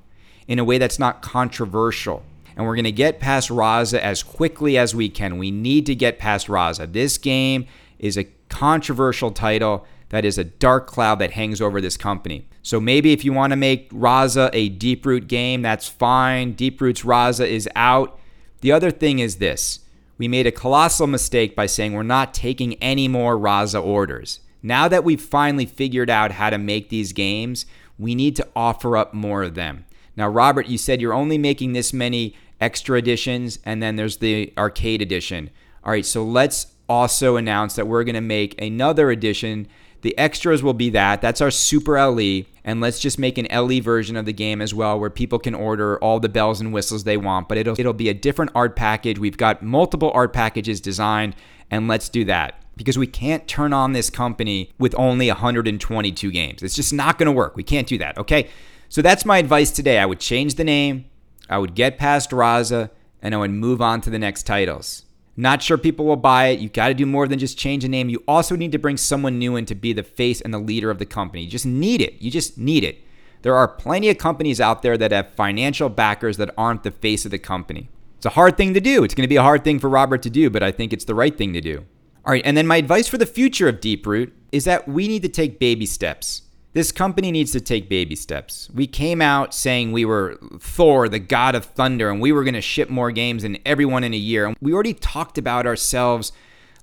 in 0.49 0.59
a 0.59 0.65
way 0.65 0.77
that's 0.77 0.99
not 0.99 1.21
controversial. 1.21 2.21
And 2.57 2.67
we're 2.67 2.75
going 2.75 2.83
to 2.83 2.91
get 2.91 3.21
past 3.21 3.47
Raza 3.47 3.99
as 3.99 4.23
quickly 4.23 4.77
as 4.77 4.93
we 4.93 5.07
can. 5.07 5.37
We 5.37 5.51
need 5.51 5.85
to 5.85 5.95
get 5.95 6.19
past 6.19 6.47
Raza. 6.47 6.91
This 6.91 7.17
game 7.17 7.65
is 7.97 8.17
a 8.17 8.25
controversial 8.49 9.31
title 9.31 9.85
that 10.09 10.25
is 10.25 10.37
a 10.37 10.43
dark 10.43 10.87
cloud 10.87 11.19
that 11.19 11.31
hangs 11.31 11.61
over 11.61 11.79
this 11.79 11.97
company. 11.97 12.47
So 12.61 12.79
maybe 12.79 13.13
if 13.13 13.23
you 13.23 13.33
want 13.33 13.51
to 13.51 13.57
make 13.57 13.91
Raza 13.91 14.49
a 14.53 14.69
deep 14.69 15.05
root 15.05 15.27
game, 15.27 15.61
that's 15.61 15.87
fine. 15.87 16.53
Deep 16.53 16.81
Root's 16.81 17.03
Raza 17.03 17.47
is 17.47 17.69
out. 17.75 18.19
The 18.61 18.71
other 18.71 18.91
thing 18.91 19.19
is 19.19 19.37
this 19.37 19.79
we 20.17 20.27
made 20.27 20.45
a 20.45 20.51
colossal 20.51 21.07
mistake 21.07 21.55
by 21.55 21.65
saying 21.65 21.93
we're 21.93 22.03
not 22.03 22.33
taking 22.33 22.73
any 22.75 23.07
more 23.07 23.37
Raza 23.37 23.81
orders. 23.83 24.41
Now 24.61 24.89
that 24.89 25.05
we've 25.05 25.21
finally 25.21 25.65
figured 25.65 26.09
out 26.09 26.33
how 26.33 26.49
to 26.49 26.57
make 26.57 26.89
these 26.89 27.13
games, 27.13 27.65
we 27.97 28.15
need 28.15 28.35
to 28.35 28.47
offer 28.55 28.97
up 28.97 29.13
more 29.13 29.43
of 29.43 29.55
them. 29.55 29.85
Now, 30.17 30.27
Robert, 30.27 30.67
you 30.67 30.77
said 30.77 30.99
you're 30.99 31.13
only 31.13 31.37
making 31.37 31.71
this 31.71 31.93
many 31.93 32.35
extra 32.59 32.97
editions, 32.97 33.59
and 33.63 33.81
then 33.81 33.95
there's 33.95 34.17
the 34.17 34.51
arcade 34.57 35.01
edition. 35.01 35.49
All 35.83 35.91
right, 35.91 36.05
so 36.05 36.23
let's 36.25 36.67
also 36.89 37.37
announce 37.37 37.75
that 37.75 37.87
we're 37.87 38.03
going 38.03 38.15
to 38.15 38.21
make 38.21 38.61
another 38.61 39.11
edition 39.11 39.67
the 40.01 40.17
extras 40.17 40.63
will 40.63 40.73
be 40.73 40.89
that. 40.91 41.21
That's 41.21 41.41
our 41.41 41.51
Super 41.51 41.99
LE. 41.99 42.43
And 42.63 42.81
let's 42.81 42.99
just 42.99 43.17
make 43.17 43.37
an 43.37 43.47
LE 43.51 43.81
version 43.81 44.15
of 44.15 44.25
the 44.25 44.33
game 44.33 44.61
as 44.61 44.73
well 44.73 44.99
where 44.99 45.09
people 45.09 45.39
can 45.39 45.55
order 45.55 45.97
all 46.03 46.19
the 46.19 46.29
bells 46.29 46.61
and 46.61 46.71
whistles 46.71 47.03
they 47.03 47.17
want. 47.17 47.47
But 47.47 47.57
it'll 47.57 47.79
it'll 47.79 47.93
be 47.93 48.09
a 48.09 48.13
different 48.13 48.51
art 48.53 48.75
package. 48.75 49.19
We've 49.19 49.37
got 49.37 49.63
multiple 49.63 50.11
art 50.13 50.33
packages 50.33 50.79
designed, 50.79 51.35
and 51.71 51.87
let's 51.87 52.09
do 52.09 52.25
that. 52.25 52.61
Because 52.75 52.97
we 52.97 53.07
can't 53.07 53.47
turn 53.47 53.73
on 53.73 53.93
this 53.93 54.09
company 54.09 54.71
with 54.77 54.95
only 54.97 55.27
122 55.27 56.31
games. 56.31 56.63
It's 56.63 56.75
just 56.75 56.93
not 56.93 57.17
gonna 57.17 57.31
work. 57.31 57.55
We 57.55 57.63
can't 57.63 57.87
do 57.87 57.97
that. 57.97 58.17
Okay. 58.17 58.49
So 58.89 59.03
that's 59.03 59.23
my 59.23 59.37
advice 59.37 59.69
today. 59.69 59.99
I 59.99 60.05
would 60.07 60.19
change 60.19 60.55
the 60.55 60.63
name, 60.63 61.05
I 61.47 61.59
would 61.59 61.75
get 61.75 61.97
past 61.97 62.31
Raza, 62.31 62.89
and 63.21 63.35
I 63.35 63.37
would 63.37 63.51
move 63.51 63.81
on 63.81 64.01
to 64.01 64.09
the 64.09 64.19
next 64.19 64.43
titles. 64.43 65.05
Not 65.39 65.63
sure 65.63 65.77
people 65.77 66.05
will 66.05 66.17
buy 66.17 66.47
it. 66.47 66.59
You 66.59 66.67
got 66.67 66.89
to 66.89 66.93
do 66.93 67.05
more 67.05 67.25
than 67.25 67.39
just 67.39 67.57
change 67.57 67.85
a 67.85 67.87
name. 67.87 68.09
You 68.09 68.21
also 68.27 68.57
need 68.57 68.73
to 68.73 68.77
bring 68.77 68.97
someone 68.97 69.39
new 69.39 69.55
in 69.55 69.65
to 69.67 69.75
be 69.75 69.93
the 69.93 70.03
face 70.03 70.41
and 70.41 70.53
the 70.53 70.59
leader 70.59 70.91
of 70.91 70.99
the 70.99 71.05
company. 71.05 71.43
You 71.43 71.49
just 71.49 71.65
need 71.65 72.01
it. 72.01 72.21
You 72.21 72.29
just 72.29 72.57
need 72.57 72.83
it. 72.83 72.97
There 73.43 73.55
are 73.55 73.65
plenty 73.65 74.09
of 74.09 74.17
companies 74.17 74.59
out 74.59 74.81
there 74.81 74.97
that 74.97 75.13
have 75.13 75.31
financial 75.35 75.87
backers 75.87 76.35
that 76.37 76.53
aren't 76.57 76.83
the 76.83 76.91
face 76.91 77.23
of 77.23 77.31
the 77.31 77.39
company. 77.39 77.87
It's 78.17 78.25
a 78.25 78.31
hard 78.31 78.57
thing 78.57 78.73
to 78.73 78.81
do. 78.81 79.05
It's 79.05 79.15
going 79.15 79.23
to 79.23 79.29
be 79.29 79.37
a 79.37 79.41
hard 79.41 79.63
thing 79.63 79.79
for 79.79 79.89
Robert 79.89 80.23
to 80.23 80.29
do, 80.29 80.49
but 80.49 80.61
I 80.61 80.73
think 80.73 80.91
it's 80.91 81.05
the 81.05 81.15
right 81.15 81.37
thing 81.37 81.53
to 81.53 81.61
do. 81.61 81.85
All 82.25 82.33
right, 82.33 82.43
and 82.43 82.57
then 82.57 82.67
my 82.67 82.75
advice 82.75 83.07
for 83.07 83.17
the 83.17 83.25
future 83.25 83.69
of 83.69 83.79
Deeproot 83.79 84.31
is 84.51 84.65
that 84.65 84.89
we 84.89 85.07
need 85.07 85.21
to 85.21 85.29
take 85.29 85.57
baby 85.57 85.85
steps. 85.85 86.41
This 86.73 86.91
company 86.91 87.31
needs 87.31 87.51
to 87.53 87.61
take 87.61 87.89
baby 87.89 88.15
steps. 88.15 88.69
We 88.71 88.85
came 88.85 89.21
out 89.21 89.55
saying 89.55 89.91
we 89.91 90.05
were 90.05 90.37
Thor, 90.59 91.09
the 91.09 91.17
god 91.17 91.55
of 91.55 91.65
thunder, 91.65 92.11
and 92.11 92.21
we 92.21 92.31
were 92.31 92.43
going 92.43 92.53
to 92.53 92.61
ship 92.61 92.89
more 92.89 93.11
games 93.11 93.41
than 93.41 93.57
everyone 93.65 94.03
in 94.03 94.13
a 94.13 94.17
year. 94.17 94.45
And 94.45 94.55
we 94.61 94.73
already 94.73 94.93
talked 94.93 95.39
about 95.39 95.65
ourselves 95.65 96.31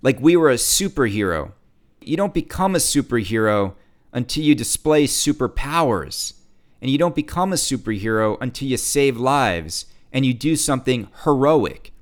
like 0.02 0.18
we 0.20 0.36
were 0.36 0.50
a 0.50 0.54
superhero. 0.54 1.52
You 2.00 2.16
don't 2.16 2.34
become 2.34 2.74
a 2.74 2.78
superhero 2.78 3.74
until 4.12 4.42
you 4.42 4.56
display 4.56 5.06
superpowers. 5.06 6.32
And 6.82 6.90
you 6.90 6.98
don't 6.98 7.14
become 7.14 7.52
a 7.52 7.56
superhero 7.56 8.36
until 8.40 8.68
you 8.68 8.76
save 8.76 9.16
lives 9.16 9.86
and 10.12 10.26
you 10.26 10.34
do 10.34 10.56
something 10.56 11.08
heroic. 11.24 11.92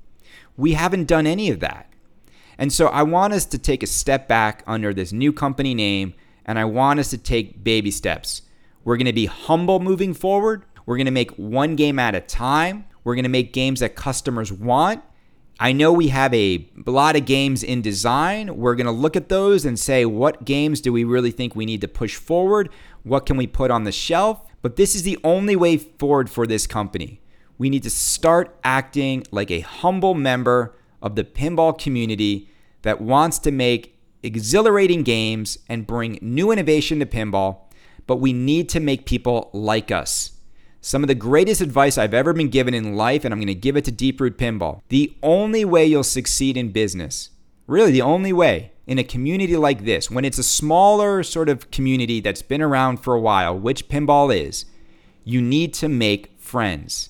We 0.57 0.73
haven't 0.73 1.05
done 1.05 1.27
any 1.27 1.49
of 1.49 1.59
that. 1.59 1.89
And 2.57 2.73
so 2.73 2.87
I 2.87 3.03
want 3.03 3.33
us 3.33 3.45
to 3.47 3.57
take 3.57 3.83
a 3.83 3.87
step 3.87 4.27
back 4.27 4.63
under 4.65 4.93
this 4.93 5.11
new 5.11 5.31
company 5.31 5.73
name 5.73 6.13
and 6.45 6.59
I 6.59 6.65
want 6.65 6.99
us 6.99 7.09
to 7.09 7.17
take 7.17 7.63
baby 7.63 7.91
steps. 7.91 8.43
We're 8.83 8.97
going 8.97 9.05
to 9.07 9.13
be 9.13 9.25
humble 9.25 9.79
moving 9.79 10.13
forward. 10.13 10.63
We're 10.85 10.97
going 10.97 11.05
to 11.05 11.11
make 11.11 11.31
one 11.31 11.75
game 11.75 11.97
at 11.97 12.15
a 12.15 12.21
time. 12.21 12.85
We're 13.03 13.15
going 13.15 13.23
to 13.23 13.29
make 13.29 13.51
games 13.51 13.79
that 13.79 13.95
customers 13.95 14.51
want. 14.51 15.03
I 15.59 15.71
know 15.71 15.93
we 15.93 16.09
have 16.09 16.33
a 16.33 16.67
lot 16.85 17.15
of 17.15 17.25
games 17.25 17.63
in 17.63 17.81
design. 17.81 18.57
We're 18.57 18.75
going 18.75 18.85
to 18.85 18.91
look 18.91 19.15
at 19.15 19.29
those 19.29 19.65
and 19.65 19.79
say, 19.79 20.05
what 20.05 20.43
games 20.43 20.81
do 20.81 20.91
we 20.91 21.03
really 21.03 21.31
think 21.31 21.55
we 21.55 21.65
need 21.65 21.81
to 21.81 21.87
push 21.87 22.15
forward? 22.15 22.69
What 23.03 23.25
can 23.25 23.37
we 23.37 23.47
put 23.47 23.71
on 23.71 23.85
the 23.85 23.91
shelf? 23.91 24.41
But 24.61 24.75
this 24.75 24.95
is 24.95 25.03
the 25.03 25.17
only 25.23 25.55
way 25.55 25.77
forward 25.77 26.29
for 26.29 26.45
this 26.45 26.67
company. 26.67 27.21
We 27.57 27.69
need 27.69 27.83
to 27.83 27.89
start 27.89 28.57
acting 28.63 29.23
like 29.31 29.49
a 29.49 29.61
humble 29.61 30.13
member 30.13 30.75
of 31.01 31.15
the 31.15 31.23
pinball 31.23 31.79
community 31.79 32.49
that 32.81 32.99
wants 32.99 33.39
to 33.39 33.51
make 33.51 33.94
exhilarating 34.25 35.03
games 35.03 35.57
and 35.69 35.87
bring 35.87 36.19
new 36.21 36.51
innovation 36.51 36.99
to 36.99 37.05
pinball, 37.05 37.59
but 38.07 38.17
we 38.17 38.33
need 38.33 38.69
to 38.69 38.79
make 38.79 39.05
people 39.05 39.49
like 39.53 39.91
us. 39.91 40.31
Some 40.81 41.03
of 41.03 41.07
the 41.07 41.15
greatest 41.15 41.61
advice 41.61 41.97
I've 41.97 42.13
ever 42.13 42.33
been 42.33 42.49
given 42.49 42.73
in 42.73 42.95
life, 42.95 43.25
and 43.25 43.33
I'm 43.33 43.39
to 43.41 43.55
give 43.55 43.75
it 43.75 43.85
to 43.85 43.91
Deep 43.91 44.21
Root 44.21 44.37
Pinball. 44.37 44.81
The 44.89 45.15
only 45.23 45.65
way 45.65 45.85
you'll 45.85 46.03
succeed 46.03 46.57
in 46.57 46.71
business, 46.71 47.31
really 47.65 47.91
the 47.91 48.03
only 48.03 48.31
way, 48.31 48.71
in 48.85 48.99
a 48.99 49.03
community 49.03 49.57
like 49.57 49.85
this, 49.85 50.11
when 50.11 50.25
it's 50.25 50.37
a 50.37 50.43
smaller 50.43 51.23
sort 51.23 51.49
of 51.49 51.71
community 51.71 52.19
that's 52.19 52.43
been 52.43 52.61
around 52.61 52.97
for 52.97 53.15
a 53.15 53.19
while, 53.19 53.57
which 53.57 53.89
pinball 53.89 54.35
is, 54.35 54.65
you 55.23 55.41
need 55.41 55.73
to 55.73 55.89
make 55.89 56.39
friends. 56.39 57.09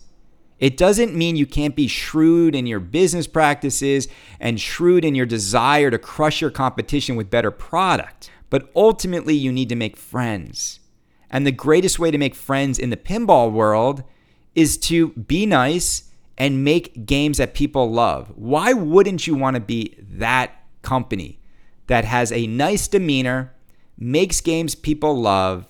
It 0.66 0.78
doesn't 0.78 1.14
mean 1.14 1.36
you 1.36 1.46
can't 1.46 1.76
be 1.76 1.88
shrewd 1.88 2.56
in 2.56 2.66
your 2.66 2.80
business 2.80 3.28
practices 3.28 4.08
and 4.40 4.60
shrewd 4.60 5.06
in 5.06 5.14
your 5.14 5.28
desire 5.28 5.92
to 5.92 6.00
crush 6.00 6.42
your 6.42 6.50
competition 6.50 7.16
with 7.16 7.30
better 7.30 7.52
product, 7.52 8.32
but 8.50 8.72
ultimately 8.76 9.36
you 9.36 9.52
need 9.52 9.70
to 9.70 9.76
make 9.76 9.96
friends. 9.96 10.80
And 11.30 11.46
the 11.46 11.52
greatest 11.52 12.00
way 12.00 12.10
to 12.10 12.18
make 12.18 12.34
friends 12.34 12.80
in 12.80 12.90
the 12.90 12.98
pinball 12.98 13.52
world 13.52 14.04
is 14.56 14.80
to 14.90 15.10
be 15.10 15.46
nice 15.46 16.10
and 16.36 16.64
make 16.64 17.06
games 17.06 17.38
that 17.38 17.54
people 17.54 17.92
love. 17.92 18.34
Why 18.36 18.74
wouldn't 18.74 19.28
you 19.28 19.36
want 19.36 19.54
to 19.54 19.60
be 19.60 19.96
that 20.00 20.64
company 20.82 21.38
that 21.86 22.06
has 22.06 22.32
a 22.32 22.48
nice 22.48 22.88
demeanor, 22.88 23.54
makes 24.00 24.42
games 24.42 24.74
people 24.74 25.16
love, 25.16 25.68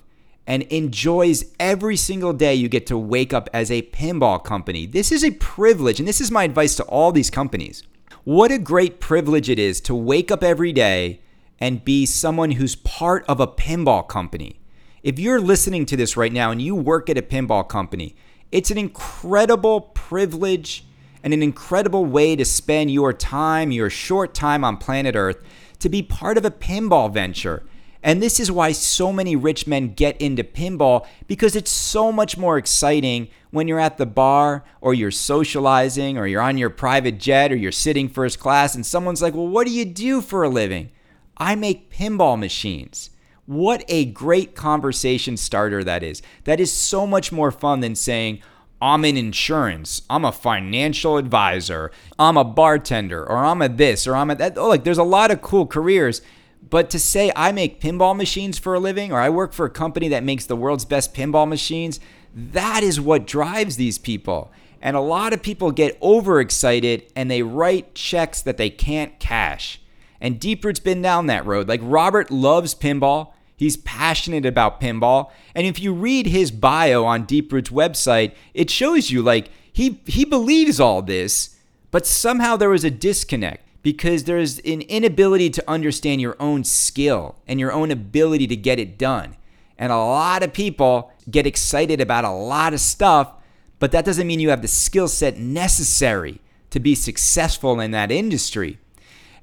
and 0.48 0.64
enjoys 0.64 1.46
every 1.60 1.96
single 1.96 2.34
day 2.34 2.54
you 2.54 2.70
get 2.70 2.86
to 2.88 2.98
wake 2.98 3.34
up 3.34 3.50
as 3.54 3.72
a 3.72 3.82
pinball 3.84 4.44
company? 4.44 4.86
This 4.86 5.12
is 5.12 5.24
a 5.24 5.32
privilege, 5.32 6.00
and 6.00 6.08
this 6.08 6.22
is 6.22 6.32
my 6.32 6.44
advice 6.44 6.76
to 6.76 6.84
all 6.84 7.12
these 7.12 7.30
companies. 7.30 7.84
What 8.24 8.52
a 8.52 8.58
great 8.58 9.00
privilege 9.00 9.50
it 9.50 9.60
is 9.60 9.82
to 9.82 9.96
wake 9.96 10.32
up 10.32 10.44
every 10.44 10.74
day 10.74 11.22
and 11.60 11.86
be 11.86 12.06
someone 12.06 12.52
who's 12.52 12.76
part 12.76 13.26
of 13.28 13.40
a 13.40 13.48
pinball 13.48 14.08
company. 14.08 14.60
If 15.04 15.20
you're 15.20 15.40
listening 15.40 15.86
to 15.88 15.96
this 15.96 16.18
right 16.18 16.34
now 16.34 16.52
and 16.52 16.62
you 16.62 16.76
work 16.76 17.10
at 17.10 17.18
a 17.18 17.22
pinball 17.22 17.68
company, 17.68 18.16
it's 18.52 18.72
an 18.72 18.78
incredible 18.78 19.82
privilege 19.82 20.86
and 21.24 21.34
an 21.34 21.44
incredible 21.44 22.06
way 22.06 22.36
to 22.36 22.46
spend 22.46 22.92
your 22.92 23.14
time, 23.14 23.72
your 23.72 23.90
short 23.90 24.34
time 24.34 24.64
on 24.64 24.78
planet 24.78 25.16
Earth, 25.16 25.38
to 25.80 25.90
be 25.90 26.02
part 26.02 26.38
of 26.38 26.46
a 26.46 26.52
pinball 26.52 27.12
venture. 27.12 27.64
And 28.06 28.22
this 28.22 28.40
is 28.40 28.52
why 28.52 28.72
so 28.72 29.12
many 29.12 29.36
rich 29.36 29.66
men 29.66 29.96
get 29.96 30.22
into 30.22 30.44
pinball 30.44 31.08
because 31.26 31.56
it's 31.56 31.72
so 31.72 32.12
much 32.12 32.38
more 32.38 32.56
exciting 32.56 33.30
when 33.50 33.68
you're 33.68 33.80
at 33.80 33.98
the 33.98 34.06
bar 34.06 34.64
or 34.80 34.94
you're 34.94 35.10
socializing 35.10 36.16
or 36.16 36.28
you're 36.28 36.40
on 36.40 36.60
your 36.60 36.70
private 36.70 37.20
jet 37.20 37.52
or 37.52 37.56
you're 37.56 37.72
sitting 37.72 38.08
first 38.08 38.40
class 38.40 38.76
and 38.76 38.86
someone's 38.86 39.24
like, 39.24 39.34
Well, 39.34 39.48
what 39.48 39.66
do 39.66 39.74
you 39.74 39.86
do 39.86 40.22
for 40.22 40.44
a 40.44 40.50
living? 40.50 40.92
I 41.36 41.56
make 41.56 41.92
pinball 41.92 42.38
machines. 42.38 43.10
What 43.48 43.84
a 43.88 44.06
great 44.06 44.56
conversation 44.56 45.36
starter 45.36 45.84
that 45.84 46.04
is. 46.04 46.22
That 46.44 46.60
is 46.60 46.72
so 46.72 47.08
much 47.08 47.32
more 47.32 47.50
fun 47.50 47.80
than 47.80 47.96
saying, 47.96 48.40
I'm 48.80 49.04
in 49.04 49.18
insurance, 49.18 50.04
I'm 50.12 50.26
a 50.26 50.32
financial 50.32 51.18
advisor, 51.18 51.92
I'm 52.20 52.38
a 52.38 52.44
bartender, 52.44 53.28
or 53.28 53.38
I'm 53.38 53.64
a 53.64 53.70
this, 53.70 54.06
or 54.06 54.16
I'm 54.16 54.30
a 54.30 54.36
that. 54.36 54.60
Oh, 54.60 54.68
like 54.68 54.84
there's 54.84 55.00
a 55.00 55.04
lot 55.04 55.32
of 55.32 55.42
cool 55.42 55.66
careers. 55.66 56.22
But 56.70 56.90
to 56.92 57.00
say 57.00 57.32
I 57.36 57.52
make 57.52 57.82
pinball 57.82 58.16
machines 58.16 58.58
for 58.58 58.74
a 58.74 58.80
living, 58.80 59.12
or 59.12 59.20
I 59.20 59.30
work 59.30 59.54
for 59.54 59.66
a 59.66 59.70
company 59.70 60.08
that 60.10 60.24
makes 60.24 60.46
the 60.46 60.56
world's 60.56 60.86
best 60.86 61.14
pinball 61.14 61.48
machines, 61.48 62.00
that 62.34 62.84
is 62.84 63.00
what 63.00 63.28
drives 63.28 63.78
these 63.78 63.98
people. 63.98 64.52
And 64.82 64.96
a 64.96 65.02
lot 65.02 65.34
of 65.34 65.42
people 65.42 65.72
get 65.72 65.98
overexcited 66.02 67.12
and 67.16 67.30
they 67.30 67.44
write 67.44 67.96
checks 67.96 68.42
that 68.42 68.58
they 68.58 68.70
can't 68.70 69.18
cash. 69.20 69.82
And 70.20 70.40
Deeproot's 70.40 70.80
been 70.80 71.02
down 71.02 71.28
that 71.28 71.46
road. 71.46 71.68
Like 71.68 71.82
Robert 71.84 72.32
loves 72.32 72.76
pinball. 72.76 73.34
He's 73.56 73.78
passionate 73.78 74.46
about 74.46 74.82
pinball. 74.82 75.32
And 75.54 75.66
if 75.66 75.80
you 75.80 75.94
read 75.94 76.28
his 76.28 76.52
bio 76.52 77.06
on 77.06 77.26
Deeproot's 77.26 77.70
website, 77.70 78.34
it 78.54 78.70
shows 78.70 79.12
you 79.12 79.22
like 79.22 79.50
he 79.72 80.02
he 80.06 80.26
believes 80.26 80.80
all 80.80 81.02
this, 81.02 81.56
but 81.92 82.06
somehow 82.06 82.56
there 82.56 82.70
was 82.70 82.84
a 82.84 82.92
disconnect 82.92 83.65
because 83.86 84.24
there's 84.24 84.58
an 84.62 84.82
inability 84.82 85.48
to 85.48 85.64
understand 85.70 86.20
your 86.20 86.36
own 86.40 86.64
skill 86.64 87.36
and 87.48 87.60
your 87.60 87.72
own 87.72 87.92
ability 87.92 88.48
to 88.48 88.56
get 88.56 88.80
it 88.80 88.98
done. 88.98 89.36
And 89.78 89.92
a 89.92 89.96
lot 89.96 90.42
of 90.42 90.54
people 90.54 91.12
get 91.30 91.46
excited 91.46 92.02
about 92.02 92.26
a 92.26 92.32
lot 92.32 92.74
of 92.74 92.80
stuff, 92.80 93.32
but 93.78 93.92
that 93.92 94.04
doesn't 94.04 94.26
mean 94.26 94.40
you 94.40 94.50
have 94.50 94.64
the 94.64 94.68
skill 94.68 95.08
set 95.08 95.38
necessary 95.38 96.42
to 96.72 96.80
be 96.80 96.96
successful 96.96 97.80
in 97.80 97.92
that 97.92 98.12
industry. 98.12 98.80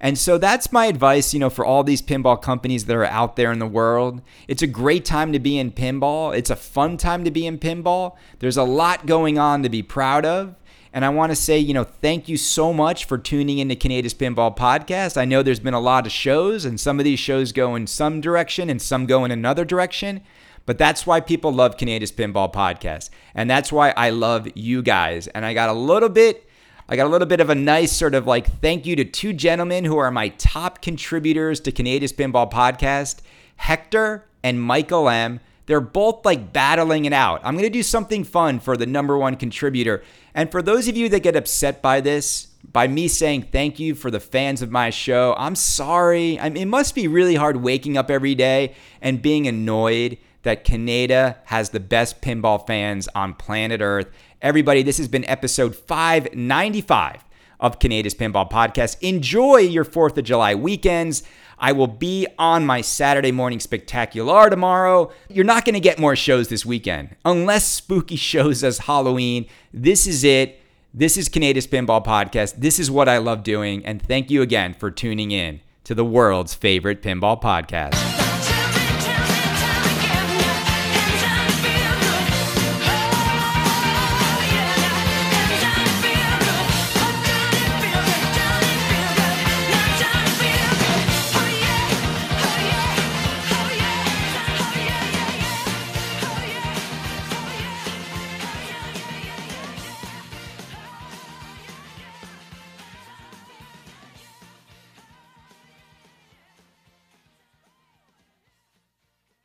And 0.00 0.18
so 0.18 0.38
that's 0.38 0.72
my 0.72 0.86
advice, 0.86 1.32
you 1.32 1.38
know, 1.38 1.48
for 1.48 1.64
all 1.64 1.84
these 1.84 2.02
pinball 2.02 2.42
companies 2.42 2.86
that 2.86 2.96
are 2.96 3.04
out 3.04 3.36
there 3.36 3.52
in 3.52 3.60
the 3.60 3.66
world. 3.68 4.22
It's 4.48 4.60
a 4.60 4.66
great 4.66 5.04
time 5.04 5.32
to 5.32 5.38
be 5.38 5.56
in 5.56 5.70
pinball. 5.70 6.36
It's 6.36 6.50
a 6.50 6.56
fun 6.56 6.96
time 6.96 7.22
to 7.22 7.30
be 7.30 7.46
in 7.46 7.58
pinball. 7.58 8.16
There's 8.40 8.56
a 8.56 8.64
lot 8.64 9.06
going 9.06 9.38
on 9.38 9.62
to 9.62 9.68
be 9.68 9.84
proud 9.84 10.26
of. 10.26 10.56
And 10.92 11.04
I 11.04 11.08
want 11.08 11.32
to 11.32 11.36
say, 11.36 11.58
you 11.58 11.72
know, 11.72 11.84
thank 11.84 12.28
you 12.28 12.36
so 12.36 12.72
much 12.72 13.06
for 13.06 13.16
tuning 13.16 13.58
into 13.58 13.74
Kaneda's 13.74 14.12
Pinball 14.12 14.54
Podcast. 14.54 15.16
I 15.16 15.24
know 15.24 15.42
there's 15.42 15.60
been 15.60 15.72
a 15.72 15.80
lot 15.80 16.06
of 16.06 16.12
shows, 16.12 16.64
and 16.64 16.78
some 16.78 16.98
of 16.98 17.04
these 17.04 17.18
shows 17.18 17.52
go 17.52 17.74
in 17.74 17.86
some 17.86 18.20
direction 18.20 18.68
and 18.68 18.80
some 18.80 19.06
go 19.06 19.24
in 19.24 19.30
another 19.30 19.64
direction. 19.64 20.20
But 20.66 20.78
that's 20.78 21.06
why 21.06 21.20
people 21.20 21.52
love 21.52 21.76
Kaneda's 21.76 22.12
Pinball 22.12 22.52
Podcast. 22.52 23.10
And 23.34 23.50
that's 23.50 23.72
why 23.72 23.94
I 23.96 24.10
love 24.10 24.48
you 24.54 24.82
guys. 24.82 25.28
And 25.28 25.44
I 25.44 25.54
got 25.54 25.70
a 25.70 25.74
little 25.74 26.08
bit 26.08 26.46
I 26.88 26.96
got 26.96 27.06
a 27.06 27.08
little 27.08 27.28
bit 27.28 27.40
of 27.40 27.48
a 27.48 27.54
nice 27.54 27.90
sort 27.90 28.14
of 28.14 28.26
like 28.26 28.60
thank 28.60 28.84
you 28.84 28.96
to 28.96 29.04
two 29.04 29.32
gentlemen 29.32 29.84
who 29.84 29.96
are 29.96 30.10
my 30.10 30.28
top 30.28 30.82
contributors 30.82 31.58
to 31.60 31.72
Kaneda's 31.72 32.12
Pinball 32.12 32.50
Podcast, 32.50 33.20
Hector 33.56 34.26
and 34.42 34.60
Michael 34.60 35.08
M. 35.08 35.40
They're 35.66 35.80
both 35.80 36.24
like 36.24 36.52
battling 36.52 37.04
it 37.04 37.12
out. 37.12 37.40
I'm 37.44 37.54
going 37.54 37.64
to 37.64 37.70
do 37.70 37.82
something 37.82 38.24
fun 38.24 38.60
for 38.60 38.76
the 38.76 38.86
number 38.86 39.16
one 39.16 39.36
contributor. 39.36 40.02
And 40.34 40.50
for 40.50 40.62
those 40.62 40.88
of 40.88 40.96
you 40.96 41.08
that 41.10 41.22
get 41.22 41.36
upset 41.36 41.82
by 41.82 42.00
this, 42.00 42.48
by 42.70 42.88
me 42.88 43.08
saying 43.08 43.48
thank 43.52 43.78
you 43.78 43.94
for 43.94 44.10
the 44.10 44.20
fans 44.20 44.62
of 44.62 44.70
my 44.70 44.90
show, 44.90 45.34
I'm 45.38 45.54
sorry. 45.54 46.38
I 46.40 46.48
mean, 46.48 46.62
it 46.62 46.66
must 46.66 46.94
be 46.94 47.06
really 47.06 47.34
hard 47.34 47.58
waking 47.58 47.96
up 47.96 48.10
every 48.10 48.34
day 48.34 48.74
and 49.00 49.22
being 49.22 49.46
annoyed 49.46 50.18
that 50.42 50.64
Kaneda 50.64 51.36
has 51.44 51.70
the 51.70 51.80
best 51.80 52.20
pinball 52.20 52.66
fans 52.66 53.08
on 53.14 53.34
planet 53.34 53.80
Earth 53.80 54.08
Everybody, 54.42 54.82
this 54.82 54.98
has 54.98 55.06
been 55.06 55.24
episode 55.26 55.76
595 55.76 57.24
of 57.60 57.78
Kaneda's 57.78 58.12
Pinball 58.12 58.50
Podcast. 58.50 58.96
Enjoy 59.00 59.58
your 59.58 59.84
4th 59.84 60.18
of 60.18 60.24
July 60.24 60.56
weekends. 60.56 61.22
I 61.62 61.70
will 61.70 61.86
be 61.86 62.26
on 62.40 62.66
my 62.66 62.80
Saturday 62.80 63.30
morning 63.30 63.60
spectacular 63.60 64.50
tomorrow. 64.50 65.12
You're 65.28 65.44
not 65.44 65.64
going 65.64 65.74
to 65.74 65.80
get 65.80 65.96
more 65.96 66.16
shows 66.16 66.48
this 66.48 66.66
weekend 66.66 67.14
unless 67.24 67.64
Spooky 67.64 68.16
shows 68.32 68.64
us 68.64 68.78
Halloween. 68.78 69.46
This 69.72 70.08
is 70.08 70.24
it. 70.24 70.60
This 70.92 71.16
is 71.16 71.28
Kaneda's 71.28 71.68
Pinball 71.68 72.04
Podcast. 72.04 72.56
This 72.56 72.80
is 72.80 72.90
what 72.90 73.08
I 73.08 73.18
love 73.18 73.44
doing. 73.44 73.86
And 73.86 74.02
thank 74.02 74.28
you 74.28 74.42
again 74.42 74.74
for 74.74 74.90
tuning 74.90 75.30
in 75.30 75.60
to 75.84 75.94
the 75.94 76.04
world's 76.04 76.52
favorite 76.52 77.00
pinball 77.00 77.40
podcast. 77.40 78.21